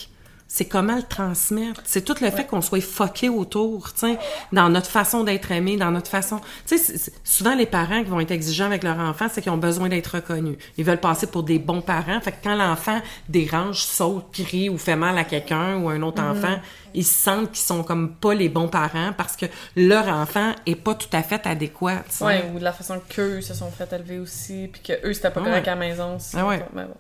C'est 0.58 0.66
comment 0.66 0.96
le 0.96 1.04
transmettre. 1.04 1.82
C'est 1.86 2.04
tout 2.04 2.16
le 2.20 2.32
fait 2.32 2.46
qu'on 2.48 2.62
soit 2.64 2.82
fucké 2.82 3.30
autour, 3.30 3.94
tu 3.94 4.00
sais, 4.08 4.18
dans 4.52 4.70
notre 4.70 4.90
façon 4.90 5.24
d'être 5.24 5.52
aimé, 5.52 5.78
dans 5.78 5.92
notre 5.92 6.10
façon. 6.10 6.42
Tu 6.66 6.80
sais, 6.80 7.12
souvent 7.24 7.54
les 7.54 7.68
parents 7.68 8.04
qui 8.04 8.10
vont 8.10 8.20
être 8.20 8.32
exigeants 8.32 8.66
avec 8.66 8.84
leur 8.84 8.98
enfant, 8.98 9.28
c'est 9.32 9.44
qu'ils 9.44 9.52
ont 9.52 9.58
besoin 9.58 9.88
d'être 9.88 10.16
reconnus. 10.16 10.58
Ils 10.78 10.84
veulent 10.84 11.00
passer 11.00 11.28
pour 11.28 11.44
des 11.44 11.60
bons 11.60 11.82
parents. 11.82 12.20
Fait 12.22 12.32
que 12.32 12.38
quand 12.44 12.56
l'enfant 12.56 13.00
dérange, 13.30 13.84
saute, 13.84 14.26
crie 14.34 14.68
ou 14.70 14.80
fait 14.80 14.96
mal 14.96 15.16
à 15.20 15.26
quelqu'un 15.26 15.78
ou 15.78 15.90
à 15.90 15.94
un 15.94 16.02
autre 16.02 16.24
Mm-hmm. 16.24 16.32
enfant, 16.32 16.60
ils 16.96 17.06
sentent 17.06 17.52
qu'ils 17.52 17.66
sont 17.66 17.84
comme 17.84 18.16
pas 18.16 18.34
les 18.34 18.50
bons 18.50 18.68
parents 18.70 19.12
parce 19.16 19.36
que 19.36 19.46
leur 19.76 20.08
enfant 20.08 20.54
est 20.66 20.74
pas 20.76 20.96
tout 20.96 21.10
à 21.14 21.22
fait 21.22 21.46
adéquat. 21.46 22.02
Ouais, 22.22 22.44
ou 22.52 22.58
de 22.58 22.64
la 22.64 22.72
façon 22.72 23.00
qu'eux 23.08 23.42
se 23.42 23.54
sont 23.54 23.70
fait 23.70 23.94
élever 23.94 24.18
aussi, 24.18 24.68
puis 24.74 24.82
que 24.82 25.08
eux 25.08 25.14
c'était 25.14 25.30
pas 25.30 25.42
Ah 25.44 25.50
correct 25.50 25.66
ouais. 25.68 25.72
à 25.72 25.76
la 25.76 25.80
maison. 25.80 26.18
Ah 26.34 26.48
ouais. 26.48 26.58
pas- 26.58 26.66
mais 26.74 26.86
bon. 26.86 26.96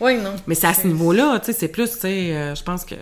Ouais, 0.00 0.16
non. 0.20 0.34
Mais 0.46 0.54
c'est 0.54 0.66
à 0.66 0.74
ce 0.74 0.86
niveau-là, 0.86 1.38
tu 1.40 1.46
sais, 1.46 1.52
c'est 1.52 1.68
plus, 1.68 1.90
tu 1.92 1.98
sais, 2.00 2.36
euh, 2.36 2.54
je 2.54 2.62
pense 2.62 2.84
que. 2.84 2.94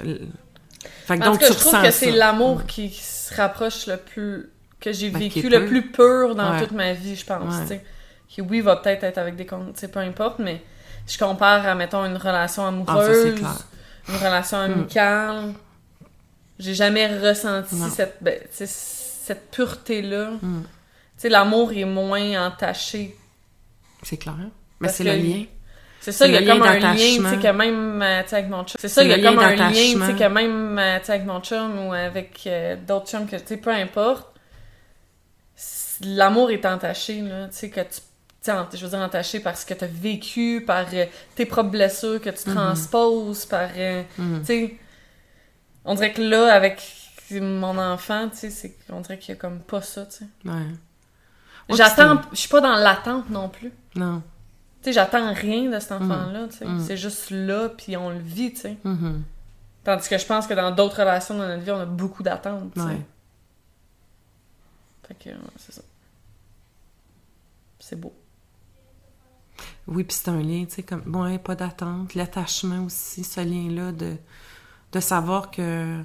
Fait 1.06 1.18
que 1.18 1.22
En 1.22 1.26
donc, 1.32 1.34
tout 1.40 1.46
cas, 1.46 1.52
je 1.52 1.58
trouve 1.58 1.82
que 1.82 1.90
c'est 1.90 2.10
l'amour 2.12 2.64
qui 2.66 2.90
se 2.90 3.34
rapproche 3.34 3.86
le 3.86 3.96
plus. 3.96 4.50
que 4.80 4.92
j'ai 4.92 5.08
Ben, 5.10 5.18
vécu 5.18 5.48
le 5.48 5.64
plus 5.66 5.90
pur 5.90 6.34
dans 6.34 6.52
Ouais. 6.52 6.60
toute 6.60 6.72
ma 6.72 6.92
vie, 6.92 7.16
je 7.16 7.24
pense. 7.24 7.54
Ouais. 7.54 7.62
tu 7.62 7.68
sais. 7.68 7.84
Qui, 8.28 8.42
oui, 8.42 8.60
va 8.60 8.76
peut-être 8.76 9.02
être 9.04 9.16
avec 9.18 9.34
des 9.34 9.46
comptes, 9.46 9.72
tu 9.74 9.80
sais, 9.80 9.88
peu 9.88 10.00
importe, 10.00 10.38
mais 10.40 10.62
je 11.06 11.16
compare 11.18 11.66
à, 11.66 11.74
mettons, 11.74 12.04
une 12.04 12.16
relation 12.18 12.62
Ah, 12.64 12.66
ça, 12.66 12.92
amoureuse. 13.02 13.34
une 14.08 14.16
relation 14.16 14.58
amicale. 14.58 15.54
J'ai 16.58 16.74
jamais 16.74 17.06
ressenti 17.18 17.74
Non. 17.76 17.88
cette, 17.88 18.18
ben, 18.20 18.38
cette 18.52 19.50
pureté-là. 19.50 20.32
Mm. 20.42 20.62
Tu 20.62 20.68
sais, 21.16 21.28
l'amour 21.30 21.72
est 21.72 21.84
moins 21.86 22.46
entaché. 22.46 23.16
C'est 24.02 24.18
clair. 24.18 24.34
Mais 24.80 24.88
c'est 24.88 25.04
le 25.04 25.12
lien. 25.16 25.44
C'est 26.04 26.12
ça, 26.12 26.26
il 26.26 26.34
y 26.34 26.36
a 26.36 26.40
comme 26.46 26.62
un 26.62 26.78
lien, 26.78 26.94
tu 26.94 27.22
sais, 27.30 27.38
que 27.38 27.48
même, 27.48 28.02
euh, 28.02 28.22
tu 28.22 28.28
sais, 28.28 28.36
avec 28.36 28.50
mon 28.50 28.64
chum. 28.64 28.76
C'est 28.78 28.88
ça, 28.88 29.02
il 29.02 29.08
y 29.08 29.12
a 29.14 29.16
comme 29.22 29.38
un 29.38 29.56
lien, 29.56 29.70
tu 29.72 29.98
sais, 30.06 30.14
que 30.14 30.28
même, 30.28 30.78
euh, 30.78 30.98
tu 30.98 31.04
sais, 31.06 31.12
avec 31.12 31.26
mon 31.26 31.40
chum 31.40 31.86
ou 31.86 31.92
avec 31.94 32.42
euh, 32.46 32.76
d'autres 32.76 33.08
chums, 33.08 33.26
que, 33.26 33.36
tu 33.36 33.42
sais, 33.46 33.56
peu 33.56 33.70
importe, 33.70 34.28
l'amour 36.04 36.50
est 36.50 36.66
entaché, 36.66 37.20
là, 37.22 37.46
tu 37.48 37.54
sais, 37.56 37.70
que 37.70 37.80
tu, 37.80 38.00
tu 38.42 38.76
je 38.76 38.84
veux 38.84 38.90
dire 38.90 38.98
entaché 38.98 39.40
parce 39.40 39.64
que 39.64 39.72
t'as 39.72 39.86
vécu, 39.86 40.62
par 40.66 40.86
euh, 40.92 41.06
tes 41.34 41.46
propres 41.46 41.70
blessures 41.70 42.20
que 42.20 42.30
tu 42.30 42.44
transposes, 42.50 43.46
par, 43.46 43.70
euh, 43.76 44.02
Mhm. 44.18 44.40
tu 44.40 44.44
sais, 44.46 44.76
on 45.86 45.94
dirait 45.94 46.12
que 46.12 46.20
là, 46.22 46.52
avec 46.52 46.82
mon 47.30 47.78
enfant, 47.78 48.28
tu 48.28 48.36
sais, 48.36 48.50
c'est, 48.50 48.76
on 48.90 49.00
dirait 49.00 49.18
qu'il 49.18 49.34
y 49.34 49.38
a 49.38 49.40
comme 49.40 49.60
pas 49.60 49.80
ça, 49.80 50.04
tu 50.06 50.18
sais. 50.18 50.24
Ouais. 50.44 50.52
Ouais, 51.70 51.76
J'attends, 51.76 52.20
je 52.32 52.36
suis 52.36 52.48
pas 52.50 52.60
dans 52.60 52.74
l'attente 52.74 53.30
non 53.30 53.48
plus. 53.48 53.72
Non. 53.94 54.22
Sais, 54.84 54.92
j'attends 54.92 55.32
rien 55.32 55.70
de 55.70 55.78
cet 55.80 55.92
enfant-là, 55.92 56.46
tu 56.48 56.58
sais. 56.58 56.66
Mm. 56.66 56.80
C'est 56.80 56.98
juste 56.98 57.30
là, 57.30 57.70
puis 57.70 57.96
on 57.96 58.10
le 58.10 58.18
vit, 58.18 58.52
tu 58.52 58.60
sais. 58.60 58.76
Mhm. 58.84 59.22
Tandis 59.82 60.06
que 60.06 60.18
je 60.18 60.26
pense 60.26 60.46
que 60.46 60.52
dans 60.52 60.70
d'autres 60.72 60.98
relations 60.98 61.38
dans 61.38 61.48
notre 61.48 61.62
vie, 61.62 61.70
on 61.70 61.80
a 61.80 61.86
beaucoup 61.86 62.22
d'attentes, 62.22 62.70
tu 62.74 62.80
sais. 62.80 62.86
Ouais. 62.86 63.00
Fait 65.08 65.14
que, 65.14 65.30
ouais, 65.30 65.36
c'est 65.56 65.72
ça. 65.72 65.80
C'est 67.78 67.98
beau. 67.98 68.12
Oui, 69.86 70.04
puis 70.04 70.14
c'est 70.18 70.28
un 70.28 70.42
lien, 70.42 70.66
tu 70.66 70.74
sais, 70.74 70.82
comme, 70.82 71.02
bon, 71.06 71.38
pas 71.38 71.54
d'attente, 71.54 72.14
l'attachement 72.14 72.84
aussi, 72.84 73.24
ce 73.24 73.40
lien-là 73.40 73.92
de, 73.92 74.16
de 74.92 75.00
savoir 75.00 75.50
que, 75.50 75.98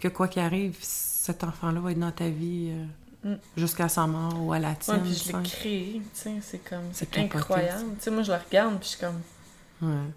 que 0.00 0.08
quoi 0.08 0.26
qu'il 0.26 0.40
arrive, 0.40 0.78
cet 0.80 1.44
enfant-là 1.44 1.80
va 1.80 1.92
être 1.92 1.98
dans 1.98 2.12
ta 2.12 2.30
vie 2.30 2.70
euh, 2.72 2.86
Mm. 3.24 3.34
jusqu'à 3.56 3.88
sa 3.88 4.06
mort 4.06 4.34
ou 4.42 4.52
à 4.52 4.58
la 4.58 4.70
Ouais, 4.70 4.76
tienne. 4.80 5.00
puis 5.02 5.14
je 5.14 5.36
l'ai 5.36 5.42
créé. 5.44 6.02
C'est 6.12 6.58
comme, 6.68 6.88
C'est 6.92 7.16
incroyable. 7.18 7.94
Tu 7.98 8.04
sais, 8.04 8.10
moi, 8.10 8.22
je 8.24 8.32
le 8.32 8.38
regarde, 8.38 8.78
puis 8.80 8.88
je 8.90 8.96
suis 8.96 8.98
comme... 9.00 9.20
Ouais. 9.80 10.10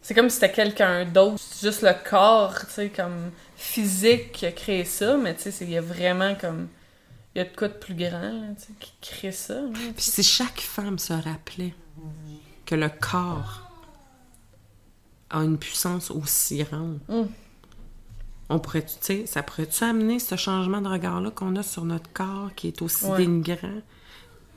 C'est 0.00 0.14
comme 0.14 0.28
si 0.28 0.34
c'était 0.40 0.50
quelqu'un 0.52 1.04
d'autre. 1.04 1.38
C'est 1.38 1.68
juste 1.68 1.82
le 1.82 1.94
corps, 2.10 2.58
tu 2.66 2.72
sais, 2.72 2.88
comme 2.90 3.30
physique 3.56 4.32
qui 4.32 4.46
a 4.46 4.50
créé 4.52 4.84
ça, 4.84 5.16
mais 5.16 5.36
tu 5.36 5.52
sais, 5.52 5.64
il 5.64 5.70
y 5.70 5.76
a 5.78 5.80
vraiment 5.82 6.34
comme... 6.34 6.68
Il 7.34 7.38
y 7.38 7.40
a 7.42 7.44
de 7.44 7.54
quoi 7.56 7.68
de 7.68 7.74
plus 7.74 7.94
grand, 7.94 8.10
là, 8.32 8.48
qui 8.80 8.92
crée 9.00 9.32
ça. 9.32 9.54
là. 9.54 9.68
Puis 9.72 10.04
si 10.04 10.22
chaque 10.22 10.60
femme 10.60 10.98
se 10.98 11.12
rappelait 11.12 11.72
que 12.66 12.74
le 12.74 12.88
corps 12.90 13.70
a 15.30 15.38
une 15.42 15.56
puissance 15.58 16.10
aussi 16.10 16.58
grande, 16.64 16.98
Mm. 17.08 17.22
On 18.52 18.58
pourrait, 18.58 18.82
tu 18.82 18.92
sais, 19.00 19.24
ça 19.26 19.42
pourrait-tu 19.42 19.82
amener 19.84 20.18
ce 20.18 20.36
changement 20.36 20.80
de 20.80 20.88
regard-là 20.88 21.30
qu'on 21.30 21.56
a 21.56 21.62
sur 21.62 21.84
notre 21.84 22.12
corps 22.12 22.50
qui 22.56 22.68
est 22.68 22.82
aussi 22.82 23.04
Ouais. 23.06 23.18
dénigrant? 23.18 23.56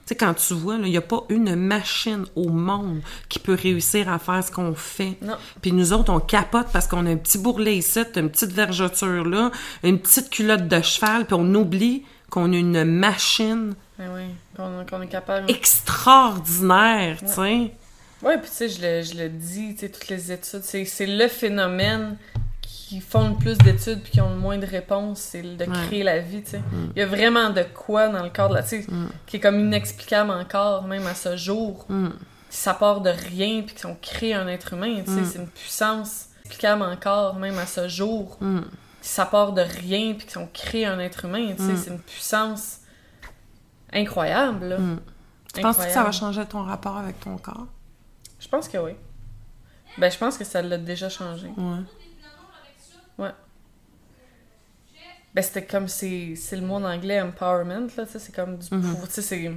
Tu 0.08 0.10
sais, 0.10 0.16
quand 0.16 0.36
tu 0.36 0.54
vois, 0.54 0.76
il 0.76 0.84
n'y 0.92 0.98
a 0.98 1.02
pas 1.02 1.24
une 1.30 1.56
machine 1.56 2.26
au 2.36 2.50
monde 2.50 3.02
qui 3.28 3.40
peut 3.40 3.58
réussir 3.60 4.08
à 4.08 4.20
faire 4.20 4.44
ce 4.44 4.52
qu'on 4.52 4.76
fait. 4.76 5.18
Puis 5.64 5.72
nous 5.72 5.94
autres, 5.94 6.14
on 6.14 6.20
capote 6.20 6.68
parce 6.72 6.88
qu'on 6.88 7.08
a 7.08 7.10
un 7.10 7.16
petit 7.18 7.40
bourrelet 7.40 7.78
ici, 7.78 8.02
une 8.16 8.30
petite 8.30 8.52
vergeture 8.52 9.26
là, 9.26 9.50
une 9.82 9.98
petite 10.00 10.30
culotte 10.30 10.68
de 10.68 10.80
cheval, 10.82 11.26
puis 11.26 11.34
on 11.40 11.52
oublie 11.56 12.04
qu'on 12.30 12.54
a 12.54 12.56
une 12.56 12.84
machine 12.84 13.74
Mais 13.98 14.06
oui, 14.14 14.26
qu'on 14.56 14.86
qu'on 14.88 15.02
est 15.02 15.08
capable... 15.08 15.50
extraordinaire, 15.50 17.18
tu 17.20 17.28
sais. 17.28 17.72
Ouais, 18.22 18.38
puis 18.40 18.50
tu 18.50 18.56
sais, 18.56 18.70
je 18.70 18.82
le, 18.82 19.02
je 19.04 19.16
le 19.24 19.30
dis, 19.30 19.74
tu 19.76 19.82
sais, 19.82 19.90
toutes 19.90 20.08
les 20.08 20.32
études, 20.32 20.62
c'est 20.64 20.86
c'est 20.86 21.06
le 21.06 21.28
phénomène 21.28 22.18
qui 22.88 23.00
font 23.02 23.30
le 23.30 23.36
plus 23.36 23.58
d'études 23.58 24.02
puis 24.04 24.12
qui 24.12 24.22
ont 24.22 24.30
le 24.30 24.36
moins 24.36 24.58
de 24.60 24.66
réponses, 24.66 25.20
c'est 25.20 25.42
de 25.42 25.64
Ouais. 25.66 25.88
créer 25.88 26.04
la 26.04 26.20
vie, 26.20 26.44
tu 26.44 26.52
sais. 26.52 26.62
Il 26.96 27.00
y 27.00 27.02
a 27.02 27.08
vraiment 27.08 27.50
de 27.50 27.64
quoi 27.64 28.10
dans 28.10 28.24
le 28.24 28.30
corps 28.30 28.50
de 28.50 28.54
la, 28.56 28.62
tu 28.64 28.82
sais, 28.84 28.88
qui 29.26 29.38
est 29.38 29.40
comme 29.40 29.60
inexplicable 29.60 30.30
encore, 30.30 30.84
même 30.84 31.08
à 31.08 31.16
ce 31.16 31.36
jour. 31.36 31.86
Mm. 31.90 32.10
Ça 32.50 32.74
part 32.76 33.02
de 33.02 33.10
rien 33.10 33.64
puis 33.64 33.76
qu'on 33.76 33.96
crée 33.96 34.34
un 34.34 34.48
être 34.48 34.74
humain, 34.74 35.02
tu 35.06 35.12
sais, 35.14 35.26
c'est 35.26 35.40
une 35.40 35.48
puissance 35.50 36.28
inexplicable 36.46 36.84
encore, 36.84 37.36
même 37.36 37.58
à 37.58 37.66
ce 37.66 37.88
jour. 37.88 38.38
Mm. 38.40 38.60
Ça 39.02 39.26
part 39.26 39.54
de 39.54 39.62
rien 39.62 40.14
puis 40.14 40.28
qu'on 40.32 40.48
crée 40.48 40.86
un 40.86 41.00
être 41.00 41.26
humain, 41.26 41.54
tu 41.58 41.66
sais, 41.66 41.72
Mm. 41.74 41.78
c'est 41.78 41.90
une 41.92 42.00
puissance 42.00 42.80
incroyable, 43.94 44.66
là. 44.66 44.78
Mm. 44.78 45.00
Tu 45.54 45.62
penses 45.62 45.78
que 45.78 45.90
ça 45.90 46.04
va 46.04 46.12
changer 46.12 46.46
ton 46.46 46.64
rapport 46.64 46.98
avec 46.98 47.20
ton 47.20 47.38
corps? 47.38 47.68
Je 48.40 48.48
pense 48.48 48.68
que 48.68 48.78
oui. 48.78 48.92
Ben, 49.98 50.12
je 50.12 50.18
pense 50.18 50.38
que 50.38 50.44
ça 50.44 50.62
l'a 50.62 50.78
déjà 50.78 51.08
changé. 51.10 51.48
Ouais. 51.58 51.80
Ben, 55.34 55.42
c'était 55.42 55.66
comme, 55.66 55.88
c'est 55.88 56.36
c'est 56.36 56.56
le 56.56 56.66
mot 56.66 56.76
en 56.76 56.84
anglais, 56.84 57.22
empowerment, 57.22 57.90
là, 57.98 58.06
c'est 58.08 58.34
comme 58.34 58.58
du 58.58 58.70
Mhm. 58.72 58.82
pouvoir, 58.82 59.08
tu 59.08 59.16
sais, 59.16 59.22
c'est... 59.22 59.52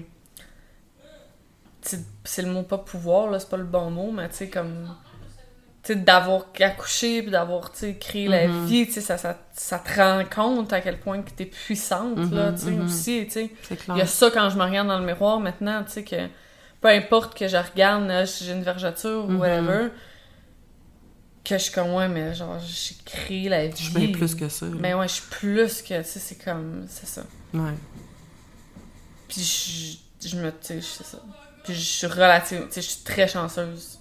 c'est- 2.25 2.42
le 2.42 2.51
mot 2.51 2.62
pas 2.62 2.79
pouvoir, 2.79 3.31
là, 3.31 3.38
c'est 3.38 3.49
pas 3.49 3.57
le 3.57 3.64
bon 3.64 3.90
mot, 3.90 4.11
mais 4.11 4.29
tu 4.29 4.37
sais, 4.37 4.51
comme... 4.51 4.94
Tu 5.83 5.94
sais, 5.94 6.01
d'avoir 6.01 6.47
accouché, 6.61 7.23
puis 7.23 7.31
d'avoir, 7.33 7.73
tu 7.73 7.79
sais, 7.81 7.94
créé 7.97 8.29
la 8.29 8.49
Mhm. 8.49 8.66
vie, 8.66 8.87
tu 8.87 8.94
sais, 8.94 9.01
ça, 9.03 9.18
ça, 9.18 9.38
ça 9.53 9.79
te 9.81 10.01
rend 10.01 10.25
compte 10.25 10.73
à 10.73 10.81
quel 10.81 10.99
point 11.01 11.23
que 11.23 11.31
t'es 11.31 11.47
puissante, 11.47 12.31
là, 12.31 12.53
Mhm, 12.53 12.57
tu 12.59 12.62
sais, 12.64 12.81
aussi, 12.81 13.25
tu 13.27 13.33
sais. 13.33 13.53
Il 13.94 13.99
y 13.99 14.03
a 14.03 14.07
ça 14.07 14.31
quand 14.33 14.51
je 14.51 14.59
me 14.59 14.64
regarde 14.64 14.88
dans 14.88 14.99
le 14.99 15.07
miroir 15.07 15.40
maintenant, 15.40 15.85
tu 15.85 15.92
sais, 15.92 16.05
que 16.05 16.29
peu 16.81 16.88
importe 16.88 17.37
que 17.38 17.49
je 17.49 17.57
regarde, 17.57 18.27
si 18.27 18.44
j'ai 18.44 18.53
une 18.53 18.62
vergeture 18.62 19.27
ou 19.27 19.38
whatever, 19.38 19.88
que 21.48 21.58
je 21.58 21.62
suis 21.64 21.72
comme, 21.72 21.92
ouais, 21.94 22.08
mais 22.08 22.34
genre, 22.34 22.58
j'ai 22.61 22.94
créé 23.04 23.48
la 23.48 23.66
vie. 23.66 23.72
Je 23.76 23.82
suis 23.90 23.94
bien 23.94 24.12
plus 24.12 24.34
que 24.34 24.48
ça. 24.48 24.66
Mais 24.66 24.94
ouais, 24.94 25.08
je 25.08 25.14
suis 25.14 25.26
plus 25.30 25.82
que, 25.82 25.98
tu 26.02 26.08
sais, 26.08 26.18
c'est 26.18 26.42
comme, 26.44 26.87
c'est 26.88 27.06
ça. 27.08 27.22
Ouais. 27.54 27.74
Puis 29.28 30.00
je, 30.20 30.28
je 30.28 30.37
me, 30.37 30.50
tu 30.50 30.56
sais, 30.62 30.80
c'est 30.80 31.04
ça. 31.04 31.18
Puis 31.64 31.74
je 31.74 31.80
suis 31.80 32.06
relative, 32.06 32.66
tu 32.68 32.72
sais, 32.74 32.82
je 32.82 32.88
suis 32.88 33.04
très 33.04 33.28
chanceuse. 33.28 33.98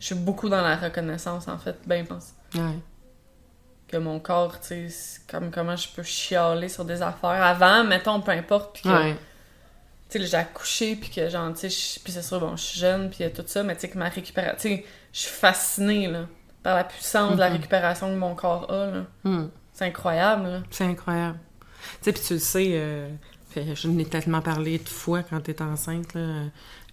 Je 0.00 0.06
suis 0.06 0.14
beaucoup 0.14 0.48
dans 0.48 0.62
la 0.62 0.76
reconnaissance, 0.76 1.48
en 1.48 1.58
fait, 1.58 1.76
ben, 1.86 2.04
je 2.04 2.08
pense. 2.08 2.32
Ouais. 2.54 2.78
Que 3.88 3.96
mon 3.96 4.20
corps, 4.20 4.60
tu 4.60 4.90
sais, 4.90 5.20
comme 5.30 5.50
comment 5.50 5.76
je 5.76 5.88
peux 5.88 6.02
chialer 6.02 6.68
sur 6.68 6.84
des 6.84 7.00
affaires. 7.02 7.42
Avant, 7.42 7.84
mettons, 7.84 8.20
peu 8.20 8.32
importe, 8.32 8.74
puis 8.74 8.82
que, 8.82 8.88
Ouais. 8.88 9.16
tu 10.10 10.18
sais, 10.20 10.26
j'ai 10.26 10.36
accouché, 10.36 10.96
puis 10.96 11.10
que, 11.10 11.28
genre, 11.28 11.52
tu 11.54 11.70
sais, 11.70 12.00
puis 12.02 12.12
c'est 12.12 12.22
sûr, 12.22 12.38
bon, 12.40 12.56
je 12.56 12.62
suis 12.62 12.80
jeune, 12.80 13.10
puis 13.10 13.24
tout 13.32 13.44
ça, 13.46 13.62
mais 13.62 13.74
tu 13.74 13.82
sais, 13.82 13.88
que 13.88 13.98
ma 13.98 14.08
récupération, 14.08 14.56
tu 14.60 14.76
sais, 14.76 14.86
je 15.12 15.18
suis 15.20 15.30
fascinée, 15.30 16.06
là, 16.08 16.26
par 16.62 16.76
la 16.76 16.84
puissance 16.84 17.34
de 17.34 17.38
la 17.38 17.48
Mhm. 17.50 17.56
récupération 17.56 18.08
que 18.08 18.16
mon 18.18 18.34
corps 18.34 18.70
a, 18.70 18.86
là. 18.90 19.04
Hmm. 19.24 19.48
C'est 19.72 19.84
incroyable, 19.86 20.42
là. 20.48 20.58
C'est 20.70 20.84
incroyable. 20.84 21.38
Tu 21.80 21.96
sais, 22.02 22.12
puis 22.12 22.22
tu 22.26 22.32
le 22.34 22.38
sais, 22.40 22.70
euh, 22.72 23.08
fait, 23.50 23.74
je 23.74 23.88
n'ai 23.88 24.04
tellement 24.04 24.40
parlé 24.42 24.78
de 24.78 24.88
fois 24.88 25.22
quand 25.22 25.40
tu 25.40 25.50
enceinte, 25.62 26.14
là, 26.14 26.44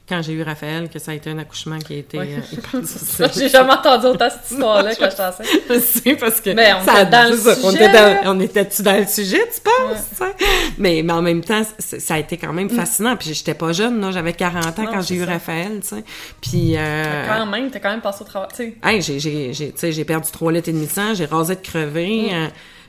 quand 0.07 0.21
j'ai 0.21 0.33
eu 0.33 0.43
Raphaël, 0.43 0.87
que 0.87 0.99
ça 0.99 1.11
a 1.11 1.13
été 1.15 1.31
un 1.31 1.37
accouchement 1.39 1.79
qui 1.79 1.93
a 1.93 1.97
été 1.97 2.19
Ouais. 2.19 2.37
euh, 2.75 2.79
difficile. 2.81 3.27
J'ai 3.35 3.49
jamais 3.49 3.73
entendu 3.73 4.05
autant 4.05 4.29
cette 4.29 4.51
histoire-là 4.51 4.93
quand 4.95 5.09
j'étais 5.09 5.23
enceinte. 5.23 5.47
Je 5.69 5.79
sais, 5.79 6.15
parce 6.15 6.41
que 6.41 6.51
Mais 6.51 6.73
on 6.79 6.85
ça 6.85 7.01
était 7.01 7.09
dans 7.11 7.31
le 7.31 7.37
ça, 7.37 7.55
on 7.63 7.71
sujet. 7.71 7.85
était 7.85 7.93
dans- 8.23 8.31
on 8.35 8.39
était-tu 8.39 8.81
dans 8.83 8.97
le 8.99 9.07
sujet, 9.07 9.41
tu 9.53 9.61
penses? 9.61 10.03
tu 10.11 10.15
sais? 10.17 10.35
Mais, 10.77 11.01
mais 11.03 11.13
en 11.13 11.21
même 11.23 11.43
temps, 11.43 11.63
ça 11.79 12.13
a 12.13 12.19
été 12.19 12.37
quand 12.37 12.53
même 12.53 12.69
fascinant. 12.69 13.15
Puis 13.15 13.33
j'étais 13.33 13.55
pas 13.55 13.71
jeune, 13.71 13.99
là, 13.99 14.11
j'avais 14.11 14.33
40 14.33 14.63
ans 14.79 14.83
Mm. 14.83 14.85
Non, 14.85 14.91
quand 14.93 15.01
j'ai 15.01 15.15
eu 15.15 15.25
ça. 15.25 15.31
Raphaël, 15.31 15.79
tu 15.81 15.87
sais. 15.87 16.03
Puis... 16.41 16.75
euh, 16.77 17.25
Quand 17.27 17.45
même, 17.47 17.71
t'as 17.71 17.79
quand 17.79 17.89
même 17.89 18.01
passé 18.01 18.19
au 18.21 18.25
travail, 18.25 18.49
tu 18.51 18.57
sais. 18.57 18.75
Hey, 18.83 19.01
j'ai, 19.01 19.19
j'ai, 19.19 19.53
j'ai, 19.53 19.71
tu 19.71 19.79
sais, 19.79 19.91
j'ai 19.91 20.05
perdu 20.05 20.29
3 20.31 20.51
litres 20.51 20.69
et 20.69 20.73
demi 20.73 20.85
de 20.85 20.91
sang, 20.91 21.13
j'ai 21.15 21.25
rasé 21.25 21.55
de 21.55 21.61
crever, 21.61 22.27
Mm. 22.29 22.33
euh, 22.35 22.47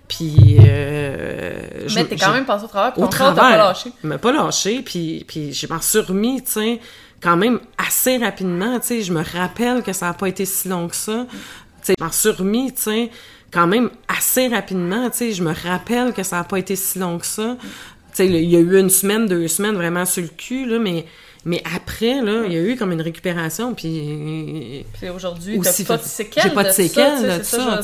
puis... 0.08 0.56
Euh, 0.60 1.54
je- 1.86 1.94
Mais 1.94 2.04
t'es 2.04 2.16
quand 2.16 2.32
même 2.32 2.44
passé 2.44 2.64
au 2.64 2.68
travail, 2.68 2.92
puis 2.92 3.02
au 3.02 3.06
ton 3.06 3.16
corps 3.16 3.34
t'a 3.34 3.40
pas 3.40 3.56
lâché. 3.56 3.90
M'a 4.02 4.18
pas 4.18 4.32
lâché, 4.32 4.82
puis, 4.82 5.24
puis 5.26 5.52
je 5.52 5.66
m'en 5.66 5.80
suis 5.80 5.98
remis, 6.00 6.42
tu 6.42 6.52
sais, 6.52 6.80
quand 7.20 7.36
même 7.36 7.60
assez 7.78 8.18
rapidement, 8.18 8.78
tu 8.80 8.86
sais. 8.86 9.02
Je 9.02 9.12
me 9.12 9.22
rappelle 9.22 9.82
que 9.82 9.92
ça 9.92 10.08
a 10.08 10.14
pas 10.14 10.28
été 10.28 10.44
si 10.44 10.68
long 10.68 10.88
que 10.88 10.96
ça. 10.96 11.26
Tu 11.30 11.36
sais, 11.82 11.94
je 11.98 12.04
m'en 12.04 12.12
suis 12.12 12.30
remis, 12.30 12.72
tu 12.72 12.82
sais, 12.82 13.10
quand 13.50 13.66
même 13.66 13.90
assez 14.08 14.48
rapidement, 14.48 15.08
tu 15.10 15.18
sais. 15.18 15.32
Je 15.32 15.42
me 15.42 15.52
rappelle 15.52 16.12
que 16.12 16.22
ça 16.22 16.40
a 16.40 16.44
pas 16.44 16.58
été 16.58 16.76
si 16.76 16.98
long 16.98 17.18
que 17.18 17.26
ça. 17.26 17.56
Tu 17.60 17.68
sais, 18.12 18.26
il 18.26 18.50
y 18.50 18.56
a 18.56 18.60
eu 18.60 18.78
une 18.78 18.90
semaine, 18.90 19.26
deux 19.26 19.48
semaines 19.48 19.74
vraiment 19.74 20.04
sur 20.04 20.22
le 20.22 20.28
cul, 20.28 20.66
là, 20.66 20.78
mais... 20.78 21.06
Mais 21.48 21.62
après, 21.76 22.22
là, 22.22 22.42
il 22.44 22.52
y 22.52 22.56
a 22.56 22.60
eu 22.60 22.74
comme 22.74 22.90
une 22.90 23.00
récupération, 23.00 23.72
puis 23.72 24.84
Puis 24.94 25.08
aujourd'hui, 25.10 25.60
t'as 25.60 25.84
pas 25.84 25.96
de 25.96 26.02
séquelles 26.02 26.42
J'ai 26.42 26.50
pas 26.50 26.64
de 26.64 26.72
séquelles 26.72 27.38
de 27.38 27.42
ça, 27.44 27.80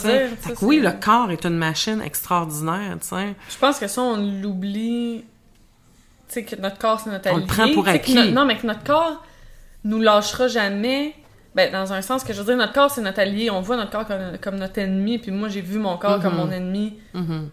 oui, 0.62 0.80
le 0.80 0.90
corps 0.90 1.30
est 1.30 1.46
une 1.46 1.58
machine 1.58 2.02
extraordinaire, 2.04 2.98
tu 3.00 3.10
sais. 3.10 3.34
Je 3.48 3.58
pense 3.58 3.78
que 3.78 3.86
ça, 3.86 4.02
on 4.02 4.16
l'oublie. 4.16 5.22
Tu 6.32 6.40
sais, 6.40 6.44
que 6.44 6.56
notre 6.56 6.78
corps, 6.78 6.98
c'est 7.00 7.10
notre 7.10 7.28
On 7.30 7.34
allié. 7.36 7.46
le 7.46 7.46
prend 7.52 7.72
pour 7.74 7.88
acquis. 7.88 8.14
no- 8.14 8.30
non, 8.30 8.44
mais 8.46 8.56
que 8.56 8.66
notre 8.66 8.84
corps 8.84 9.22
nous 9.84 10.00
lâchera 10.00 10.48
jamais. 10.48 11.14
Ben, 11.54 11.70
dans 11.70 11.92
un 11.92 12.00
sens 12.00 12.24
que 12.24 12.32
je 12.32 12.38
veux 12.40 12.46
dire, 12.46 12.56
notre 12.56 12.72
corps, 12.72 12.90
c'est 12.90 13.02
notre 13.02 13.20
allié. 13.20 13.50
On 13.50 13.60
voit 13.60 13.76
notre 13.76 13.90
corps 13.90 14.06
comme, 14.06 14.38
comme 14.40 14.56
notre 14.56 14.78
ennemi. 14.78 15.18
Puis 15.18 15.30
moi, 15.30 15.48
j'ai 15.50 15.60
vu 15.60 15.78
mon 15.78 15.98
corps 15.98 16.20
comme 16.20 16.32
Mhm. 16.34 16.38
mon 16.40 16.50
ennemi 16.50 16.98
Mhm. 17.12 17.50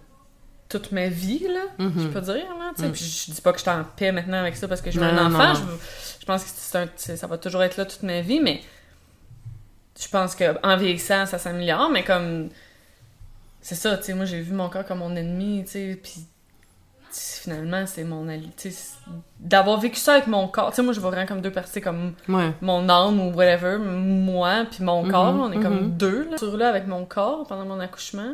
toute 0.70 0.92
ma 0.94 1.08
vie, 1.08 1.46
là. 1.48 1.62
Je 1.80 2.08
peux 2.08 2.22
dire, 2.22 2.36
là. 2.36 2.72
Mm. 2.78 2.92
Puis 2.94 3.26
je 3.28 3.32
dis 3.34 3.42
pas 3.42 3.52
que 3.52 3.58
je 3.58 3.64
suis 3.64 3.72
en 3.72 3.84
paix 3.98 4.12
maintenant 4.14 4.40
avec 4.40 4.56
ça 4.56 4.68
parce 4.70 4.80
que 4.82 4.90
Non, 4.98 5.04
un 5.04 5.26
enfant. 5.28 5.54
non. 5.54 5.54
Je, 5.56 6.22
je 6.22 6.26
pense 6.26 6.44
que 6.46 6.78
un- 6.78 7.16
ça 7.18 7.28
va 7.28 7.38
toujours 7.38 7.64
être 7.64 7.76
là 7.76 7.84
toute 7.86 8.04
ma 8.04 8.22
vie, 8.22 8.40
mais 8.40 8.62
je 10.00 10.08
pense 10.08 10.36
que 10.36 10.46
en 10.66 10.78
vieillissant, 10.78 11.26
ça 11.26 11.38
s'améliore, 11.38 11.90
mais 11.90 12.04
comme. 12.06 12.50
C'est 13.62 13.76
ça, 13.76 13.98
tu 13.98 14.06
sais, 14.06 14.14
moi 14.14 14.24
j'ai 14.24 14.40
vu 14.40 14.54
mon 14.54 14.70
corps 14.70 14.86
comme 14.86 15.00
mon 15.00 15.14
ennemi, 15.18 15.64
tu 15.66 15.72
sais, 15.72 16.00
puis 16.02 16.14
finalement 17.12 17.86
c'est 17.86 18.04
mon 18.04 18.28
d'avoir 19.40 19.80
vécu 19.80 19.98
ça 20.00 20.14
avec 20.14 20.28
mon 20.28 20.48
corps, 20.48 20.70
tu 20.70 20.78
sais, 20.78 20.82
moi 20.84 20.94
je 20.94 21.00
vois 21.00 21.10
vraiment 21.12 21.26
comme 21.28 21.42
deux 21.42 21.52
parties, 21.52 21.82
comme 21.82 22.14
Ouais. 22.28 22.52
mon 22.62 22.88
âme 22.90 23.20
ou 23.20 23.32
whatever, 23.34 23.78
moi 23.80 24.66
puis 24.70 24.84
mon 24.84 25.04
Mhm, 25.04 25.12
corps, 25.12 25.36
on 25.36 25.52
est 25.52 25.60
comme 25.60 25.82
mhm. 25.84 25.98
deux 25.98 26.30
là, 26.32 26.38
sur 26.38 26.58
là 26.58 26.70
avec 26.70 26.88
mon 26.88 27.06
corps 27.06 27.46
pendant 27.48 27.66
mon 27.66 27.80
accouchement. 27.80 28.34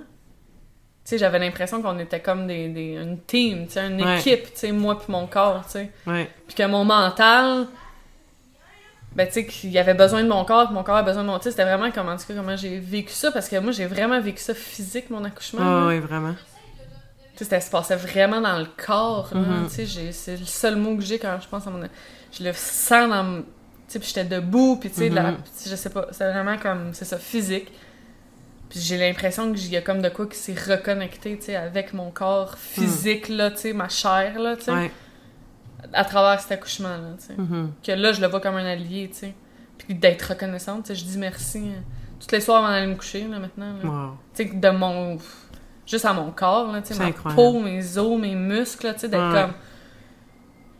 Tu 1.03 1.09
sais, 1.11 1.17
j'avais 1.19 1.37
l'impression 1.37 1.81
qu'on 1.83 1.99
était 1.99 2.19
comme 2.19 2.47
des, 2.47 2.67
des 2.69 2.93
une 2.95 3.19
team, 3.19 3.67
tu 3.67 3.73
sais, 3.73 3.87
une 3.87 4.03
Ouais. 4.03 4.19
équipe, 4.19 4.45
tu 4.53 4.59
sais, 4.59 4.71
moi 4.71 4.97
puis 4.97 5.11
mon 5.11 5.27
corps, 5.27 5.63
tu 5.65 5.71
sais. 5.73 5.91
Ouais. 6.07 6.29
Puis 6.47 6.55
que 6.55 6.65
mon 6.65 6.83
mental, 6.83 7.67
ben, 9.15 9.27
tu 9.27 9.33
sais, 9.33 9.45
qu'il 9.45 9.69
y 9.69 9.77
avait 9.77 9.93
besoin 9.93 10.23
de 10.23 10.27
mon 10.27 10.43
corps, 10.43 10.67
que 10.67 10.73
mon 10.73 10.83
corps 10.83 10.97
avait 10.97 11.05
besoin 11.05 11.23
de 11.23 11.27
mon... 11.27 11.39
Tu 11.39 11.49
c'était 11.49 11.63
vraiment, 11.63 11.89
comme, 11.91 12.09
en 12.09 12.17
tout 12.17 12.25
cas, 12.27 12.33
comment 12.33 12.57
j'ai 12.57 12.79
vécu 12.79 13.13
ça, 13.13 13.31
parce 13.31 13.47
que 13.47 13.55
moi, 13.59 13.71
j'ai 13.71 13.85
vraiment 13.85 14.19
vécu 14.19 14.39
ça 14.41 14.53
physique, 14.53 15.09
mon 15.09 15.23
accouchement. 15.23 15.61
Ah, 15.61 15.81
là. 15.81 15.87
ouais, 15.87 15.99
vraiment. 15.99 16.33
Tu 17.35 17.39
sais, 17.39 17.43
c'était- 17.45 17.59
ça 17.59 17.65
se 17.67 17.71
passait 17.71 17.95
vraiment 17.95 18.39
dans 18.41 18.57
le 18.59 18.67
corps, 18.85 19.29
là. 19.33 19.39
Mhm. 19.41 19.67
Tu 19.67 19.73
sais, 19.75 19.85
j'ai- 19.85 20.11
c'est 20.11 20.37
le 20.37 20.45
seul 20.45 20.75
mot 20.77 20.95
que 20.95 21.01
j'ai 21.03 21.19
quand 21.19 21.37
je 21.41 21.47
pense 21.47 21.67
à 21.67 21.69
mon... 21.69 21.81
Je 22.31 22.43
le 22.43 22.53
sens 22.53 23.09
dans... 23.09 23.23
mon- 23.23 23.41
Tu 23.41 23.45
sais, 23.93 23.99
puis 23.99 24.07
j'étais 24.07 24.23
debout, 24.25 24.77
puis 24.77 24.89
tu 24.89 24.95
sais, 24.95 25.09
Mhm. 25.09 25.37
je 25.67 25.75
sais 25.75 25.89
pas, 25.89 26.07
c'est 26.11 26.31
vraiment 26.31 26.57
comme... 26.57 26.93
C'est 26.93 27.05
ça, 27.05 27.17
physique. 27.19 27.71
Puis 28.69 28.79
j'ai 28.79 28.97
l'impression 28.97 29.53
qu'il 29.53 29.69
y 29.69 29.77
a 29.77 29.81
comme 29.81 30.01
de 30.01 30.09
quoi 30.09 30.25
qui 30.25 30.37
s'est 30.37 30.55
reconnecté, 30.55 31.37
tu 31.37 31.45
sais, 31.45 31.55
avec 31.55 31.93
mon 31.93 32.09
corps 32.09 32.57
physique, 32.57 33.29
là, 33.29 33.51
tu 33.51 33.57
sais, 33.57 33.73
ma 33.73 33.87
chair, 33.89 34.39
là, 34.39 34.55
tu 34.55 34.63
sais, 34.63 34.71
Ouais. 34.71 34.91
à 35.93 36.03
travers 36.03 36.39
cet 36.39 36.53
accouchement-là, 36.53 37.11
tu 37.19 37.27
sais 37.27 37.33
Mhm. 37.37 37.71
que 37.85 37.91
là, 37.91 38.11
je 38.11 38.21
le 38.21 38.27
vois 38.27 38.39
comme 38.41 38.55
un 38.55 38.65
allié, 38.65 39.09
tu 39.13 39.19
sais. 39.19 39.33
Puis 39.77 39.93
d'être 39.93 40.23
reconnaissante, 40.29 40.85
tu 40.85 40.87
sais, 40.87 40.95
je 40.95 41.05
dis 41.05 41.17
merci 41.19 41.59
euh, 41.59 41.79
toutes 42.19 42.31
les 42.31 42.41
soirs 42.41 42.63
avant 42.63 42.73
d'aller 42.73 42.87
me 42.87 42.95
coucher, 42.95 43.27
là, 43.27 43.37
maintenant. 43.39 43.73
là. 43.83 43.87
Wow. 43.89 44.17
Tu 44.35 44.47
sais, 44.47 44.55
de 44.55 44.69
mon... 44.71 45.19
Juste 45.85 46.05
à 46.05 46.13
mon 46.13 46.31
corps, 46.31 46.71
là, 46.71 46.81
ma 46.97 47.05
incroyable. 47.05 47.35
peau, 47.35 47.59
mes 47.59 47.97
os, 47.97 48.19
mes 48.19 48.33
muscles, 48.35 48.87
d'être 48.93 49.13
Ouais. 49.13 49.41
comme... 49.43 49.53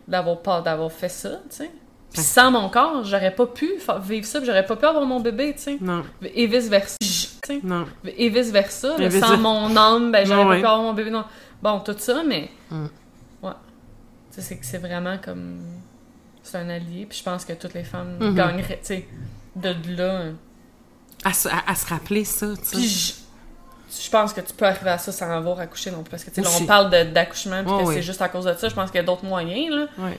D'avoir 0.08 0.40
pas 0.42 0.62
d'avoir 0.62 0.92
fait 0.92 1.10
ça, 1.10 1.30
tu 1.50 1.56
sais. 1.58 1.72
Puis 2.14 2.22
sans 2.22 2.52
mon 2.52 2.70
corps, 2.70 3.04
j'aurais 3.04 3.34
pas 3.34 3.48
pu 3.48 3.70
vivre 4.02 4.26
ça, 4.26 4.40
j'aurais 4.44 4.66
pas 4.66 4.76
pu 4.76 4.86
avoir 4.86 5.04
mon 5.06 5.20
bébé, 5.20 5.54
tu 5.56 5.64
sais. 5.64 5.78
Non, 5.82 6.04
Et 6.34 6.46
vice-versa, 6.48 6.96
tu 7.00 7.08
sais. 7.08 7.60
non. 7.64 7.86
Et 8.06 8.30
vice-versa, 8.30 8.96
vice- 8.98 9.20
sans 9.20 9.38
mon 9.38 9.76
âme, 9.76 10.12
ben 10.12 10.26
j'aurais 10.26 10.44
Ouais, 10.46 10.56
pas 10.58 10.62
pu 10.62 10.66
avoir 10.68 10.82
mon 10.84 10.94
bébé. 10.94 11.10
Non. 11.10 11.26
Bon, 11.62 11.80
tout 11.80 11.96
ça, 11.98 12.24
mais... 12.26 12.50
Mm. 12.70 12.86
Ouais. 13.44 13.52
Tu 14.30 14.36
sais, 14.36 14.42
c'est 14.42 14.58
que 14.58 14.66
c'est 14.66 14.78
vraiment 14.78 15.18
comme... 15.24 15.60
C'est 16.44 16.58
un 16.60 16.70
allié, 16.70 17.08
puis 17.10 17.18
je 17.18 17.24
pense 17.24 17.44
que 17.44 17.54
toutes 17.54 17.74
les 17.74 17.84
femmes 17.84 18.18
Mhm. 18.20 18.36
gagneraient, 18.36 18.80
tu 18.82 18.88
sais, 18.88 19.08
de 19.56 19.74
de 19.74 19.96
là... 19.98 20.04
euh, 20.22 20.34
À, 21.24 21.34
se- 21.34 21.50
à- 21.50 21.64
à 21.68 21.74
se 21.76 21.88
rappeler 21.88 22.24
ça, 22.24 22.48
tu 22.58 22.80
sais. 22.80 23.16
Je, 23.90 24.10
pense 24.10 24.34
que 24.34 24.42
tu 24.42 24.54
peux 24.54 24.66
arriver 24.66 24.92
à 24.92 24.98
ça 24.98 25.12
sans 25.12 25.30
avoir 25.30 25.60
accouché 25.60 25.92
non 25.92 26.04
plus, 26.04 26.12
parce 26.12 26.24
que, 26.24 26.32
tu 26.32 26.44
sais, 26.44 26.62
on 26.62 26.66
parle 26.66 26.90
d'accouchement, 27.12 27.64
puis 27.64 27.86
que 27.86 27.94
c'est 27.94 28.02
juste 28.02 28.22
à 28.22 28.30
cause 28.30 28.46
de 28.46 28.54
ça. 28.54 28.70
Je 28.70 28.76
pense 28.76 28.92
qu'il 28.92 29.00
y 29.00 29.04
a 29.04 29.06
d'autres 29.06 29.26
moyens, 29.26 29.74
là. 29.74 29.88
Ouais. 29.98 30.18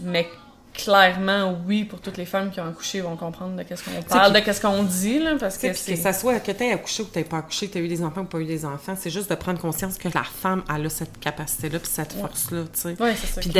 Mais 0.00 0.28
clairement, 0.74 1.54
oui, 1.66 1.84
pour 1.84 2.00
toutes 2.00 2.16
les 2.16 2.24
femmes 2.24 2.50
qui 2.50 2.60
ont 2.60 2.66
accouché, 2.66 3.00
vont 3.02 3.16
comprendre 3.16 3.56
de 3.56 3.62
qu'est-ce 3.62 3.84
qu'on 3.84 4.02
parle, 4.02 4.32
de 4.32 4.40
qu'est-ce 4.40 4.60
qu'on 4.60 4.82
dit, 4.82 5.18
là, 5.18 5.36
parce 5.38 5.58
que 5.58 5.68
que 5.68 5.96
ça 5.96 6.12
soit 6.12 6.40
que 6.40 6.50
tu 6.50 6.64
aies 6.64 6.72
accouché 6.72 7.02
ou 7.02 7.06
que 7.06 7.18
tu 7.18 7.24
pas 7.24 7.38
accouché, 7.38 7.68
que 7.68 7.74
tu 7.74 7.78
eu 7.80 7.88
des 7.88 8.02
enfants 8.02 8.22
ou 8.22 8.24
pas 8.24 8.38
eu 8.38 8.46
des 8.46 8.64
enfants, 8.64 8.94
c'est 8.98 9.10
juste 9.10 9.28
de 9.28 9.34
prendre 9.34 9.60
conscience 9.60 9.98
que 9.98 10.08
la 10.14 10.24
femme, 10.24 10.62
elle 10.74 10.86
a 10.86 10.88
cette 10.88 11.18
capacité-là 11.20 11.78
puis 11.78 11.90
cette 11.92 12.14
force-là, 12.14 12.62
tu 12.72 12.80
sais. 12.80 13.02
Ouais, 13.02 13.14
c'est 13.16 13.26
ça 13.26 13.40
Puis 13.40 13.50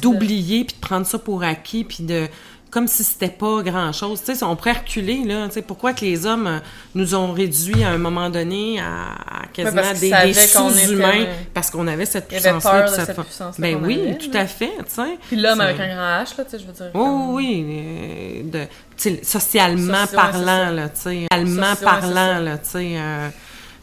d'oublier, 0.00 0.64
puis 0.64 0.76
de 0.76 0.80
prendre 0.80 1.06
ça 1.06 1.18
pour 1.18 1.42
acquis, 1.42 1.84
puis 1.84 2.04
de 2.04 2.28
comme 2.70 2.88
si 2.88 3.04
c'était 3.04 3.28
pas 3.28 3.62
grand-chose. 3.62 4.22
Tu 4.24 4.34
sais, 4.34 4.44
on 4.44 4.54
pourrait 4.56 4.72
reculer, 4.72 5.22
là. 5.24 5.46
Tu 5.48 5.54
sais, 5.54 5.62
pourquoi 5.62 5.92
que 5.92 6.04
les 6.04 6.26
hommes 6.26 6.46
euh, 6.46 6.58
nous 6.94 7.14
ont 7.14 7.32
réduits 7.32 7.82
à 7.84 7.90
un 7.90 7.98
moment 7.98 8.28
donné 8.28 8.80
à, 8.80 9.42
à 9.42 9.46
quasiment 9.52 9.92
des, 9.98 10.34
sous-humains? 10.34 11.26
parce 11.54 11.70
qu'on 11.70 11.86
avait 11.86 12.06
cette 12.06 12.28
puissance-là. 12.28 12.70
peur 12.70 12.90
puis 12.90 12.90
de 12.90 13.04
cette 13.06 13.16
puissance-là 13.16 13.54
Ben 13.58 13.78
oui, 13.82 14.00
avait, 14.08 14.18
tout 14.18 14.36
à 14.36 14.46
fait, 14.46 14.72
tu 14.78 14.94
sais. 14.94 15.18
Puis 15.28 15.36
l'homme 15.36 15.60
avec 15.60 15.80
un 15.80 15.86
grand 15.94 16.22
H, 16.22 16.36
là, 16.36 16.44
tu 16.44 16.50
sais, 16.50 16.58
je 16.58 16.66
veux 16.66 16.72
dire. 16.72 16.90
Oh 16.94 16.98
comme- 16.98 17.34
oui, 17.34 17.64
euh, 17.68 18.66
de, 18.98 19.16
socialement 19.24 20.06
parlant, 20.12 20.70
là, 20.70 20.88
tu 20.88 21.00
sais, 21.00 21.26
allemand 21.30 21.62
Soci- 21.62 21.68
ouais, 21.70 21.74
c'est 21.78 21.84
parlant, 21.84 22.38
là, 22.40 22.58
tu 22.58 22.68
sais, 22.70 22.94
euh, 22.96 23.28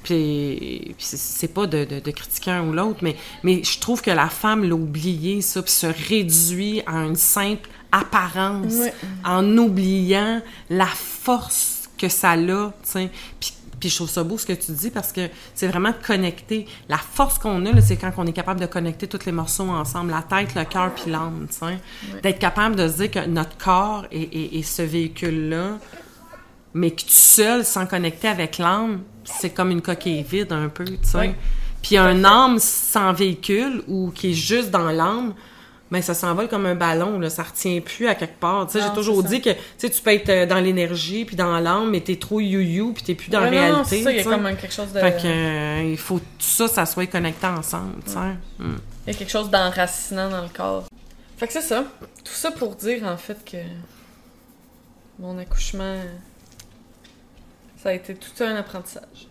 puis, 0.03 0.93
puis 0.97 1.05
c'est- 1.05 1.47
pas 1.53 1.67
de, 1.67 1.85
de, 1.85 1.99
de 1.99 2.11
critiquer 2.11 2.51
un 2.51 2.67
ou 2.67 2.73
l'autre, 2.73 2.99
mais, 3.01 3.15
mais 3.43 3.63
je 3.63 3.79
trouve 3.79 4.01
que 4.01 4.11
la 4.11 4.27
femme 4.29 4.63
l'a 4.63 4.75
oublié, 4.75 5.41
ça, 5.41 5.61
puis 5.61 5.71
se 5.71 5.87
réduit 5.87 6.81
à 6.85 6.97
une 7.03 7.15
simple 7.15 7.69
apparence, 7.91 8.73
en 9.23 9.57
oubliant 9.57 10.41
la 10.69 10.87
force 10.87 11.89
que 11.97 12.09
ça 12.09 12.31
a, 12.31 12.35
tu 12.37 12.73
sais, 12.83 13.09
puis 13.39 13.53
puis 13.79 13.89
je 13.89 13.97
trouve 13.97 14.09
ça 14.09 14.23
beau 14.23 14.37
ce 14.37 14.45
que 14.45 14.53
tu 14.53 14.71
dis 14.71 14.89
parce 14.91 15.11
que 15.11 15.27
c'est 15.53 15.67
vraiment 15.67 15.91
connecter. 16.07 16.65
La 16.87 16.97
force 16.97 17.37
qu'on 17.37 17.65
a, 17.65 17.71
là, 17.73 17.81
c'est 17.81 17.97
quand 17.97 18.13
on 18.15 18.25
est 18.25 18.31
capable 18.31 18.61
de 18.61 18.65
connecter 18.65 19.07
tous 19.07 19.25
les 19.25 19.33
morceaux 19.33 19.67
ensemble, 19.67 20.11
la 20.11 20.21
tête, 20.21 20.55
le 20.55 20.63
cœur 20.63 20.95
puis 20.95 21.11
l'âme, 21.11 21.47
tu 21.51 21.57
sais. 21.57 21.77
D'être 22.21 22.39
capable 22.39 22.77
de 22.77 22.87
se 22.87 22.93
dire 23.01 23.11
que 23.11 23.25
notre 23.27 23.57
corps 23.57 24.05
et, 24.09 24.21
et- 24.21 24.57
et 24.59 24.63
ce 24.63 24.83
véhicule-là, 24.83 25.79
mais 26.73 26.91
que 26.91 27.01
tout 27.01 27.07
seul, 27.09 27.63
sans 27.65 27.85
connecter 27.85 28.27
avec 28.27 28.57
l'âme, 28.57 29.01
c'est 29.23 29.51
comme 29.51 29.71
une 29.71 29.81
coquille 29.81 30.23
vide 30.23 30.51
un 30.51 30.69
peu, 30.69 30.85
tu 30.85 30.97
sais. 31.03 31.17
Oui. 31.19 31.31
Puis 31.81 31.97
un 31.97 32.23
âme 32.23 32.59
sans 32.59 33.11
véhicule 33.13 33.83
ou 33.87 34.11
qui 34.15 34.31
est 34.31 34.33
juste 34.33 34.69
dans 34.71 34.89
l'âme, 34.91 35.33
ben 35.91 36.01
ça 36.01 36.13
s'envole 36.15 36.47
comme 36.47 36.65
un 36.65 36.73
ballon, 36.75 37.19
là, 37.19 37.29
ça 37.29 37.43
retient 37.43 37.79
plus 37.81 38.07
à 38.07 38.15
quelque 38.15 38.39
part. 38.39 38.65
Tu 38.65 38.79
sais, 38.79 38.85
j'ai 38.87 38.93
toujours 38.95 39.21
dit 39.23 39.41
que 39.41 39.51
tu 39.77 39.89
tu 39.91 40.01
peux 40.01 40.11
être 40.11 40.29
euh, 40.29 40.45
dans 40.47 40.59
l'énergie 40.59 41.23
puis 41.25 41.35
dans 41.35 41.59
l'âme, 41.59 41.91
mais 41.91 41.99
t'es 42.01 42.15
trop 42.15 42.39
you-you 42.39 42.93
puis 42.93 43.03
t'es 43.03 43.13
plus 43.15 43.29
dans 43.29 43.41
Ouais, 43.41 43.51
la 43.51 43.69
non, 43.69 43.83
réalité. 43.83 44.01
ça, 44.03 44.11
il 44.11 44.15
y 44.15 44.19
a 44.19 44.23
tu 44.23 44.29
sais. 44.29 44.35
comme 44.35 44.45
un- 44.47 44.55
quelque 44.55 44.73
chose 44.73 44.91
de... 44.91 44.99
Fait 44.99 45.21
que 45.21 45.27
euh, 45.27 45.91
il 45.91 45.97
faut 45.97 46.15
que 46.15 46.21
tout 46.21 46.25
ça, 46.39 46.67
ça 46.67 46.85
soit 46.87 47.05
connecté 47.05 47.45
ensemble, 47.45 48.01
tu 48.05 48.13
sais. 48.13 48.19
Mm. 48.59 48.75
Il 49.05 49.13
y 49.13 49.15
a 49.15 49.19
quelque 49.19 49.29
chose 49.31 49.51
d'enracinant 49.51 50.29
dans 50.31 50.41
le 50.41 50.49
corps. 50.49 50.85
Fait 51.37 51.45
que 51.47 51.53
c'est 51.53 51.61
ça. 51.61 51.83
Tout 52.23 52.33
ça 52.33 52.49
pour 52.51 52.75
dire, 52.75 53.03
en 53.03 53.17
fait, 53.17 53.37
que 53.45 53.57
mon 55.19 55.37
accouchement, 55.37 55.97
ça 57.83 57.89
a 57.89 57.93
été 57.93 58.15
tout 58.15 58.43
un 58.43 58.55
apprentissage. 58.55 59.27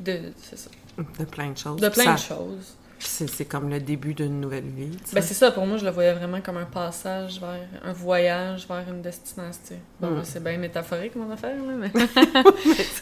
De, 0.00 0.18
c'est 0.42 0.58
ça. 0.58 0.70
De 1.18 1.24
plein 1.24 1.50
de 1.50 1.56
choses. 1.58 1.80
De 1.80 1.88
plein 1.88 2.14
de 2.14 2.18
choses. 2.18 2.74
C'est 2.98 3.28
c'est 3.28 3.44
comme 3.44 3.68
le 3.68 3.80
début 3.80 4.14
d'une 4.14 4.40
nouvelle 4.40 4.64
vie. 4.64 4.96
Ben 5.12 5.20
c'est 5.20 5.34
ça, 5.34 5.50
pour 5.52 5.66
moi, 5.66 5.76
je 5.76 5.84
le 5.84 5.90
voyais 5.90 6.12
vraiment 6.14 6.40
comme 6.40 6.56
un 6.56 6.64
passage 6.64 7.38
vers 7.40 7.58
un 7.84 7.92
voyage 7.92 8.66
vers 8.66 8.84
une 8.88 9.02
destination. 9.02 9.60
tu 9.68 9.74
sais. 9.74 9.80
Bon, 10.00 10.10
Mm. 10.10 10.16
là, 10.16 10.20
c'est 10.24 10.42
bien 10.42 10.56
métaphorique, 10.58 11.14
mon 11.16 11.30
affaire, 11.30 11.54
là, 11.56 11.74
mais... 11.76 11.90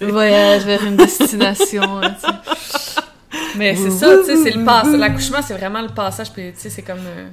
voyage 0.11 0.64
vers 0.64 0.84
une 0.84 0.97
destination. 0.97 2.01
Mais 3.57 3.76
c'est 3.76 3.90
ça, 3.90 4.18
tu 4.18 4.24
sais, 4.26 4.36
c'est 4.36 4.51
le 4.57 4.64
passage. 4.64 4.99
L'accouchement, 4.99 5.43
c'est 5.43 5.55
vraiment 5.55 5.82
le 5.82 5.88
passage, 5.88 6.32
puis 6.32 6.53
tu 6.53 6.59
sais, 6.61 6.70
c'est 6.70 6.82
comme 6.82 6.99
euh, 7.07 7.28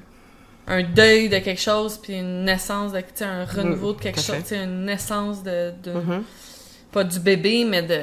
un 0.68 0.84
deuil 0.84 1.30
de 1.30 1.40
quelque 1.40 1.62
chose, 1.62 1.98
puis 1.98 2.14
une 2.20 2.44
naissance, 2.46 2.92
de, 2.92 3.02
un 3.24 3.46
renouveau 3.46 3.94
de 3.94 4.02
quelque 4.02 4.20
chose, 4.22 4.36
fait. 4.36 4.42
tu 4.42 4.48
sais, 4.50 4.64
une 4.64 4.86
naissance 4.86 5.44
de... 5.44 5.74
de 5.84 5.92
Mhm. 5.92 6.24
Pas 6.92 7.04
du 7.04 7.20
bébé, 7.20 7.66
mais 7.66 7.82
de 7.84 8.00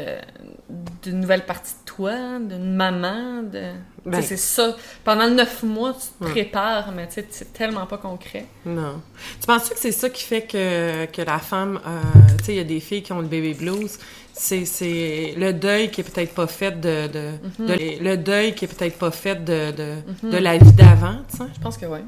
d'une 1.03 1.21
nouvelle 1.21 1.45
partie 1.45 1.73
de 1.75 1.85
toi, 1.89 2.15
d'une 2.41 2.75
maman, 2.75 3.43
de... 3.45 3.61
tu 4.03 4.11
Ben- 4.11 4.21
c'est 4.23 4.37
ça. 4.37 4.75
Pendant 5.05 5.29
neuf 5.31 5.63
mois, 5.63 5.93
tu 5.93 6.09
te 6.19 6.25
Ouais. 6.25 6.31
prépares, 6.31 6.91
mais 6.91 7.07
tu 7.07 7.15
sais, 7.15 7.27
c'est 7.31 7.53
tellement 7.53 7.87
pas 7.87 7.99
concret. 7.99 8.47
Non. 8.65 9.01
Tu 9.41 9.47
penses 9.47 9.69
que 9.69 9.79
c'est 9.79 9.93
ça 9.93 10.11
qui 10.11 10.25
fait 10.25 10.43
que, 10.43 11.05
que 11.07 11.23
la 11.23 11.39
femme, 11.39 11.79
euh, 11.87 12.01
tu 12.39 12.45
sais, 12.47 12.53
il 12.55 12.57
y 12.57 12.61
a 12.61 12.65
des 12.65 12.81
filles 12.81 13.03
qui 13.05 13.13
ont 13.13 13.21
le 13.21 13.29
baby 13.29 13.55
blues, 13.55 13.97
c'est, 14.33 14.65
c'est 14.65 15.35
le 15.37 15.53
deuil 15.53 15.91
qui 15.93 16.01
est 16.01 16.05
peut-être 16.05 16.35
pas 16.35 16.49
fait 16.49 16.81
de, 16.81 17.07
de, 17.07 17.31
Mhm. 17.61 17.67
de- 17.69 18.05
le 18.05 18.17
deuil 18.17 18.55
qui 18.55 18.65
est 18.65 18.69
peut-être 18.69 18.99
pas 18.99 19.13
fait 19.13 19.45
de, 19.45 19.71
de, 19.71 20.31
de 20.33 20.37
la 20.37 20.59
vie 20.59 20.73
d'avant, 20.73 21.19
tu 21.31 21.37
sais? 21.37 21.45
Je 21.55 21.61
pense 21.61 21.77
que 21.79 21.87
oui. 21.87 22.01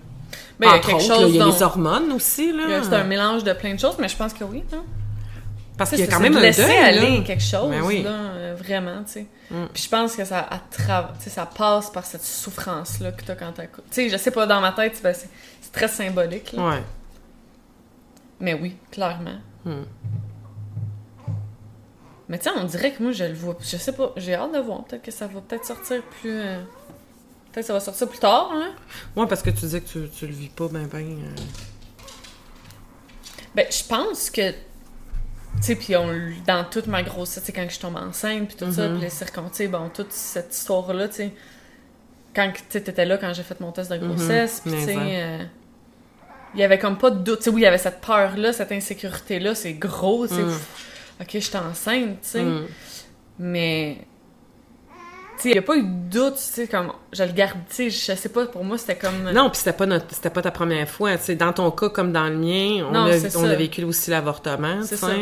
Mais 0.59 0.66
il 0.66 0.70
y 0.70 0.72
a 0.74 0.79
quelque 0.81 0.97
autres, 0.97 1.05
chose 1.07 1.31
il 1.31 1.37
y 1.37 1.41
a 1.41 1.45
dont- 1.45 1.53
les 1.53 1.62
hormones 1.62 2.11
aussi, 2.12 2.53
là. 2.53 2.83
C'est 2.83 2.95
un 2.97 3.05
mélange 3.05 3.45
de 3.45 3.53
plein 3.53 3.74
de 3.74 3.79
choses, 3.79 3.95
mais 4.01 4.09
je 4.09 4.16
pense 4.16 4.33
que 4.33 4.43
oui. 4.43 4.64
hein. 4.72 4.83
Parce 5.79 5.91
Tu 5.91 5.97
qu'il 5.97 6.05
y 6.05 6.09
a 6.09 6.11
quand 6.11 6.20
même 6.20 6.37
un 6.37 6.41
laisser 6.41 6.64
deuil, 6.66 6.76
aller 6.76 7.18
là. 7.18 7.24
quelque 7.24 7.43
chose, 7.43 7.70
Ben 7.70 7.83
oui. 7.83 8.03
là, 8.03 8.11
euh, 8.11 8.55
vraiment, 8.59 9.03
tu 9.05 9.12
sais. 9.12 9.26
Mm. 9.51 9.66
Puis 9.72 9.85
je 9.85 9.89
pense 9.89 10.16
que 10.16 10.24
ça, 10.24 10.41
à 10.41 10.57
tra- 10.70 11.12
tu 11.18 11.24
sais, 11.24 11.31
ça 11.31 11.47
passe 11.47 11.89
par 11.91 12.05
cette 12.05 12.24
souffrance-là 12.24 13.12
que 13.12 13.24
t'as 13.24 13.37
quand 13.37 13.53
t'accouches. 13.53 13.85
Tu 13.91 13.95
sais, 13.95 14.09
je 14.11 14.16
sais 14.16 14.33
pas, 14.33 14.45
dans 14.47 14.61
ma 14.61 14.72
tête, 14.72 15.01
ben, 15.03 15.14
c'est 15.14 15.31
c'est 15.62 15.72
très 15.72 15.89
symbolique, 15.89 16.53
là. 16.53 16.68
Ouais. 16.68 16.83
Mais 18.41 18.55
oui, 18.55 18.76
clairement. 18.91 19.39
Mm. 19.64 19.83
Mais 22.29 22.39
tu 22.39 22.45
sais, 22.45 22.51
on 22.57 22.64
dirait 22.64 22.93
que 22.93 23.03
moi, 23.03 23.12
je 23.12 23.24
le 23.24 23.35
vois. 23.35 23.57
Je 23.61 23.76
sais 23.76 23.93
pas, 23.93 24.12
j'ai 24.16 24.35
hâte 24.35 24.53
de 24.53 24.59
voir. 24.59 24.85
Peut-être 24.85 25.03
que 25.03 25.11
ça 25.11 25.26
va 25.26 25.41
peut-être 25.41 25.64
sortir 25.64 26.03
plus... 26.20 26.31
euh, 26.41 26.61
Peut-être 27.53 27.62
que 27.62 27.66
ça 27.68 27.72
va 27.72 27.81
sortir 27.81 28.09
plus 28.09 28.18
tard, 28.18 28.51
hein. 28.53 28.72
Ouais, 29.16 29.26
parce 29.26 29.43
que 29.43 29.51
tu 29.51 29.61
disais 29.61 29.81
que 29.81 29.89
tu, 29.89 30.09
tu 30.11 30.26
le 30.26 30.33
vis 30.35 30.49
pas 30.51 30.68
ben 30.68 30.87
ben. 30.87 31.07
euh, 31.07 31.41
Ben, 33.55 33.66
je 33.70 33.83
pense 33.89 34.29
que. 34.31 34.53
Tu 35.57 35.62
sais, 35.62 35.74
puis 35.76 35.96
on, 35.96 36.07
dans 36.46 36.64
toute 36.64 36.86
ma 36.86 37.03
grossesse, 37.03 37.42
tu 37.42 37.46
sais, 37.46 37.53
quand 37.53 37.66
je 37.68 37.80
tombe 37.80 37.96
enceinte, 37.96 38.49
puis 38.49 38.57
tout 38.57 38.72
ça, 38.72 38.86
Mhm. 38.88 38.94
puis 38.94 39.03
les 39.05 39.11
circonstances, 39.11 39.68
bon, 39.68 39.88
toute 39.92 40.12
cette 40.12 40.55
histoire-là, 40.55 41.09
tu 41.09 41.14
sais. 41.14 41.32
Quand 42.34 42.53
tu 42.53 42.61
sais, 42.68 42.80
t'étais 42.82 43.05
là 43.07 43.18
quand 43.18 43.32
j'ai 43.32 43.42
fait 43.42 43.59
mon 43.61 43.72
test 43.72 43.90
de 43.90 43.96
grossesse, 43.99 44.61
puis 44.61 44.72
tu 44.72 44.84
sais. 44.84 44.96
Euh, 44.96 45.44
Il 46.55 46.61
y 46.61 46.62
avait 46.62 46.78
comme 46.78 46.96
pas 46.96 47.11
de 47.11 47.18
doute. 47.18 47.38
Tu 47.38 47.44
sais, 47.44 47.51
oui, 47.51 47.61
il 47.61 47.64
y 47.64 47.66
avait 47.66 47.76
cette 47.78 48.01
peur-là, 48.01 48.53
cette 48.55 48.72
insécurité-là, 48.72 49.55
c'est 49.55 49.74
gros, 49.74 50.26
tu 50.26 50.34
sais. 50.34 50.42
Mm. 50.42 50.53
ok, 51.20 51.28
je 51.32 51.38
suis 51.40 51.57
enceinte, 51.57 52.20
tu 52.22 52.28
sais. 52.28 52.44
Mais, 53.38 53.99
il 55.45 55.53
n'y 55.53 55.59
a 55.59 55.62
pas 55.62 55.76
eu 55.76 55.82
de 55.82 56.11
doute, 56.11 56.34
tu 56.36 56.43
sais, 56.43 56.66
comme, 56.68 56.93
je 57.12 57.22
le 57.22 57.32
garde, 57.32 57.59
tu 57.68 57.91
sais, 57.91 58.14
je 58.14 58.18
sais 58.20 58.28
pas, 58.28 58.47
pour 58.47 58.64
moi, 58.64 58.78
c'était 58.78 58.97
comme. 58.97 59.30
Non, 59.32 59.51
puis 59.51 59.59
c'était 59.59 59.72
pas 59.76 59.86
notre, 59.86 60.07
c'était 60.14 60.30
pas 60.30 60.43
ta 60.43 60.51
première 60.51 60.89
fois. 60.89 61.16
C'est 61.18 61.34
dans 61.36 61.53
ton 61.53 61.70
cas 61.70 61.89
comme 61.91 62.12
dans 62.12 62.28
le 62.28 62.36
mien, 62.36 62.84
on, 62.89 62.93
Non, 62.93 63.07
a, 63.07 63.36
on 63.36 63.45
a 63.45 63.55
vécu 63.55 63.84
aussi 63.84 64.11
l'avortement, 64.11 64.80
tu 64.80 64.86
C'est 64.89 64.97
sais. 64.97 65.07
ça. 65.07 65.12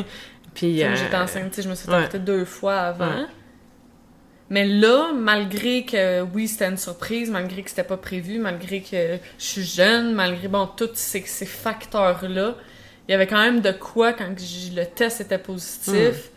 Puis 0.55 0.73
Tu 0.75 0.79
sais, 0.79 0.85
euh, 0.87 0.97
J'étais 0.97 1.17
enceinte, 1.17 1.51
tu 1.51 1.57
sais, 1.57 1.63
je 1.63 1.69
me 1.69 1.75
suis 1.75 1.89
ouais. 1.89 1.95
avortée 1.97 2.19
deux 2.19 2.45
fois 2.45 2.79
avant. 2.79 3.07
Ouais. 3.09 3.27
Mais 4.49 4.65
là, 4.65 5.11
malgré 5.13 5.85
que, 5.85 6.23
oui, 6.23 6.47
c'était 6.47 6.69
une 6.69 6.77
surprise, 6.77 7.31
malgré 7.31 7.63
que 7.63 7.71
c'était 7.71 7.83
pas 7.83 7.97
prévu, 7.97 8.39
malgré 8.39 8.81
que 8.81 9.19
je 9.39 9.45
suis 9.45 9.65
jeune, 9.65 10.15
malgré, 10.15 10.47
bon, 10.47 10.69
tous 10.77 10.91
ces, 10.95 11.23
ces 11.27 11.47
facteurs-là, 11.47 12.55
il 13.09 13.13
y 13.13 13.15
avait 13.15 13.27
quand 13.27 13.43
même 13.43 13.61
de 13.61 13.73
quoi, 13.73 14.13
quand 14.13 14.29
le 14.29 14.85
test 14.85 15.21
était 15.21 15.39
positif, 15.39 15.93
Hmm. 15.95 16.31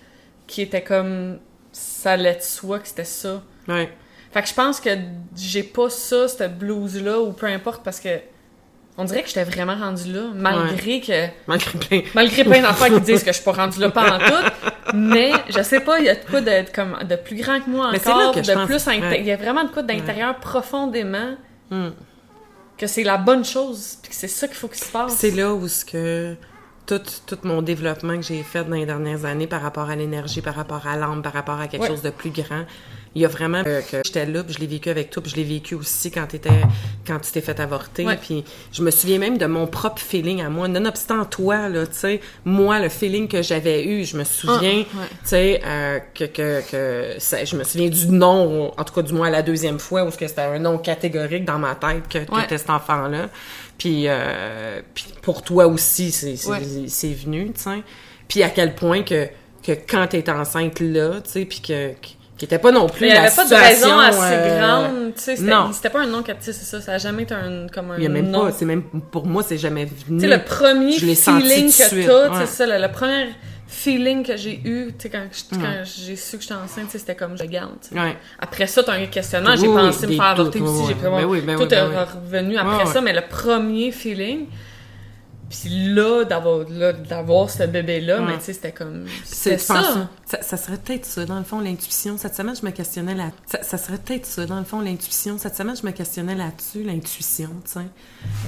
qui 0.48 0.62
était 0.64 0.84
comme, 0.84 1.38
ça 1.72 2.14
allait 2.14 2.36
de 2.36 2.42
soi 2.42 2.80
que 2.80 2.88
c'était 2.88 3.04
ça. 3.04 3.44
Ouais. 3.70 3.90
Fait 4.32 4.42
que 4.44 4.48
je 4.48 4.54
pense 4.54 4.80
que 4.80 4.90
j'ai 5.36 5.64
pas 5.64 5.90
ça, 5.90 6.28
cette 6.28 6.58
blues-là, 6.60 7.20
ou 7.20 7.32
peu 7.32 7.48
importe, 7.48 7.84
parce 7.84 8.00
que 8.00 8.10
on 8.98 9.06
dirait 9.06 9.22
que 9.24 9.28
j'étais 9.30 9.46
vraiment 9.46 9.76
rendue 9.76 10.12
là, 10.12 10.24
malgré 10.36 11.00
que... 11.00 11.28
Malgré 11.48 11.80
plein. 11.80 12.02
Malgré 12.14 12.44
plein 12.44 12.62
d'affaires 12.62 12.94
qui 12.94 13.00
disent 13.02 13.24
que 13.24 13.30
je 13.32 13.36
suis 13.38 13.44
pas 13.46 13.52
rendue 13.64 13.80
là 13.80 13.90
pas 13.90 14.16
en 14.16 14.20
tout, 14.20 14.94
mais 14.94 15.32
je 15.50 15.62
sais 15.64 15.80
pas, 15.80 16.00
il 16.00 16.06
y 16.06 16.10
a 16.10 16.16
de 16.16 16.26
quoi 16.30 16.42
de, 16.42 16.66
comme, 16.76 16.98
de 17.08 17.16
plus 17.16 17.38
grand 17.38 17.62
que 17.62 17.70
moi 17.70 17.90
Mais 17.94 18.06
encore, 18.08 18.34
que 18.36 18.42
de 18.42 18.54
pense- 18.54 18.66
plus 18.66 18.86
ouais. 18.88 19.20
il 19.22 19.26
y 19.26 19.32
a 19.32 19.38
vraiment 19.38 19.64
de 19.64 19.70
quoi 19.70 19.84
d'intérieur 19.84 20.36
profondément 20.40 21.36
Mm. 21.72 21.90
que 22.80 22.88
c'est 22.88 23.04
la 23.04 23.18
bonne 23.18 23.46
chose, 23.46 23.98
puis 24.02 24.10
que 24.10 24.16
c'est 24.16 24.28
ça 24.28 24.48
qu'il 24.48 24.58
faut 24.58 24.68
qu'il 24.68 24.84
se 24.84 24.92
passe. 24.92 25.14
C'est 25.16 25.32
là 25.32 25.54
où 25.54 25.68
ce 25.68 25.86
que 25.86 26.36
tout, 26.88 27.00
tout 27.28 27.38
mon 27.44 27.62
développement 27.62 28.16
que 28.18 28.24
j'ai 28.24 28.42
fait 28.42 28.64
dans 28.64 28.76
les 28.76 28.86
dernières 28.88 29.24
années 29.26 29.46
par 29.48 29.62
rapport 29.62 29.90
à 29.90 29.96
l'énergie, 29.96 30.42
par 30.42 30.56
rapport 30.56 30.88
à 30.88 30.98
l'âme, 30.98 31.22
par 31.22 31.34
rapport 31.34 31.60
à 31.60 31.68
quelque 31.68 31.86
chose 31.88 32.02
de 32.02 32.10
plus 32.10 32.32
grand, 32.32 32.66
il 33.16 33.22
y 33.24 33.26
a 33.26 33.28
vraiment 33.28 33.64
que, 33.64 33.82
que 33.89 34.01
j'étais 34.05 34.26
là, 34.26 34.43
puis 34.43 34.53
je 34.53 34.60
l'ai 34.60 34.68
vécu 34.68 34.89
avec 34.89 35.10
toi, 35.10 35.24
puis 35.24 35.32
je 35.32 35.36
l'ai 35.38 35.43
vécu 35.43 35.74
aussi 35.76 36.12
quand 36.12 36.28
t'étais 36.28 36.49
quand 37.07 37.20
tu 37.20 37.32
t'es 37.32 37.41
fait 37.41 37.60
avorter, 37.60 38.05
Ouais. 38.05 38.18
puis 38.18 38.43
je 38.72 38.84
me 38.84 38.91
souviens 38.91 39.18
même 39.18 39.38
de 39.39 39.45
mon 39.47 39.66
propre 39.66 39.99
feeling 40.01 40.41
à 40.43 40.49
moi, 40.49 40.68
nonobstant 40.68 41.26
toi 41.26 41.70
là, 41.70 41.88
tu 41.88 41.95
sais, 41.95 42.22
moi 42.45 42.80
le 42.80 42.89
feeling 42.89 43.28
que 43.28 43.41
j'avais 43.41 43.84
eu, 43.84 44.05
je 44.05 44.16
me 44.16 44.24
souviens, 44.24 44.84
Ah, 44.93 44.97
ouais. 44.99 45.07
tu 45.24 45.28
sais, 45.30 45.62
euh, 45.66 45.99
que 46.14 46.26
que 46.26 46.62
que 46.70 47.14
ça- 47.20 47.43
je 47.45 47.55
me 47.55 47.64
souviens 47.64 47.89
du 47.89 48.07
nom, 48.10 48.72
en 48.78 48.84
tout 48.84 48.93
cas 48.93 49.01
du 49.01 49.14
moins 49.14 49.30
la 49.32 49.41
deuxième 49.41 49.80
fois 49.80 50.03
où 50.03 50.12
que 50.12 50.28
c'était 50.28 50.41
un 50.41 50.60
nom 50.60 50.78
catégorique 50.78 51.45
dans 51.45 51.57
ma 51.60 51.74
tête 51.76 52.07
que, 52.07 52.20
que 52.20 52.32
Ouais. 52.36 52.43
était 52.43 52.57
cet 52.60 52.70
enfant 52.70 53.07
là. 53.07 53.30
Puis, 53.78 54.03
euh, 54.07 54.82
puis 54.93 55.05
pour 55.22 55.41
toi 55.41 55.66
aussi, 55.66 56.12
c'est 56.12 56.34
venu, 57.14 57.51
tu 57.53 57.62
sais. 57.62 57.82
Puis 58.28 58.43
à 58.43 58.49
quel 58.49 58.76
point 58.76 59.03
que, 59.03 59.28
que 59.64 59.72
quand 59.72 60.05
t'es 60.07 60.30
enceinte 60.30 60.80
là, 60.82 61.22
tu 61.24 61.30
sais, 61.32 61.45
puis 61.45 61.62
que, 61.62 61.93
qui 62.40 62.46
était 62.46 62.58
pas 62.58 62.72
non 62.72 62.88
plus 62.88 63.02
Mais 63.02 63.08
il 63.08 63.12
y 63.12 63.14
la 63.16 63.24
avait 63.24 63.36
pas 63.36 63.46
de 63.46 63.54
raison 63.54 64.00
assez 64.00 64.18
euh, 64.22 64.60
grande, 64.60 65.14
tu 65.14 65.22
sais, 65.22 65.36
c'était 65.36 65.90
pas 65.90 66.00
un 66.00 66.08
nom 66.08 66.24
captif, 66.24 66.56
c'est 66.56 66.64
ça, 66.66 66.80
ça 66.80 66.94
a 66.94 66.98
jamais 66.98 67.24
été 67.24 67.34
un, 67.36 67.68
comme 67.68 67.92
un 67.92 67.98
Il 67.98 68.04
y 68.04 68.06
a 68.06 68.10
même 68.10 68.32
nom. 68.32 68.46
pas, 68.46 68.52
c'est 68.54 68.64
même, 68.64 68.84
pour 69.12 69.26
moi, 69.28 69.44
c'est 69.44 69.58
jamais 69.58 69.86
venu. 69.86 70.22
Tu 70.22 70.28
sais, 70.30 70.36
le 70.38 70.44
premier 70.44 70.94
Je 70.94 71.06
feeling 71.06 71.70
que 71.70 72.06
t'as, 72.08 72.30
ouais. 72.32 72.38
c'est 72.40 72.46
ça, 72.46 72.66
le, 72.66 72.82
le 72.82 72.90
premier 72.92 73.28
feeling 73.68 74.26
que 74.26 74.38
j'ai 74.38 74.62
eu, 74.64 74.94
tu 74.98 75.10
sais, 75.10 75.10
quand, 75.10 75.28
j'ai 75.84 76.16
su 76.16 76.38
que 76.38 76.44
j'étais 76.44 76.56
enceinte, 76.56 76.88
c'était 76.90 77.14
comme 77.14 77.38
je 77.38 77.44
garde. 77.44 77.72
Ouais. 77.92 78.16
Après 78.40 78.68
ça, 78.68 78.84
t'as 78.84 78.94
un 78.94 79.06
questionnement, 79.08 79.58
j'ai 79.58 79.68
Oui, 79.68 79.76
pensé 79.76 80.08
me 80.08 80.14
faire 80.14 80.24
avorter 80.24 80.62
aussi, 80.62 80.88
j'ai 80.88 80.94
vraiment... 80.94 81.18
Oui, 81.18 81.42
tout 81.42 81.62
oui, 81.62 81.68
est 81.72 81.82
revenu 81.82 82.58
après 82.58 82.86
ça, 82.86 83.02
mais 83.02 83.12
le 83.12 83.22
premier 83.30 83.92
feeling, 83.92 84.46
puis 85.50 85.93
là, 85.93 86.24
d'avoir 86.26 86.60
là, 86.70 86.93
d'avoir 86.93 87.50
ce 87.50 87.64
bébé-là, 87.64 88.20
Ouais. 88.20 88.26
mais 88.28 88.38
tu 88.38 88.45
sais, 88.45 88.54
c'était 88.54 88.72
comme... 88.72 89.06
C'est- 89.24 89.58
ça. 89.58 89.82
ça. 90.26 90.41
Ça 90.43 90.58
serait 90.58 90.78
peut-être 90.78 91.06
ça, 91.06 91.26
dans 91.26 91.39
le 91.39 91.43
fond, 91.43 91.60
l'intuition. 91.60 92.18
Cette 92.20 92.36
semaine, 92.36 92.56
je 92.56 92.64
me 92.64 92.70
questionnais 92.72 93.16
là. 93.16 93.32
Ça, 93.47 93.64
ça 93.64 93.78
serait 93.80 93.97
peut-être 93.97 94.28
ça, 94.28 94.45
dans 94.45 94.60
le 94.60 94.64
fond, 94.64 94.80
l'intuition. 94.80 95.39
Cette 95.39 95.56
semaine, 95.56 95.76
je 95.76 95.84
me 95.86 95.91
questionnais 95.91 96.36
là-dessus, 96.36 96.84
l'intuition, 96.84 97.50
tu 97.66 97.72
sais. 97.72 97.80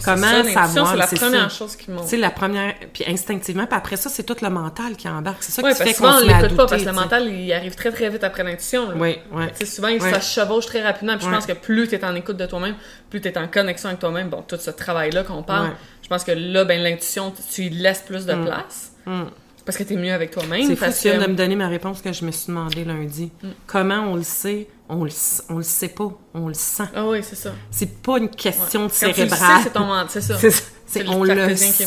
Comment 0.05 0.27
ça, 0.27 0.33
l'intuition, 0.37 0.61
savoir, 0.63 0.91
c'est 0.91 0.97
la 0.97 1.07
c'est 1.07 1.15
première 1.15 1.51
ça? 1.51 1.57
chose 1.57 1.75
qui 1.75 1.89
monte. 1.89 2.03
Tu 2.03 2.09
sais, 2.09 2.17
la 2.17 2.29
première, 2.29 2.75
puis 2.93 3.03
instinctivement, 3.07 3.65
puis 3.65 3.75
après 3.77 3.95
ça, 3.97 4.09
c'est 4.11 4.21
tout 4.23 4.35
le 4.43 4.49
mental 4.51 4.95
qui 4.95 5.07
embarque. 5.09 5.41
C'est 5.41 5.51
ça 5.53 5.63
Ouais, 5.63 5.71
qui 5.71 5.77
parce 5.79 5.89
fait 5.89 5.93
que 5.95 5.97
souvent, 5.97 6.11
qu'on 6.11 6.17
on 6.17 6.21
se 6.21 6.25
met 6.27 6.33
à 6.33 6.41
l'écoute 6.43 6.57
pas, 6.57 6.63
douter, 6.65 6.69
parce 6.69 6.81
que 6.83 6.87
le 6.89 6.93
mental, 6.95 7.27
il 7.29 7.51
arrive 7.53 7.73
très 7.75 7.91
très 7.91 8.09
vite 8.11 8.23
après 8.23 8.43
l'intuition. 8.43 8.89
là. 8.89 8.95
Oui, 8.97 9.17
oui. 9.31 9.43
Tu 9.59 9.65
sais, 9.65 9.65
souvent, 9.65 9.87
il 9.87 9.99
Ouais. 10.01 10.11
ça 10.13 10.21
se 10.21 10.39
chevauche 10.39 10.67
très 10.67 10.83
rapidement. 10.83 11.17
Puis 11.17 11.25
je 11.25 11.31
pense 11.31 11.47
que 11.47 11.53
plus 11.53 11.87
tu 11.87 11.95
es 11.95 12.05
en 12.05 12.13
écoute 12.13 12.37
de 12.37 12.45
toi-même, 12.45 12.75
plus 13.09 13.21
tu 13.21 13.27
es 13.27 13.37
en 13.39 13.47
connexion 13.47 13.89
avec 13.89 13.99
toi-même, 13.99 14.29
bon, 14.29 14.43
tout 14.47 14.57
ce 14.59 14.69
travail-là 14.69 15.23
qu'on 15.23 15.41
parle, 15.41 15.71
pense 16.11 16.23
que 16.23 16.31
là, 16.31 16.65
ben, 16.65 16.81
l'intuition, 16.81 17.33
tu 17.53 17.63
y 17.63 17.69
laisses 17.69 18.03
plus 18.05 18.25
de 18.25 18.33
place. 18.35 18.91
Mm. 19.05 19.23
Parce 19.65 19.77
que 19.77 19.83
tu 19.83 19.93
es 19.93 19.95
mieux 19.97 20.11
avec 20.13 20.31
toi-même. 20.31 20.65
C'est 20.67 20.75
fou, 20.75 20.85
parce 20.85 20.99
tu 21.01 21.07
viens 21.07 21.19
que... 21.19 21.25
de 21.25 21.31
me 21.31 21.35
donner 21.35 21.55
ma 21.55 21.67
réponse 21.67 22.01
que 22.01 22.11
je 22.11 22.25
me 22.25 22.31
suis 22.31 22.47
demandé 22.47 22.83
lundi. 22.83 23.31
Mm. 23.43 23.47
Comment 23.67 24.01
on 24.11 24.15
le 24.15 24.23
sait? 24.23 24.67
On 24.89 25.05
le, 25.05 25.11
on 25.49 25.57
le 25.57 25.63
sait 25.63 25.87
pas, 25.87 26.11
on 26.33 26.47
le 26.49 26.53
sent. 26.53 26.83
Ah 26.93 27.07
oui, 27.07 27.19
c'est 27.23 27.35
ça. 27.37 27.53
C'est 27.69 28.01
pas 28.01 28.17
une 28.17 28.29
question 28.29 28.81
Ouais. 28.81 28.87
de 28.87 28.91
cérébrale. 28.93 29.61
c'est 29.63 29.71
ton 29.73 29.85
mental, 29.85 30.07
c'est 30.09 30.21
ça. 30.21 30.37
C'est 30.85 31.03
le 31.03 31.09
on 31.09 31.23
le 31.23 31.55
sent. 31.55 31.85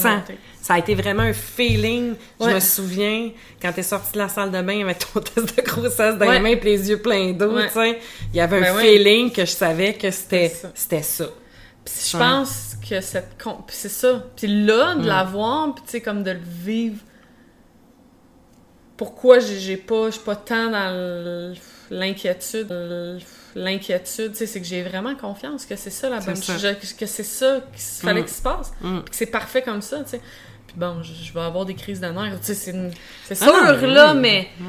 Ça 0.62 0.74
a 0.74 0.78
été 0.78 0.94
vraiment 0.94 1.24
un 1.24 1.34
feeling. 1.34 2.14
Je 2.40 2.46
me 2.46 2.60
souviens, 2.60 3.30
quand 3.60 3.72
t'es 3.72 3.82
sorti 3.82 4.12
de 4.12 4.18
la 4.18 4.30
salle 4.30 4.50
de 4.50 4.62
bain 4.62 4.80
avec 4.80 5.00
ton 5.12 5.20
test 5.34 5.54
de 5.54 5.62
grossesse 5.62 6.16
dans 6.16 6.26
Ouais. 6.26 6.34
les 6.36 6.40
mains 6.40 6.48
et 6.50 6.60
les 6.60 6.88
yeux 6.88 7.00
pleins 7.02 7.32
d'eau, 7.32 7.54
Ouais. 7.56 7.66
tu 7.66 7.74
sais, 7.74 7.98
il 8.32 8.36
y 8.38 8.40
avait 8.40 8.66
un 8.66 8.72
Ben 8.74 8.80
feeling 8.80 9.30
que 9.30 9.44
je 9.44 9.50
savais 9.50 9.92
que 9.92 10.10
c'était 10.10 10.48
ça. 10.48 10.70
ça. 11.02 11.24
Puis 11.84 11.94
je 12.12 12.16
pense 12.16 12.73
que 12.89 13.01
cette... 13.01 13.41
con- 13.43 13.59
Puis 13.66 13.76
c'est 13.76 13.89
ça. 13.89 14.22
Puis 14.37 14.47
là, 14.66 14.95
de 14.95 15.01
Mm. 15.03 15.07
l'avoir, 15.07 15.74
puis 15.74 15.85
tu 15.85 15.91
sais, 15.93 16.01
comme 16.01 16.22
de 16.22 16.32
le 16.32 16.41
vivre... 16.43 17.01
Pourquoi 18.97 19.41
j'ai 19.41 19.76
pas... 19.76 20.07
Je 20.07 20.12
suis 20.16 20.24
pas 20.24 20.37
tant 20.37 20.70
dans 20.70 21.55
l'inquiétude... 21.91 22.68
L'inquiétude, 23.57 24.32
tu 24.32 24.39
sais, 24.39 24.47
c'est 24.47 24.61
que 24.61 24.66
j'ai 24.66 24.82
vraiment 24.82 25.14
confiance 25.14 25.64
que 25.64 25.76
c'est 25.76 25.91
ça 25.91 26.09
la 26.11 26.18
bonne 26.18 26.35
je- 26.37 26.97
que 26.99 27.07
c'est 27.07 27.22
ça 27.22 27.61
qu'il 27.72 27.80
fallait 28.07 28.20
Mm. 28.22 28.24
qu'il 28.24 28.35
se 28.35 28.43
passe. 28.43 28.72
Mm. 28.80 28.99
Puis 29.01 29.11
que 29.11 29.16
c'est 29.16 29.26
parfait 29.26 29.62
comme 29.62 29.80
ça, 29.82 30.03
tu 30.03 30.11
sais. 30.11 30.20
Puis 30.66 30.76
bon, 30.76 31.03
je, 31.03 31.32
vais 31.32 31.41
avoir 31.41 31.64
des 31.64 31.74
crises 31.74 32.01
de 32.01 32.09
nerfs, 32.09 32.41
tu 32.41 32.47
sais, 32.47 32.55
c'est 32.55 32.70
une- 32.72 32.91
c'est 33.24 33.41
Ah 33.43 33.76
sûr, 33.78 33.87
là, 33.87 34.12
mais... 34.14 34.49
Tu 34.59 34.64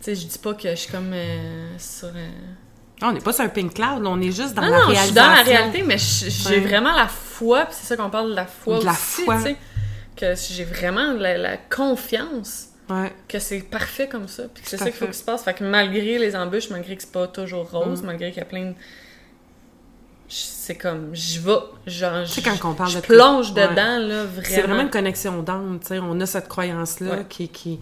sais, 0.00 0.14
je 0.14 0.26
dis 0.26 0.38
pas 0.38 0.54
que 0.54 0.70
je 0.70 0.74
suis 0.76 0.90
comme 0.92 1.12
euh, 1.12 1.78
sur... 1.78 2.08
euh, 2.08 2.28
on 3.02 3.12
n'est 3.12 3.20
pas 3.20 3.32
sur 3.32 3.44
un 3.44 3.48
pink 3.48 3.74
cloud, 3.74 4.02
on 4.06 4.20
est 4.20 4.32
juste 4.32 4.54
dans 4.54 4.62
non, 4.62 4.70
la 4.70 4.78
non, 4.86 4.90
je 4.94 5.00
suis 5.00 5.12
dans 5.12 5.28
la 5.28 5.42
réalité, 5.42 5.82
mais 5.82 5.98
j'ai 5.98 6.48
Ouais. 6.50 6.60
vraiment 6.60 6.92
la 6.94 7.08
foi, 7.08 7.66
puis 7.66 7.74
c'est 7.78 7.86
ça 7.88 7.96
qu'on 7.96 8.10
parle 8.10 8.30
de 8.30 8.36
la 8.36 8.46
foi 8.46 8.78
De 8.78 8.84
la 8.84 8.92
aussi, 8.92 9.22
foi. 9.24 9.36
tu 9.36 9.42
sais, 9.42 9.56
que 10.16 10.34
j'ai 10.50 10.64
vraiment 10.64 11.12
la, 11.12 11.36
la 11.36 11.56
confiance 11.56 12.68
Ouais. 12.88 13.12
que 13.28 13.38
c'est 13.40 13.60
parfait 13.60 14.08
comme 14.08 14.28
ça, 14.28 14.44
puis 14.52 14.62
que 14.62 14.68
c'est 14.70 14.76
ça 14.78 14.84
qu'il 14.84 14.94
faut 14.94 15.06
qu'il 15.06 15.14
se 15.14 15.24
passe. 15.24 15.42
Fait 15.42 15.54
que 15.54 15.64
malgré 15.64 16.18
les 16.18 16.36
embûches, 16.36 16.70
malgré 16.70 16.94
que 16.96 17.02
c'est 17.02 17.12
pas 17.12 17.26
toujours 17.26 17.68
rose, 17.70 18.02
Mm. 18.02 18.06
malgré 18.06 18.28
qu'il 18.30 18.38
y 18.38 18.42
a 18.42 18.46
plein 18.46 18.66
de... 18.66 18.74
C'est 20.28 20.74
comme, 20.74 21.10
j'y 21.14 21.38
vais, 21.38 21.52
genre, 21.86 22.24
je, 22.24 22.40
quand 22.40 22.70
on 22.70 22.74
parle 22.74 22.90
je 22.90 22.96
de- 22.96 23.02
plonge 23.02 23.52
Ouais. 23.52 23.68
dedans, 23.68 23.98
là, 23.98 24.24
vraiment. 24.24 24.42
C'est 24.44 24.62
vraiment 24.62 24.82
une 24.82 24.90
connexion 24.90 25.40
d'âme, 25.42 25.78
tu 25.80 25.86
sais. 25.88 25.98
On 26.00 26.20
a 26.20 26.26
cette 26.26 26.48
croyance-là 26.48 27.18
qui, 27.28 27.78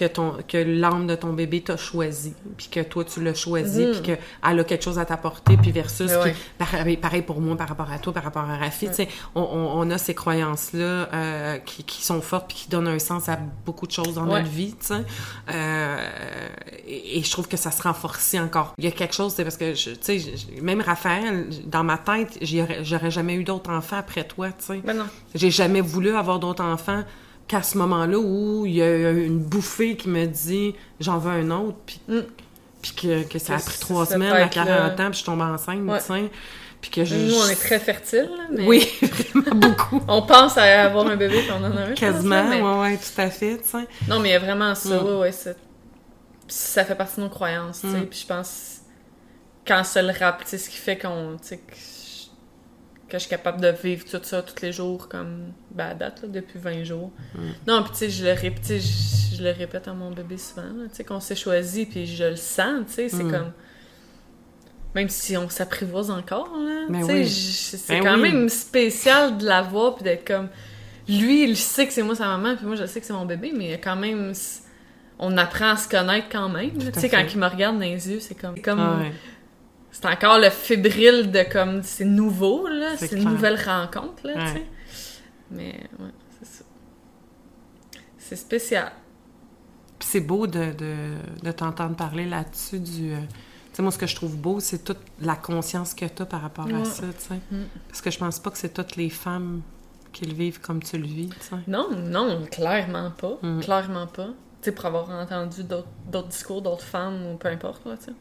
que, 0.00 0.06
ton, 0.06 0.36
que 0.48 0.56
l'âme 0.56 1.06
de 1.06 1.14
ton 1.14 1.32
bébé 1.34 1.60
t'a 1.60 1.76
choisi, 1.76 2.32
puis 2.56 2.68
que 2.70 2.80
toi, 2.80 3.04
tu 3.04 3.22
l'as 3.22 3.34
choisi, 3.34 3.84
Mhm. 3.86 3.92
puis 3.92 4.00
qu'elle 4.02 4.58
a 4.60 4.64
quelque 4.64 4.82
chose 4.82 4.98
à 4.98 5.04
t'apporter, 5.04 5.56
puis 5.58 5.72
versus... 5.72 6.10
Ouais. 6.10 6.34
qui- 6.58 6.96
pareil, 6.96 7.22
pour 7.22 7.40
moi, 7.40 7.56
par 7.56 7.68
rapport 7.68 7.90
à 7.90 7.98
toi, 7.98 8.12
par 8.12 8.22
rapport 8.24 8.42
à 8.48 8.56
Rafi, 8.56 8.88
on, 9.34 9.42
on, 9.42 9.90
a 9.90 9.98
ces 9.98 10.14
croyances-là 10.14 11.08
euh, 11.12 11.58
qui, 11.58 11.84
qui 11.84 12.02
sont 12.02 12.20
fortes, 12.22 12.48
puis 12.48 12.56
qui 12.56 12.68
donnent 12.70 12.88
un 12.88 12.98
sens 12.98 13.28
à 13.28 13.38
beaucoup 13.66 13.86
de 13.86 13.92
choses 13.92 14.14
dans 14.14 14.26
Ouais. 14.26 14.40
notre 14.40 14.50
vie. 14.50 14.74
Euh, 15.50 16.08
et, 16.86 17.18
et 17.18 17.22
je 17.22 17.30
trouve 17.30 17.48
que 17.48 17.56
ça 17.56 17.70
se 17.70 17.82
renforce 17.82 18.34
encore. 18.34 18.74
Il 18.78 18.84
y 18.84 18.88
a 18.88 18.90
quelque 18.92 19.14
chose, 19.14 19.34
c'est 19.34 19.44
parce 19.44 19.56
que, 19.56 19.72
tu 19.74 19.96
sais, 20.00 20.34
même 20.62 20.80
Raphaël, 20.80 21.46
dans 21.66 21.84
ma 21.84 21.98
tête, 21.98 22.38
j'aurais 22.42 23.10
jamais 23.10 23.34
eu 23.34 23.44
d'autres 23.44 23.70
enfants 23.70 23.96
après 23.98 24.24
toi, 24.24 24.48
tu 24.48 24.54
sais. 24.66 24.80
Ben 24.84 24.96
non. 24.96 25.04
J'ai 25.34 25.50
jamais 25.50 25.80
voulu 25.80 26.14
avoir 26.16 26.38
d'autres 26.38 26.64
enfants 26.64 27.02
qu'à 27.50 27.62
ce 27.64 27.76
moment-là 27.78 28.16
où 28.18 28.64
il 28.64 28.74
y 28.76 28.82
a 28.82 29.10
une 29.10 29.40
bouffée 29.40 29.96
qui 29.96 30.08
me 30.08 30.24
dit 30.26 30.72
j'en 31.00 31.18
veux 31.18 31.32
un 31.32 31.50
autre, 31.50 31.78
puis, 31.84 32.00
Mm. 32.08 32.20
puis 32.80 32.92
que, 32.92 33.22
que 33.24 33.38
ça 33.40 33.56
a 33.56 33.58
pris 33.58 33.78
trois 33.80 34.06
ça 34.06 34.14
semaines 34.14 34.32
à 34.32 34.42
être 34.42 34.50
40 34.50 34.68
là. 34.98 35.06
ans, 35.06 35.10
puis 35.10 35.18
je 35.20 35.24
tombe 35.24 35.40
enceinte, 35.40 35.80
Ouais. 35.88 35.98
tu 35.98 36.04
sais. 36.06 36.30
Puis 36.80 36.90
que 36.90 37.04
je. 37.04 37.14
Nous, 37.16 37.34
on 37.34 37.48
est 37.48 37.56
très 37.60 37.78
fertiles, 37.78 38.30
là, 38.38 38.44
mais... 38.52 38.66
Oui, 38.66 38.88
vraiment 39.34 39.56
beaucoup. 39.68 40.00
On 40.08 40.22
pense 40.22 40.56
à 40.56 40.84
avoir 40.84 41.06
un 41.08 41.16
bébé, 41.16 41.40
puis 41.42 41.50
on 41.50 41.64
en 41.64 41.76
a 41.76 41.80
un. 41.80 41.86
pense, 41.88 41.98
Quasiment, 41.98 42.36
là, 42.36 42.44
mais- 42.48 42.62
ouais, 42.62 42.78
ouais, 42.80 42.96
tout 42.96 43.20
à 43.20 43.28
fait, 43.30 43.58
tu 43.58 43.68
sais. 43.68 43.86
Non, 44.08 44.18
mais 44.20 44.28
il 44.28 44.32
y 44.32 44.34
a 44.36 44.38
vraiment 44.38 44.74
ça, 44.76 45.02
Mm. 45.02 45.18
ouais, 45.18 45.32
c'est- 45.32 45.56
Puis 46.46 46.56
ça 46.56 46.84
fait 46.84 46.94
partie 46.94 47.16
de 47.16 47.22
nos 47.22 47.28
croyances, 47.28 47.80
tu 47.82 47.90
sais. 47.90 47.98
Mm. 47.98 48.06
Puis 48.06 48.20
je 48.22 48.26
pense, 48.26 48.76
quand 49.66 49.84
se 49.84 49.98
le 49.98 50.12
rappelle, 50.18 50.46
sais, 50.46 50.56
ce 50.58 50.70
qui 50.70 50.76
fait 50.78 50.96
qu'on, 50.96 51.36
tu 51.42 51.48
sais, 51.48 51.60
que 53.10 53.18
je, 53.18 53.22
suis 53.24 53.30
capable 53.30 53.60
de 53.60 53.68
vivre 53.68 54.04
tout 54.04 54.20
ça 54.22 54.40
tous 54.42 54.62
les 54.62 54.72
jours, 54.72 55.08
comme, 55.08 55.52
ben, 55.70 55.88
à 55.88 55.94
date, 55.94 56.22
là, 56.22 56.28
depuis 56.28 56.58
20 56.58 56.84
jours. 56.84 57.10
Mm. 57.34 57.38
Non, 57.66 57.82
puis 57.82 57.92
tu 57.92 57.98
sais, 57.98 58.10
je 58.10 58.24
le 58.24 58.34
je, 58.34 59.36
je 59.36 59.42
le 59.42 59.50
répète 59.50 59.86
à 59.88 59.92
mon 59.92 60.10
bébé 60.10 60.38
souvent, 60.38 60.62
tu 60.88 60.94
sais, 60.96 61.04
qu'on 61.04 61.20
s'est 61.20 61.36
choisi, 61.36 61.86
puis 61.86 62.06
je 62.06 62.24
le 62.24 62.36
sens, 62.36 62.86
tu 62.88 62.92
sais, 62.94 63.08
c'est 63.08 63.22
Mm. 63.24 63.30
comme... 63.32 63.52
Même 64.94 65.08
si 65.08 65.36
on 65.36 65.48
s'apprivoise 65.48 66.10
encore, 66.10 66.48
là, 66.58 66.86
Ben 66.88 67.00
tu 67.00 67.06
sais, 67.06 67.12
oui. 67.12 67.24
je- 67.26 67.76
c'est 67.76 67.98
Ben 68.00 68.02
quand 68.04 68.14
oui. 68.16 68.22
même 68.32 68.48
spécial 68.48 69.38
de 69.38 69.44
l'avoir, 69.46 69.94
puis 69.96 70.04
d'être 70.04 70.26
comme... 70.26 70.48
Lui, 71.08 71.44
il 71.44 71.56
sait 71.56 71.86
que 71.86 71.92
c'est 71.92 72.02
moi 72.02 72.14
sa 72.14 72.26
maman, 72.26 72.56
puis 72.56 72.66
moi, 72.66 72.76
je 72.76 72.86
sais 72.86 73.00
que 73.00 73.06
c'est 73.06 73.12
mon 73.12 73.24
bébé, 73.26 73.52
mais 73.56 73.64
il 73.66 73.70
y 73.70 73.74
a 73.74 73.78
quand 73.78 73.96
même... 73.96 74.32
on 75.18 75.36
apprend 75.38 75.70
à 75.70 75.76
se 75.76 75.88
connaître 75.88 76.26
quand 76.30 76.48
même. 76.48 76.70
Tu 76.78 76.98
sais, 77.00 77.08
quand 77.08 77.22
il 77.32 77.38
me 77.38 77.46
regarde 77.46 77.76
dans 77.76 77.82
les 77.82 78.08
yeux, 78.10 78.20
c'est 78.20 78.34
comme... 78.34 78.60
comme 78.60 78.80
Ah 78.80 78.98
ouais. 79.00 79.12
C'est 79.92 80.06
encore 80.06 80.38
le 80.38 80.50
fébrile 80.50 81.30
de 81.30 81.42
comme... 81.50 81.82
C'est 81.82 82.04
nouveau, 82.04 82.66
là. 82.68 82.96
C'est 82.96 83.12
une 83.12 83.24
nouvelle 83.28 83.60
rencontre, 83.60 84.24
là, 84.26 84.32
tu 84.34 84.38
Ouais. 84.38 84.52
sais. 84.52 84.66
Mais, 85.50 85.80
ouais, 85.98 86.10
c'est 86.38 86.46
ça. 86.58 86.64
C'est 88.18 88.36
spécial. 88.36 88.92
C'est 89.98 90.20
beau 90.20 90.46
de, 90.46 90.72
de, 90.72 90.94
de 91.42 91.52
t'entendre 91.52 91.96
parler 91.96 92.24
là-dessus 92.26 92.78
du... 92.78 93.12
euh, 93.12 93.16
tu 93.20 93.76
sais, 93.76 93.82
moi, 93.82 93.90
ce 93.92 93.98
que 93.98 94.06
je 94.06 94.14
trouve 94.14 94.36
beau, 94.36 94.60
c'est 94.60 94.84
toute 94.84 94.98
la 95.20 95.36
conscience 95.36 95.92
que 95.94 96.04
tu 96.06 96.22
as 96.22 96.26
par 96.26 96.40
rapport 96.42 96.66
à 96.66 96.84
ça, 96.84 97.02
tu 97.18 97.26
sais. 97.26 97.40
Mm. 97.50 97.64
Parce 97.88 98.00
que 98.00 98.10
je 98.10 98.18
pense 98.18 98.38
pas 98.38 98.50
que 98.50 98.58
c'est 98.58 98.72
toutes 98.72 98.96
les 98.96 99.10
femmes 99.10 99.60
qui 100.12 100.24
le 100.24 100.34
vivent 100.34 100.60
comme 100.60 100.82
tu 100.82 100.98
le 100.98 101.06
vis, 101.06 101.28
tu 101.28 101.36
sais. 101.40 101.56
Non, 101.68 101.88
non, 101.96 102.46
clairement 102.50 103.10
pas. 103.10 103.38
Mm. 103.42 103.60
Clairement 103.60 104.06
pas. 104.06 104.26
Tu 104.62 104.66
sais, 104.66 104.72
pour 104.72 104.86
avoir 104.86 105.10
entendu 105.10 105.62
d'autres 105.64 105.88
d'autres 106.10 106.28
discours 106.28 106.62
d'autres 106.62 106.84
femmes 106.84 107.26
ou 107.26 107.36
peu 107.36 107.48
importe, 107.48 107.84
là, 107.86 107.96
tu 107.96 108.06
sais. 108.06 108.12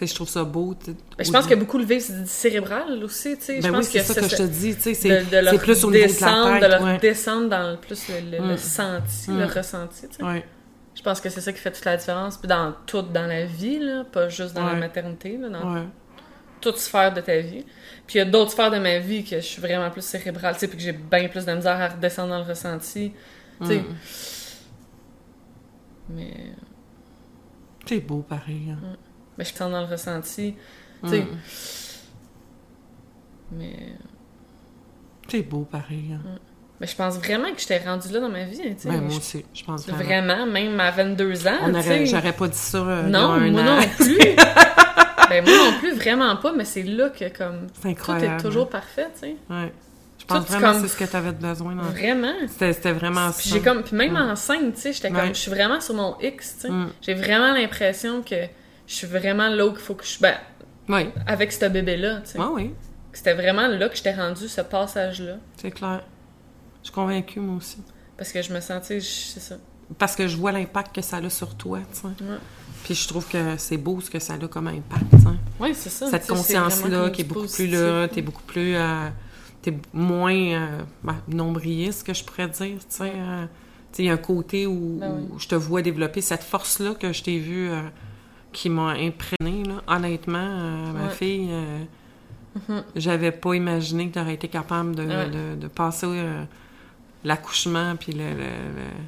Je 0.00 0.14
trouve 0.14 0.28
ça 0.28 0.44
beau. 0.44 0.74
Ben, 0.86 0.94
je 1.24 1.30
pense 1.30 1.46
que 1.46 1.54
beaucoup 1.54 1.78
le 1.78 1.84
vivent 1.84 2.26
cérébral 2.26 3.02
aussi, 3.04 3.36
sais. 3.40 3.56
je 3.56 3.62
Ben 3.62 3.70
oui, 3.70 3.76
pense 3.76 3.88
c'est 3.88 4.00
ça 4.02 4.20
que 4.20 4.28
je 4.28 4.36
te 4.36 4.42
dis, 4.42 4.72
c'est 4.80 5.58
plus 5.58 5.84
au 5.84 5.90
niveau 5.90 6.02
de 6.04 6.08
descendre, 6.08 6.48
la 6.48 6.54
de 6.56 6.60
tête, 6.60 6.70
leur 6.70 6.82
ouais. 6.82 6.98
descendre 6.98 7.48
dans 7.48 7.70
le, 7.70 7.76
plus 7.76 8.08
le, 8.08 8.30
le- 8.38 8.48
le 8.48 8.54
Mm. 8.54 8.58
senti, 8.58 9.30
Mm. 9.30 9.38
le 9.38 9.44
ressenti. 9.46 10.06
Ouais. 10.20 10.44
Je 10.94 11.02
pense 11.02 11.20
que 11.20 11.28
c'est 11.28 11.40
ça 11.40 11.52
qui 11.52 11.58
fait 11.58 11.72
toute 11.72 11.84
la 11.84 11.96
différence, 11.96 12.36
puis 12.36 12.48
dans 12.48 12.72
tout 12.86 13.02
dans 13.02 13.26
la 13.26 13.44
vie, 13.46 13.78
là, 13.78 14.04
pas 14.04 14.28
juste 14.28 14.54
dans 14.54 14.64
la 14.66 14.74
Ouais. 14.74 14.78
maternité, 14.80 15.36
maternité, 15.38 15.38
là, 15.38 15.48
dans 15.82 15.86
toute 16.60 16.78
sphère 16.78 17.12
de 17.12 17.20
ta 17.20 17.38
vie. 17.38 17.64
Puis 18.06 18.16
il 18.16 18.18
y 18.18 18.20
a 18.20 18.24
d'autres 18.24 18.50
sphères 18.52 18.70
de 18.70 18.78
ma 18.78 18.98
vie 18.98 19.22
que 19.24 19.36
je 19.36 19.44
suis 19.44 19.60
vraiment 19.60 19.90
plus 19.90 20.04
cérébrale, 20.04 20.54
puis 20.56 20.68
que 20.68 20.78
j'ai 20.78 20.92
bien 20.92 21.28
plus 21.28 21.44
de 21.44 21.52
misère 21.52 21.80
à 21.80 21.88
redescendre 21.88 22.30
dans 22.30 22.38
le 22.38 22.44
ressenti. 22.44 23.12
Mm. 23.60 23.66
Mais, 26.10 26.32
C'est 27.86 28.00
beau, 28.00 28.24
pareil. 28.28 28.70
hein. 28.70 28.96
Mais 29.38 29.44
je 29.44 29.50
suis 29.50 29.58
dans 29.58 29.68
le 29.80 29.86
ressenti, 29.86 30.54
tu 31.02 31.08
sais. 31.10 31.20
Mm. 31.20 31.26
Mais, 33.52 33.76
C'est 35.28 35.42
beau, 35.42 35.60
pareil. 35.70 36.12
hein. 36.14 36.38
mais 36.80 36.86
je 36.86 36.96
pense 36.96 37.16
vraiment 37.18 37.52
que 37.52 37.60
j'étais 37.60 37.78
rendue 37.78 38.08
là 38.12 38.20
dans 38.20 38.28
ma 38.28 38.44
vie, 38.44 38.56
tu 38.58 38.74
sais. 38.78 38.88
Ben, 38.88 39.00
moi 39.02 39.16
aussi, 39.16 39.44
je 39.54 39.64
pense 39.64 39.86
vraiment. 39.86 40.04
Vraiment, 40.04 40.46
même 40.46 40.80
à 40.80 40.90
22 40.90 41.46
ans, 41.46 41.52
tu 41.82 42.06
j'aurais 42.06 42.32
pas 42.32 42.48
dit 42.48 42.56
ça 42.58 42.78
euh, 42.78 43.02
il 43.06 43.12
y 43.12 43.14
a 43.16 43.18
Non, 43.20 43.32
un 43.32 43.50
moi 43.50 43.60
an. 43.62 43.64
non 43.80 43.88
plus. 43.96 44.16
ben 45.28 45.44
moi 45.44 45.54
non 45.70 45.78
plus, 45.78 45.94
vraiment 45.94 46.36
pas, 46.36 46.52
mais 46.52 46.64
c'est 46.64 46.82
là 46.82 47.10
que 47.10 47.28
comme 47.36 47.66
C'est 47.82 47.94
tout 47.94 48.12
est 48.12 48.36
toujours 48.38 48.68
parfait, 48.68 49.08
tu 49.14 49.20
sais. 49.28 49.36
Ouais. 49.50 49.72
Je 50.18 50.24
pense 50.26 50.46
Tout 50.46 50.52
vraiment 50.52 50.72
que 50.72 50.80
c'est 50.80 50.88
ce 50.88 50.96
que 50.96 51.04
tu 51.10 51.16
avais 51.16 51.32
besoin. 51.32 51.74
Dans... 51.74 51.82
Vraiment. 51.82 52.32
C'était, 52.48 52.92
vraiment 52.92 53.30
Puis 53.36 53.50
ça. 53.50 53.58
comme 53.60 53.82
puis 53.82 53.94
même 53.94 54.12
Mm. 54.14 54.30
enceinte, 54.30 54.74
tu 54.74 54.80
sais, 54.80 54.92
j'étais 54.94 55.10
comme 55.10 55.28
je 55.28 55.32
suis 55.34 55.50
vraiment 55.50 55.80
sur 55.82 55.94
mon 55.94 56.16
X, 56.20 56.54
tu 56.54 56.60
sais. 56.62 56.70
Mm. 56.70 56.88
J'ai 57.02 57.14
vraiment 57.14 57.52
l'impression 57.52 58.22
que 58.22 58.34
je 58.86 58.94
suis 58.94 59.06
vraiment 59.06 59.48
là 59.48 59.66
où 59.66 59.70
il 59.72 59.78
faut 59.78 59.94
que 59.94 60.04
je 60.04 60.18
ben 60.20 60.36
Oui. 60.88 61.08
avec 61.26 61.52
ce 61.52 61.64
bébé 61.66 61.96
là, 61.96 62.20
tu 62.20 62.32
sais. 62.32 62.38
Ah 62.40 62.50
oui, 62.52 62.72
C'était 63.12 63.34
vraiment 63.34 63.66
là 63.68 63.88
que 63.88 63.96
j'étais 63.96 64.14
rendue 64.14 64.48
ce 64.48 64.60
passage 64.60 65.20
là 65.20 65.36
c'est 65.56 65.70
clair. 65.70 66.02
Je 66.82 66.88
suis 66.88 66.94
convaincue, 66.94 67.40
moi 67.40 67.56
aussi. 67.56 67.78
parce 68.16 68.30
que 68.32 68.42
je 68.42 68.52
me 68.52 68.60
sentais 68.60 69.00
c'est 69.00 69.40
ça. 69.40 69.56
Parce 69.98 70.14
que 70.16 70.26
je 70.28 70.36
vois 70.36 70.52
l'impact 70.52 70.94
que 70.94 71.02
ça 71.02 71.16
a 71.18 71.30
sur 71.30 71.54
toi, 71.56 71.78
tu 71.92 72.00
sais. 72.00 72.06
Ouais. 72.06 72.38
Puis 72.84 72.94
je 72.94 73.08
trouve 73.08 73.26
que 73.28 73.56
c'est 73.56 73.76
beau 73.78 74.00
ce 74.02 74.10
que 74.10 74.18
ça 74.18 74.34
a 74.34 74.48
comme 74.48 74.68
impact, 74.68 75.04
tu 75.10 75.18
sais. 75.20 75.28
Oui, 75.60 75.74
c'est 75.74 75.88
ça. 75.90 76.06
Cette 76.10 76.26
conscience-là 76.26 77.08
qui 77.10 77.22
est 77.22 77.24
beaucoup 77.24 77.40
positif, 77.42 77.70
plus 77.70 77.72
là, 77.76 78.08
t'es 78.08 78.20
beaucoup 78.22 78.42
plus... 78.42 78.74
euh, 78.76 79.08
t'es 79.62 79.74
moins 79.94 80.34
euh, 80.34 80.78
ben, 81.02 81.16
nombriliste, 81.28 82.06
que 82.06 82.12
je 82.12 82.22
pourrais 82.24 82.48
dire, 82.48 82.78
tu 82.80 82.84
sais. 82.88 83.12
euh, 83.14 83.44
tu 83.92 83.96
sais, 83.98 84.02
il 84.02 84.06
y 84.06 84.10
a 84.10 84.12
un 84.14 84.16
côté 84.18 84.66
où, 84.66 84.98
Ben 85.00 85.14
oui. 85.16 85.28
où 85.32 85.38
je 85.38 85.48
te 85.48 85.54
vois 85.54 85.80
développer 85.80 86.20
cette 86.20 86.42
force-là 86.42 86.94
que 86.94 87.12
je 87.14 87.22
t'ai 87.22 87.38
vue, 87.38 87.70
euh, 87.70 87.80
qui 88.54 88.70
m'a 88.70 88.92
imprégnée, 88.92 89.64
là. 89.64 89.82
Honnêtement, 89.86 90.38
euh, 90.38 90.92
ma 90.92 91.04
Ouais. 91.08 91.10
fille... 91.10 91.48
euh, 91.50 91.84
Mhm. 92.68 92.84
J'avais 92.94 93.32
pas 93.32 93.54
imaginé 93.54 94.08
que 94.08 94.14
tu 94.14 94.20
aurais 94.20 94.34
été 94.34 94.46
capable 94.46 94.94
de, 94.94 95.02
Ouais. 95.04 95.28
de, 95.28 95.56
de 95.60 95.66
passer 95.66 96.06
euh, 96.08 96.44
l'accouchement 97.24 97.96
puis 97.96 98.12
le, 98.12 98.30
le- 98.30 98.36
le- 98.76 99.02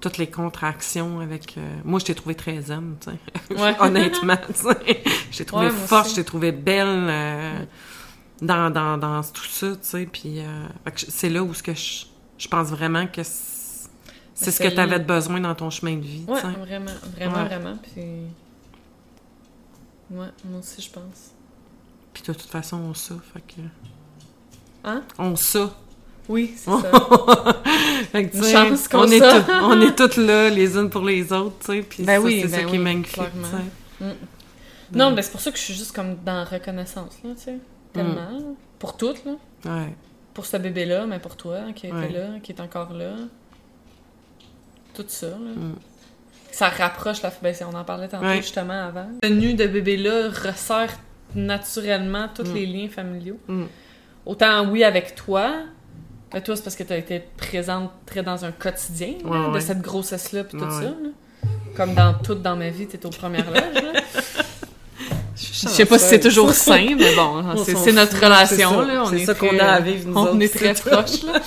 toutes 0.00 0.16
les 0.16 0.28
contractions 0.28 1.18
avec... 1.18 1.56
euh, 1.58 1.60
Moi, 1.84 1.98
je 1.98 2.04
t'ai 2.04 2.14
trouvé 2.14 2.36
très 2.36 2.60
zen, 2.62 2.94
tu 3.00 3.10
sais. 3.10 3.54
Ouais. 3.60 3.74
Honnêtement, 3.80 4.36
tu 4.46 4.52
sais. 4.54 5.02
Je 5.32 5.38
t'ai 5.38 5.44
trouvé 5.44 5.66
Ouais, 5.66 5.72
moi 5.72 5.80
forte, 5.88 6.10
je 6.10 6.14
t'ai 6.14 6.24
trouvé 6.24 6.52
belle 6.52 7.66
dans, 8.40 8.70
dans, 8.70 8.96
dans 8.96 9.22
tout 9.24 9.44
ça, 9.50 9.72
tu 9.72 9.78
sais. 9.82 10.06
Puis 10.06 10.40
c'est 10.96 11.30
là 11.30 11.42
où 11.42 11.52
ce 11.54 11.64
que 11.64 11.74
je, 11.74 12.04
je 12.38 12.46
pense 12.46 12.68
vraiment 12.68 13.08
que 13.08 13.22
c'est 13.24 14.52
ce 14.52 14.62
que 14.62 14.68
tu 14.68 14.78
avais 14.78 15.00
besoin 15.00 15.40
dans 15.40 15.56
ton 15.56 15.68
chemin 15.70 15.96
de 15.96 16.02
vie, 16.02 16.24
vraiment, 16.26 16.52
vraiment, 17.16 17.36
Ouais. 17.38 17.44
vraiment. 17.44 17.76
Puis. 17.82 18.02
Ouais, 20.10 20.26
moi 20.44 20.60
aussi, 20.60 20.80
je 20.82 20.90
pense. 20.90 21.32
Puis 22.14 22.22
de 22.26 22.32
toute 22.32 22.50
façon, 22.50 22.76
on 22.78 22.94
ça, 22.94 23.14
fait 23.32 23.40
que... 23.40 23.60
Hein? 24.84 25.02
On 25.18 25.36
ça. 25.36 25.74
Oui, 26.28 26.52
c'est 26.56 26.70
ça. 26.70 26.82
Fait 28.12 28.26
que, 28.26 28.32
tu 28.32 28.36
Une 28.38 28.42
sais, 28.44 28.52
chance 28.52 28.86
qu'on 28.88 29.00
on, 29.00 29.10
est 29.10 29.18
tout- 29.18 29.50
on 29.62 29.80
est 29.80 29.94
toutes 29.94 30.16
là, 30.18 30.50
les 30.50 30.76
unes 30.76 30.90
pour 30.90 31.02
les 31.02 31.32
autres, 31.32 31.56
tu 31.60 31.66
sais. 31.66 31.82
Puis 31.82 32.02
Ben 32.04 32.20
ça, 32.20 32.26
oui, 32.26 32.40
c'est 32.42 32.48
ben 32.48 32.56
ça 32.56 32.64
qui 32.64 32.70
oui, 32.72 32.76
est 32.76 32.78
magnifique, 32.82 33.22
sais. 34.00 34.04
Non, 34.92 35.10
mais 35.10 35.22
c'est 35.22 35.30
pour 35.32 35.40
ça 35.40 35.50
que 35.50 35.56
je 35.58 35.62
suis 35.62 35.74
juste 35.74 35.92
comme 35.92 36.16
dans 36.24 36.44
reconnaissance, 36.44 37.14
là, 37.24 37.30
tu 37.36 37.42
sais. 37.44 37.58
Tellement. 37.92 38.14
là. 38.14 38.38
Pour 38.78 38.96
toutes, 38.96 39.24
là. 39.24 39.32
Ouais. 39.64 39.94
Pour 40.34 40.44
ce 40.46 40.56
bébé-là, 40.58 41.06
mais 41.06 41.18
pour 41.18 41.36
toi, 41.36 41.72
qui 41.74 41.86
était 41.86 41.96
Ouais. 41.96 42.08
là, 42.10 42.38
qui 42.42 42.52
est 42.52 42.60
encore 42.60 42.92
là. 42.92 43.14
Tout 44.94 45.04
ça, 45.08 45.28
là. 45.28 45.36
Mm. 45.36 45.74
Ça 46.50 46.68
rapproche 46.68 47.22
la... 47.22 47.32
Ben, 47.42 47.54
on 47.70 47.76
en 47.76 47.84
parlait 47.84 48.08
tantôt, 48.08 48.24
Ouais. 48.26 48.36
justement, 48.38 48.86
avant. 48.88 49.06
Le 49.22 49.28
nu 49.28 49.54
de 49.54 49.66
bébé-là 49.66 50.28
resserre 50.30 50.90
naturellement 51.34 52.28
tous 52.34 52.44
Mm. 52.44 52.54
les 52.54 52.66
liens 52.66 52.88
familiaux. 52.88 53.38
Mm. 53.48 53.64
Autant, 54.26 54.66
oui, 54.68 54.82
avec 54.84 55.14
toi, 55.14 55.52
mais 56.32 56.40
toi, 56.42 56.56
c'est 56.56 56.62
parce 56.62 56.76
que 56.76 56.82
tu 56.82 56.92
as 56.92 56.96
été 56.98 57.22
présente 57.36 57.90
très 58.06 58.22
dans 58.22 58.44
un 58.44 58.52
quotidien 58.52 59.14
là, 59.24 59.48
Ouais, 59.48 59.54
de 59.54 59.60
cette 59.60 59.80
grossesse-là, 59.82 60.44
puis 60.44 60.58
tout 60.58 60.64
Ouais, 60.64 60.70
ça. 60.70 60.80
là. 60.82 61.48
Comme 61.76 61.94
dans 61.94 62.14
tout 62.14 62.34
dans 62.34 62.56
ma 62.56 62.70
vie, 62.70 62.86
t'es 62.86 63.04
aux 63.06 63.10
premières 63.10 63.48
loges. 63.50 64.02
Je 65.36 65.68
sais 65.68 65.84
pas 65.84 65.98
si 65.98 66.06
c'est 66.06 66.20
toujours 66.20 66.52
sain, 66.52 66.94
mais 66.98 67.14
bon, 67.14 67.44
On 67.54 67.64
c'est 67.64 67.92
notre 67.92 68.16
relation. 68.20 68.70
c'est 68.70 68.86
ça. 68.86 68.92
là. 68.94 69.02
On 69.04 69.12
est 69.12 69.24
ça 69.24 69.34
qu'on 69.34 69.58
a 69.58 69.64
à 69.64 69.80
vivre, 69.80 70.08
nous 70.08 70.16
On 70.16 70.22
autres, 70.26 70.42
est 70.42 70.48
très 70.48 70.74
proches, 70.74 71.22
là. 71.24 71.34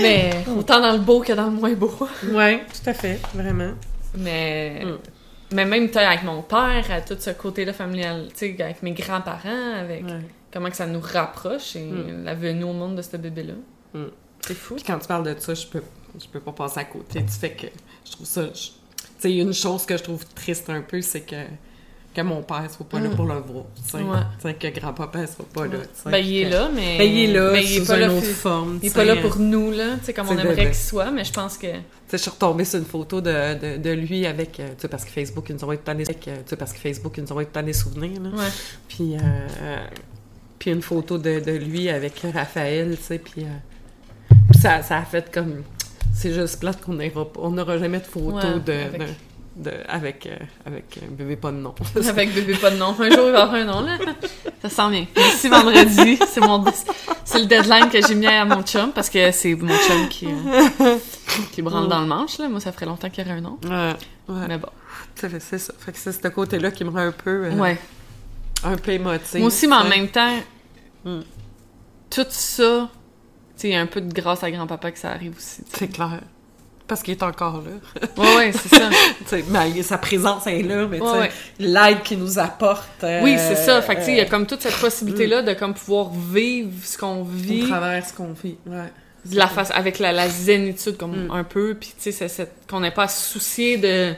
Mais 0.00 0.44
autant 0.56 0.80
dans 0.80 0.92
le 0.92 0.98
beau 0.98 1.20
que 1.20 1.32
dans 1.32 1.46
le 1.46 1.50
moins 1.52 1.72
beau. 1.74 1.92
Ouais, 2.32 2.64
tout 2.66 2.88
à 2.90 2.94
fait, 2.94 3.20
vraiment. 3.34 3.72
Mais, 4.16 4.82
Mm. 4.84 4.98
mais 5.52 5.64
même 5.64 5.90
avec 5.94 6.22
mon 6.24 6.42
père, 6.42 6.84
à 6.90 7.00
tout 7.00 7.16
ce 7.18 7.30
côté-là 7.30 7.72
familial, 7.72 8.28
avec 8.60 8.82
mes 8.82 8.92
grands-parents, 8.92 9.74
avec 9.78 10.04
Ouais. 10.04 10.20
comment 10.52 10.70
que 10.70 10.76
ça 10.76 10.86
nous 10.86 11.00
rapproche 11.00 11.76
et 11.76 11.84
Mm. 11.84 12.24
la 12.24 12.34
venue 12.34 12.64
au 12.64 12.72
monde 12.72 12.96
de 12.96 13.02
ce 13.02 13.16
bébé-là. 13.16 13.54
Mm. 13.94 14.04
C'est 14.40 14.54
fou. 14.54 14.74
Puis 14.74 14.84
quand 14.84 14.98
tu 14.98 15.06
parles 15.06 15.34
de 15.34 15.38
ça, 15.40 15.54
je 15.54 15.66
peux, 15.66 15.82
je 16.20 16.26
peux 16.26 16.40
pas 16.40 16.52
passer 16.52 16.80
à 16.80 16.84
côté 16.84 17.20
du 17.20 17.32
fait 17.32 17.50
que 17.50 17.66
je 18.04 18.12
trouve 18.12 18.26
ça... 18.26 18.44
Tu 18.48 18.70
sais, 19.18 19.36
une 19.36 19.52
chose 19.54 19.86
que 19.86 19.96
je 19.96 20.02
trouve 20.02 20.24
triste 20.34 20.68
un 20.68 20.82
peu, 20.82 21.00
c'est 21.00 21.20
que, 21.20 21.36
que 22.14 22.20
mon 22.20 22.42
père 22.42 22.64
soit 22.70 22.86
pas 22.88 23.00
là 23.00 23.08
Mm. 23.08 23.16
pour 23.16 23.24
le 23.26 23.34
voir, 23.34 23.64
tu 23.76 23.90
sais. 23.90 23.96
Ouais. 23.98 24.18
Tu 24.40 24.48
sais, 24.48 24.54
que 24.54 24.80
grand-papa 24.80 25.26
soit 25.26 25.46
pas 25.52 25.66
là. 25.66 25.78
Ben, 26.06 26.18
il 26.18 26.36
est 26.38 26.44
Que- 26.44 26.50
là, 26.54 26.70
mais. 26.74 26.98
Ben, 26.98 27.04
il 27.10 27.18
est 27.30 27.32
là, 27.32 27.50
mais 27.52 27.64
il 27.64 27.76
est 27.76 27.80
sous 27.80 27.86
pas 27.86 27.96
là 27.96 28.06
une 28.06 28.12
autre 28.18 28.26
fi- 28.26 28.32
forme, 28.32 28.78
Il 28.82 28.88
est 28.88 28.94
pas 28.94 29.04
là 29.04 29.16
pour 29.16 29.38
nous, 29.38 29.70
là, 29.70 29.96
tu 29.98 30.04
sais, 30.06 30.12
comme 30.12 30.28
on 30.28 30.38
aimerait 30.38 30.66
qu'il 30.66 30.74
soit, 30.74 31.10
mais 31.10 31.24
je 31.24 31.32
pense 31.32 31.56
que. 31.56 31.66
Tu 31.68 31.72
sais, 31.72 32.16
je 32.18 32.22
suis 32.22 32.30
retombée 32.30 32.64
sur 32.64 32.78
une 32.78 32.84
photo 32.84 33.20
de, 33.20 33.30
de, 33.54 33.76
de 33.78 33.90
lui 33.90 34.26
avec, 34.26 34.60
euh, 34.60 34.68
tu 34.76 34.82
sais, 34.82 34.88
parce 34.88 35.04
que 35.04 35.10
Facebook, 35.10 35.46
ils 35.48 35.54
nous 35.56 35.62
envoie 35.64 35.76
tout 35.76 35.90
le 35.90 36.04
temps 36.04 36.56
parce 36.58 36.72
que 36.72 36.78
Facebook, 36.78 37.14
ils 37.16 37.22
nous 37.24 37.30
envoie 37.32 37.44
tout 37.46 37.62
des 37.62 37.72
souvenirs, 37.72 38.20
là. 38.20 38.28
Ouais. 38.30 38.50
Puis, 38.88 39.14
euh, 39.14 39.18
euh, 39.62 39.76
puis 40.58 40.70
une 40.70 40.82
photo 40.82 41.16
de, 41.18 41.40
de 41.40 41.52
lui 41.52 41.88
avec 41.88 42.22
Raphaël, 42.34 42.96
tu 42.96 43.02
sais, 43.02 43.18
puis, 43.18 43.42
euh, 43.44 44.34
puis 44.50 44.60
ça, 44.60 44.82
ça 44.82 44.98
a 44.98 45.02
fait 45.04 45.32
comme... 45.32 45.62
C'est 46.14 46.34
juste 46.34 46.60
plate 46.60 46.80
qu'on 46.82 46.92
n'aura 46.92 47.24
pas- 47.32 47.40
on 47.40 47.50
n'aura 47.50 47.78
jamais 47.78 47.98
de 47.98 48.04
photo 48.04 48.32
Ouais, 48.36 48.42
de, 48.64 48.72
avec- 48.72 49.00
de, 49.00 49.06
de- 49.56 49.70
avec, 49.88 50.26
euh, 50.26 50.36
avec 50.64 50.98
un 51.02 51.10
bébé 51.12 51.36
pas 51.36 51.50
de 51.52 51.56
nom. 51.58 51.74
Avec 52.08 52.34
bébé 52.34 52.54
pas 52.54 52.70
de 52.70 52.76
nom. 52.76 52.94
Un 52.98 53.10
jour, 53.10 53.26
il 53.26 53.32
va 53.32 53.42
avoir 53.42 53.54
un 53.54 53.64
nom, 53.64 53.80
là. 53.82 53.98
Ça 54.62 54.68
sent 54.70 54.90
bien. 54.90 55.06
D'ici 55.14 55.48
vendredi, 55.48 56.18
c'est 56.28 56.40
mon, 56.40 56.64
c'est 57.24 57.38
le 57.40 57.46
deadline 57.46 57.88
que 57.90 58.00
j'ai 58.06 58.14
mis 58.14 58.26
à 58.26 58.44
mon 58.44 58.62
chum, 58.62 58.92
parce 58.92 59.10
que 59.10 59.30
c'est 59.32 59.54
mon 59.54 59.76
chum 59.76 60.08
qui, 60.08 60.26
euh, 60.26 60.96
qui 61.52 61.60
branle 61.62 61.88
dans 61.88 62.00
le 62.00 62.06
manche, 62.06 62.38
là. 62.38 62.48
Moi, 62.48 62.60
ça 62.60 62.72
ferait 62.72 62.86
longtemps 62.86 63.10
qu'il 63.10 63.24
y 63.24 63.28
aurait 63.28 63.38
un 63.38 63.42
nom. 63.42 63.58
Ouais, 63.64 63.94
ouais. 64.28 64.46
Mais 64.48 64.58
bon. 64.58 64.68
C'est 65.14 65.58
ça. 65.58 65.72
Fait 65.78 65.92
que 65.92 65.98
c'est 65.98 66.12
ce 66.12 66.28
côté-là 66.28 66.70
qui 66.70 66.84
me 66.84 66.90
rend 66.90 66.98
un 66.98 67.12
peu, 67.12 67.46
euh, 67.46 67.52
Ouais. 67.56 67.78
un 68.64 68.76
peu 68.76 68.92
émotive. 68.92 69.38
Moi 69.40 69.48
aussi, 69.48 69.66
mais 69.66 69.76
en 69.76 69.84
même 69.88 70.08
temps, 70.08 70.36
Mm. 71.04 71.20
tout 72.10 72.26
ça, 72.30 72.88
tu 73.58 73.68
sais, 73.68 73.74
un 73.74 73.86
peu 73.86 74.00
de 74.00 74.12
grâce 74.12 74.42
à 74.44 74.50
grand-papa 74.50 74.92
que 74.92 74.98
ça 74.98 75.10
arrive 75.10 75.34
aussi. 75.36 75.62
C'est 75.74 75.88
clair. 75.88 76.20
Parce 76.88 77.02
qu'il 77.02 77.12
est 77.12 77.22
encore 77.22 77.62
là. 77.62 78.08
Ouais, 78.18 78.36
ouais, 78.36 78.52
c'est 78.52 78.68
ça. 78.76 78.90
Tu 79.20 79.24
sais, 79.26 79.44
ben, 79.48 79.82
sa 79.82 79.98
présence 79.98 80.46
est 80.46 80.62
là, 80.62 80.86
mais 80.86 80.98
tu 80.98 81.04
sais, 81.06 81.10
Ouais, 81.12 81.18
ouais. 81.20 81.30
l'aide 81.58 82.02
qu'il 82.02 82.18
nous 82.18 82.38
apporte. 82.38 83.04
euh, 83.04 83.22
Oui, 83.22 83.36
c'est 83.38 83.56
ça. 83.56 83.80
Fait 83.82 83.96
que, 83.96 84.02
sais, 84.02 84.12
il 84.12 84.16
y 84.18 84.20
a 84.20 84.24
euh, 84.24 84.28
comme 84.28 84.46
toute 84.46 84.60
cette 84.62 84.78
possibilité-là 84.78 85.42
de 85.42 85.54
comme 85.54 85.74
pouvoir 85.74 86.10
vivre 86.10 86.70
ce 86.84 86.98
qu'on 86.98 87.20
Au 87.20 87.24
vit 87.24 87.66
travers 87.68 88.04
ce 88.06 88.12
qu'on 88.12 88.32
vit. 88.32 88.56
Ouais. 88.66 88.92
de 89.24 89.36
la 89.36 89.46
face 89.46 89.70
avec 89.70 90.00
la, 90.00 90.10
la 90.12 90.28
zénitude 90.28 90.96
comme 90.96 91.26
Mm. 91.26 91.30
un 91.30 91.44
peu 91.44 91.74
puis 91.78 91.94
tu 91.96 92.10
sais 92.10 92.26
c'est- 92.28 92.50
qu'on 92.68 92.80
n'ait 92.80 92.90
pas 92.90 93.04
à 93.04 93.08
se 93.08 93.30
soucier 93.32 93.76
de 93.76 94.12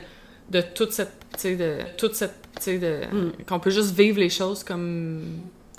de 0.50 0.60
toute 0.62 0.92
cette 0.92 1.12
tu 1.34 1.40
sais 1.40 1.56
de 1.56 1.76
toute 1.98 2.14
cette 2.14 2.32
tu 2.56 2.62
sais 2.62 2.78
de 2.78 3.00
Mm. 3.12 3.32
qu'on 3.46 3.60
peut 3.60 3.68
juste 3.70 3.94
vivre 3.94 4.18
les 4.18 4.30
choses 4.30 4.64
comme 4.64 5.20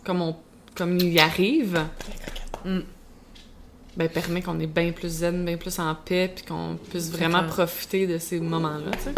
comme 0.05 0.21
on 0.21 0.35
comme 0.75 0.95
il 0.99 1.11
y 1.11 1.19
arrive 1.19 1.79
Mm. 2.65 2.79
Ben 3.97 4.09
permet 4.09 4.41
qu'on 4.41 4.59
est 4.59 4.67
bien 4.67 4.91
plus 4.91 5.09
zen 5.09 5.45
bien 5.45 5.57
plus 5.57 5.79
en 5.79 5.95
paix 5.95 6.31
puis 6.35 6.43
qu'on 6.45 6.77
puisse 6.89 7.09
vraiment 7.11 7.39
clair. 7.39 7.53
profiter 7.53 8.07
de 8.07 8.17
ces 8.17 8.39
moments 8.39 8.77
là 8.77 8.91
tu 8.91 8.99
sais 9.05 9.13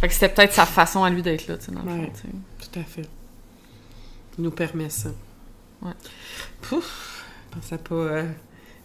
fait 0.00 0.06
que 0.08 0.14
c'était 0.14 0.28
peut-être 0.28 0.52
sa 0.54 0.64
façon 0.66 1.02
à 1.02 1.10
lui 1.10 1.22
d'être 1.22 1.48
là 1.48 1.56
tu 1.56 1.64
sais 1.66 1.72
dans 1.72 1.82
le 1.82 1.88
fond. 2.06 2.12
Tout 2.60 2.78
à 2.80 2.84
fait. 2.84 3.08
Il 4.38 4.44
nous 4.44 4.52
permet 4.52 4.88
ça. 4.90 5.08
Ouais. 5.82 5.90
Pouf! 6.62 7.24
Je 7.50 7.56
pensais 7.58 7.78
pas 7.78 7.94
euh, 7.96 8.24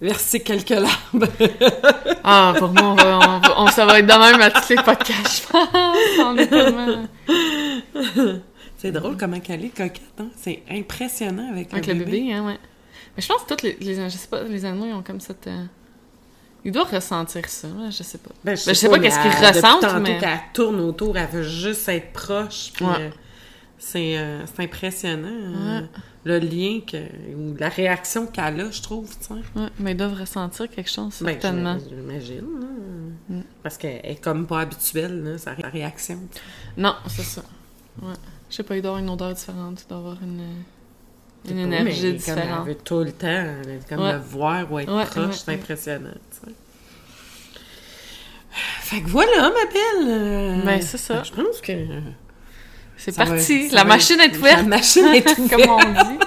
verser 0.02 0.39
quelques 0.39 0.70
larmes. 0.70 1.28
Ah, 2.26 2.54
pour 2.58 2.70
moi, 2.70 2.84
on 2.84 2.96
va, 2.96 3.18
on 3.18 3.39
va- 3.41 3.62
on- 3.62 3.68
ça 3.68 3.86
va 3.86 4.00
être 4.00 4.08
de 4.08 4.14
même 4.14 4.41
à 4.41 4.50
tous 4.50 4.70
les 4.70 4.76
podcasts, 4.78 5.44
je 5.44 5.52
pense. 5.52 5.68
On 6.20 6.38
est 6.38 6.48
tellement... 6.48 7.06
C'est 8.78 8.94
drôle 8.94 9.18
comment 9.18 9.39
qu'elle 9.41 9.66
est 9.66 9.76
coquette, 9.76 10.02
hein? 10.20 10.30
C'est 10.38 10.64
impressionnant 10.72 11.52
avec, 11.52 11.74
Avec 11.74 11.86
le 11.88 11.94
bébé, 11.96 12.32
hein, 12.34 12.46
ouais. 12.46 12.58
Mais 13.16 13.22
je 13.22 13.28
pense 13.28 13.43
que 13.43 13.53
tous 13.53 13.64
les, 13.64 13.78
les, 13.80 14.09
je 14.09 14.18
sais 14.18 14.28
pas, 14.28 14.43
les 14.43 14.66
animaux, 14.66 14.86
ils 14.88 14.93
ont 14.93 15.03
comme 15.03 15.20
cette... 15.20 15.47
euh, 15.47 15.66
Ils 16.66 16.72
doivent 16.72 16.91
ressentir 16.91 17.47
ça, 17.47 17.68
je 17.91 18.03
sais 18.03 18.18
pas. 18.18 18.32
Ben, 18.43 18.55
je 18.57 18.74
sais 18.74 18.89
pas 18.89 18.97
mais 18.97 19.03
qu'est-ce 19.09 19.20
qu'ils 19.22 19.45
ressentent, 19.47 20.01
mais- 20.01 20.18
qu'elle 20.20 20.39
tourne 20.53 20.80
autour, 20.80 21.18
elle 21.18 21.28
veut 21.30 21.43
juste 21.43 21.88
être 21.89 22.11
proche. 22.14 22.72
Puis, 22.74 22.86
Ouais. 22.86 22.91
euh, 22.99 23.09
c'est, 23.78 24.18
euh, 24.18 24.45
c'est 24.47 24.64
impressionnant. 24.64 25.28
euh, 25.30 25.82
le 26.26 26.39
lien 26.39 26.80
que, 26.88 26.97
ou 27.36 27.53
la 27.59 27.68
réaction 27.68 28.26
qu'elle 28.28 28.61
a, 28.61 28.72
je 28.72 28.82
trouve, 28.82 29.09
tu 29.20 29.26
sais. 29.28 29.34
Ouais, 29.59 29.68
mais 29.78 29.91
ils 29.91 29.97
doivent 29.97 30.18
ressentir 30.18 30.70
quelque 30.70 30.89
chose, 30.89 31.18
Ben, 31.22 31.34
certainement. 31.39 31.78
je- 31.78 31.89
J'imagine. 31.95 32.45
Mm. 33.30 33.41
Parce 33.61 33.78
qu'elle 33.78 33.99
est 34.05 34.22
comme 34.24 34.47
pas 34.47 34.61
habituelle, 34.61 35.22
là, 35.24 35.38
sa 35.38 35.51
ré- 35.51 35.64
réaction. 35.72 36.20
Non, 36.78 36.95
c'est 37.07 37.24
ça. 37.24 37.43
Ouais. 38.01 38.14
Je 38.49 38.55
sais 38.55 38.64
pas, 38.64 38.76
il 38.78 38.82
doit 38.82 38.91
avoir 38.91 39.03
une 39.03 39.09
odeur 39.09 39.34
différente, 39.34 39.84
il 39.86 39.88
doit 39.89 39.97
avoir 39.97 40.18
une, 40.24 40.64
une 41.50 41.60
énergie 41.60 42.02
mais 42.04 42.10
Comme 42.10 42.18
différente. 42.18 42.48
elle 42.62 42.68
veut 42.74 42.78
tout 42.84 43.00
le 43.00 43.12
temps, 43.12 43.46
comme 43.89 44.00
Ouais. 44.04 44.14
le 44.14 44.20
voir 44.20 44.72
ou 44.72 44.80
être 44.80 44.94
Ouais, 44.96 45.06
proche, 45.06 45.26
ouais, 45.26 45.32
c'est 45.34 45.52
impressionnant. 45.54 46.10
Fait 48.82 49.02
que 49.02 49.10
voilà, 49.10 49.50
ma 49.50 49.66
belle! 49.66 50.08
euh, 50.08 50.62
Ben, 50.64 50.82
c'est 50.82 50.98
ça. 50.98 51.24
Je 51.24 51.32
pense 51.32 51.60
que... 51.62 51.74
C'est 52.98 53.16
va- 53.16 53.26
parti, 53.26 53.70
la 53.70 53.84
machine 53.84 54.20
être- 54.20 54.36
est 54.36 54.38
ouverte, 54.38 54.58
La 54.58 54.64
machine 54.64 55.06
est 55.08 55.28
ouverte. 55.39 55.50
comme 55.50 55.70
on 55.72 55.80
dit. 56.04 56.20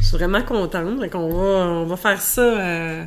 Je 0.00 0.06
suis 0.06 0.16
vraiment 0.16 0.42
contente. 0.42 1.00
Fait 1.00 1.08
qu'on 1.08 1.28
va, 1.28 1.42
on 1.66 1.86
va 1.86 1.96
faire 1.96 2.20
ça 2.20 2.40
euh, 2.42 3.04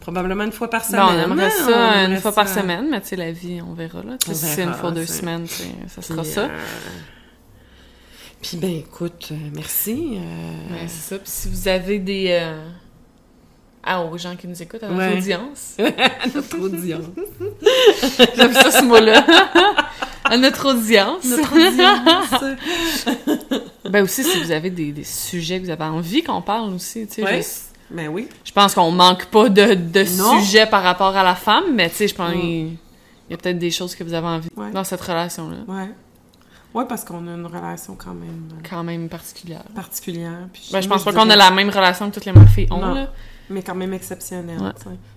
probablement 0.00 0.44
une 0.44 0.52
fois 0.52 0.68
par 0.68 0.84
semaine. 0.84 1.00
Bon, 1.02 1.12
on 1.12 1.32
aimerait 1.32 1.46
hein? 1.46 1.50
ça 1.50 1.92
On 2.08 2.10
une 2.10 2.16
fois 2.20 2.32
par 2.32 2.48
semaine, 2.48 2.88
mais 2.90 3.00
tu 3.00 3.08
sais, 3.08 3.16
la 3.16 3.30
vie, 3.30 3.62
on 3.66 3.72
verra, 3.74 4.02
là. 4.02 4.16
Si 4.26 4.34
c'est 4.34 4.64
une 4.64 4.74
fois 4.74 4.90
deux 4.90 5.06
semaines, 5.06 5.46
ça 5.86 6.02
sera 6.02 6.22
Puis, 6.22 6.30
ça. 6.32 6.40
euh, 6.42 6.48
Puis 8.42 8.56
ben 8.56 8.70
écoute, 8.76 9.28
euh, 9.32 9.36
merci. 9.54 10.16
euh, 10.16 10.72
Ouais, 10.74 10.86
c'est 10.88 11.14
ça. 11.14 11.18
Puis 11.18 11.30
si 11.30 11.48
vous 11.48 11.68
avez 11.68 11.98
des... 11.98 12.26
euh, 12.30 12.66
Ah, 13.84 14.02
aux 14.02 14.16
gens 14.18 14.34
qui 14.36 14.46
nous 14.48 14.60
écoutent, 14.62 14.82
à 14.82 14.88
notre 14.88 15.00
Ouais. 15.12 15.18
audience. 15.18 15.76
notre 16.34 16.58
audience. 16.58 17.04
J'aime 18.36 18.52
ça, 18.54 18.70
ce 18.70 18.84
mot-là. 18.84 19.24
à 20.24 20.36
notre 20.38 20.70
audience. 20.74 21.24
Notre 21.24 21.54
audience. 21.54 22.44
Ben 23.90 24.04
aussi, 24.04 24.22
si 24.22 24.40
vous 24.40 24.52
avez 24.52 24.70
des, 24.70 24.92
des 24.92 25.02
sujets 25.04 25.58
que 25.58 25.64
vous 25.64 25.70
avez 25.70 25.82
envie 25.84 26.22
qu'on 26.22 26.42
parle 26.42 26.72
aussi, 26.74 27.06
tu 27.08 27.14
sais. 27.14 27.24
Ouais. 27.24 27.42
Je, 27.42 27.96
ben 27.96 28.06
oui. 28.08 28.28
je 28.44 28.52
pense 28.52 28.72
qu'on 28.74 28.92
manque 28.92 29.24
pas 29.26 29.48
de, 29.48 29.74
de 29.74 30.04
sujets 30.04 30.66
par 30.66 30.82
rapport 30.84 31.16
à 31.16 31.24
la 31.24 31.34
femme, 31.34 31.74
mais 31.74 31.90
tu 31.90 31.96
sais, 31.96 32.08
je 32.08 32.14
pense 32.14 32.30
Mm. 32.30 32.40
qu'il 32.40 32.50
il 32.50 32.76
y 33.30 33.34
a 33.34 33.36
peut-être 33.36 33.58
des 33.58 33.72
choses 33.72 33.96
que 33.96 34.04
vous 34.04 34.14
avez 34.14 34.26
envie 34.28 34.48
dans 34.72 34.84
cette 34.84 35.00
relation-là. 35.00 35.56
Ouais. 35.66 35.88
Ouais, 36.74 36.84
parce 36.88 37.04
qu'on 37.04 37.26
a 37.26 37.32
une 37.32 37.46
relation 37.46 37.96
quand 37.96 38.14
même 38.14 38.48
euh, 38.52 38.62
Quand 38.68 38.84
même 38.84 39.08
particulière. 39.08 39.64
particulière. 39.74 40.48
Puis 40.52 40.68
Ben, 40.72 40.80
je 40.80 40.88
moi, 40.88 40.96
pense 40.96 41.04
pas 41.04 41.10
dirais- 41.12 41.24
qu'on 41.24 41.30
a 41.30 41.36
la 41.36 41.50
même 41.50 41.70
relation 41.70 42.08
que 42.10 42.14
toutes 42.14 42.24
les 42.26 42.32
filles 42.46 42.68
ont, 42.70 42.78
Non. 42.80 42.94
là. 42.94 43.08
Mais 43.48 43.62
quand 43.62 43.74
même 43.74 43.92
exceptionnelle. 43.92 44.60
Ouais. 44.60 44.70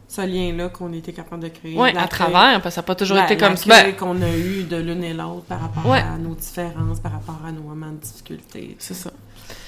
Ce 0.07 0.21
lien-là 0.21 0.69
qu'on 0.69 0.91
était 0.93 1.13
capable 1.13 1.43
de 1.43 1.49
créer. 1.49 1.77
Ouais, 1.77 1.95
à 1.95 2.07
travers, 2.07 2.53
parce 2.61 2.63
que 2.63 2.69
ça 2.71 2.81
n'a 2.81 2.85
pas 2.85 2.95
toujours 2.95 3.17
la- 3.17 3.25
été 3.25 3.37
comme 3.37 3.55
ça. 3.57 3.67
Ben, 3.83 3.95
qu'on 3.95 4.19
a 4.21 4.29
eu 4.35 4.63
de 4.63 4.77
l'une 4.77 5.03
et 5.03 5.13
l'autre 5.13 5.43
par 5.45 5.59
rapport 5.61 5.85
Ouais. 5.85 5.99
à 6.01 6.17
nos 6.17 6.33
différences, 6.33 6.99
par 6.99 7.11
rapport 7.11 7.39
à 7.45 7.51
nos 7.51 7.61
moments 7.61 7.91
de 7.91 7.97
difficulté. 7.97 8.75
c'est 8.79 8.93
ça. 8.95 9.11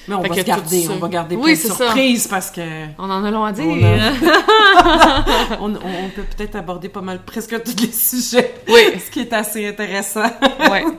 Mais 0.08 0.14
on 0.14 0.22
Fait 0.22 0.28
va 0.28 0.34
se 0.36 0.40
garder, 0.42 0.88
on 0.90 0.96
va 0.98 1.08
garder 1.08 1.34
Oui, 1.36 1.42
plein 1.42 1.52
de 1.54 1.58
ça. 1.58 1.74
surprises 1.74 2.26
parce 2.28 2.50
que 2.50 2.60
On 2.98 3.10
en 3.10 3.24
a 3.24 3.30
long 3.30 3.44
à 3.44 3.52
dire. 3.52 3.64
On 3.66 3.82
a- 3.84 5.58
on, 5.60 5.74
on 5.74 6.08
peut 6.14 6.22
peut-être 6.36 6.54
aborder 6.56 6.88
pas 6.88 7.00
mal 7.00 7.22
presque 7.24 7.60
tous 7.62 7.76
les 7.82 7.90
sujets, 7.92 8.54
Oui, 8.68 9.00
ce 9.04 9.10
qui 9.10 9.20
est 9.20 9.32
assez 9.32 9.66
intéressant. 9.68 10.30
ouais. 10.70 10.84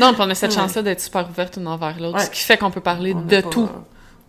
Non, 0.00 0.14
on 0.18 0.30
a 0.30 0.34
cette 0.34 0.52
chance-là 0.54 0.80
d'être 0.82 1.00
super 1.00 1.28
ouverte 1.28 1.56
l'une 1.56 1.66
envers 1.68 1.98
l'autre, 2.00 2.16
Ouais. 2.18 2.24
ce 2.24 2.30
qui 2.30 2.40
fait 2.40 2.56
qu'on 2.56 2.70
peut 2.70 2.80
parler 2.80 3.12
On 3.14 3.20
de 3.20 3.40
pas- 3.42 3.48
tout. 3.50 3.68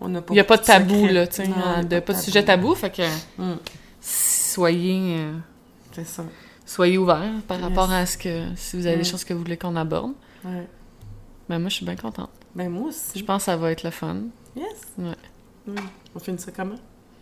On 0.01 0.09
n'a 0.09 0.21
pas 0.21 0.33
Il 0.33 0.33
n'y 0.33 0.39
a 0.41 0.43
pas 0.43 0.57
de 0.57 0.63
tabou, 0.63 0.95
secret. 1.01 1.13
là, 1.13 1.27
tu 1.27 1.35
sais, 1.35 1.43
hein, 1.49 1.83
pas 2.01 2.13
de 2.13 2.17
sujet 2.19 2.43
tabou, 2.43 2.75
fait 2.75 2.89
que 2.89 3.03
Mm, 3.37 3.55
soyez, 4.01 5.15
euh, 5.19 5.31
c'est 5.93 6.05
ça. 6.07 6.23
soyez 6.65 6.97
ouverts 6.97 7.21
par 7.47 7.57
Yes. 7.57 7.67
rapport 7.67 7.91
à 7.91 8.05
ce 8.05 8.17
que, 8.17 8.47
si 8.55 8.75
vous 8.77 8.85
avez 8.85 8.97
des 8.97 9.01
Mm. 9.03 9.05
choses 9.05 9.23
que 9.23 9.33
vous 9.33 9.39
voulez 9.39 9.57
qu'on 9.57 9.75
aborde. 9.77 10.11
Ouais. 10.43 10.67
Ben 11.49 11.59
moi, 11.59 11.69
je 11.69 11.75
suis 11.75 11.85
bien 11.85 11.95
contente. 11.95 12.29
Ben 12.55 12.69
moi 12.69 12.83
Je 12.83 12.87
aussi. 12.89 13.23
pense 13.23 13.43
que 13.43 13.45
ça 13.45 13.57
va 13.57 13.71
être 13.71 13.83
le 13.83 13.91
fun. 13.91 14.17
Yes. 14.55 14.65
Ouais. 14.97 15.13
Mm. 15.67 15.75
On 16.15 16.19
finit 16.19 16.39
ça 16.39 16.51
comment? 16.51 16.75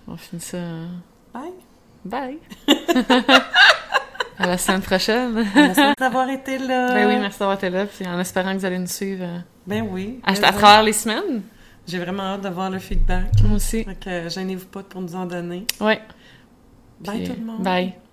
On 0.07 0.17
finit 0.17 0.41
ça... 0.41 0.57
euh, 0.57 0.87
Bye. 1.33 1.51
Bye! 2.05 2.39
à 4.39 4.47
la 4.47 4.57
semaine 4.57 4.81
prochaine! 4.81 5.45
Merci 5.53 5.81
d'avoir 5.99 6.29
été 6.29 6.57
là. 6.57 6.93
Ben 6.93 7.07
oui, 7.07 7.17
merci 7.19 7.39
d'avoir 7.39 7.57
été 7.57 7.69
là, 7.69 7.85
puis 7.85 8.07
en 8.07 8.19
espérant 8.19 8.53
que 8.53 8.57
vous 8.59 8.65
allez 8.65 8.79
nous 8.79 8.87
suivre 8.87 9.23
euh, 9.25 9.39
Ben 9.67 9.87
oui. 9.91 10.19
à, 10.25 10.33
bon, 10.33 10.39
travers 10.41 10.83
les 10.83 10.93
semaines. 10.93 11.43
J'ai 11.87 11.99
vraiment 11.99 12.23
hâte 12.23 12.41
de 12.41 12.49
voir 12.49 12.69
le 12.69 12.79
feedback. 12.79 13.27
Moi 13.43 13.55
aussi. 13.57 13.83
Fait 13.83 13.95
que 13.99 14.29
gênez-vous 14.29 14.67
pas 14.67 14.83
pour 14.83 15.01
nous 15.01 15.15
en 15.15 15.25
donner. 15.25 15.65
Ouais. 15.81 16.01
Bye 17.01 17.19
Puis, 17.19 17.29
tout 17.29 17.39
le 17.39 17.45
monde. 17.45 17.61
Bye. 17.63 17.93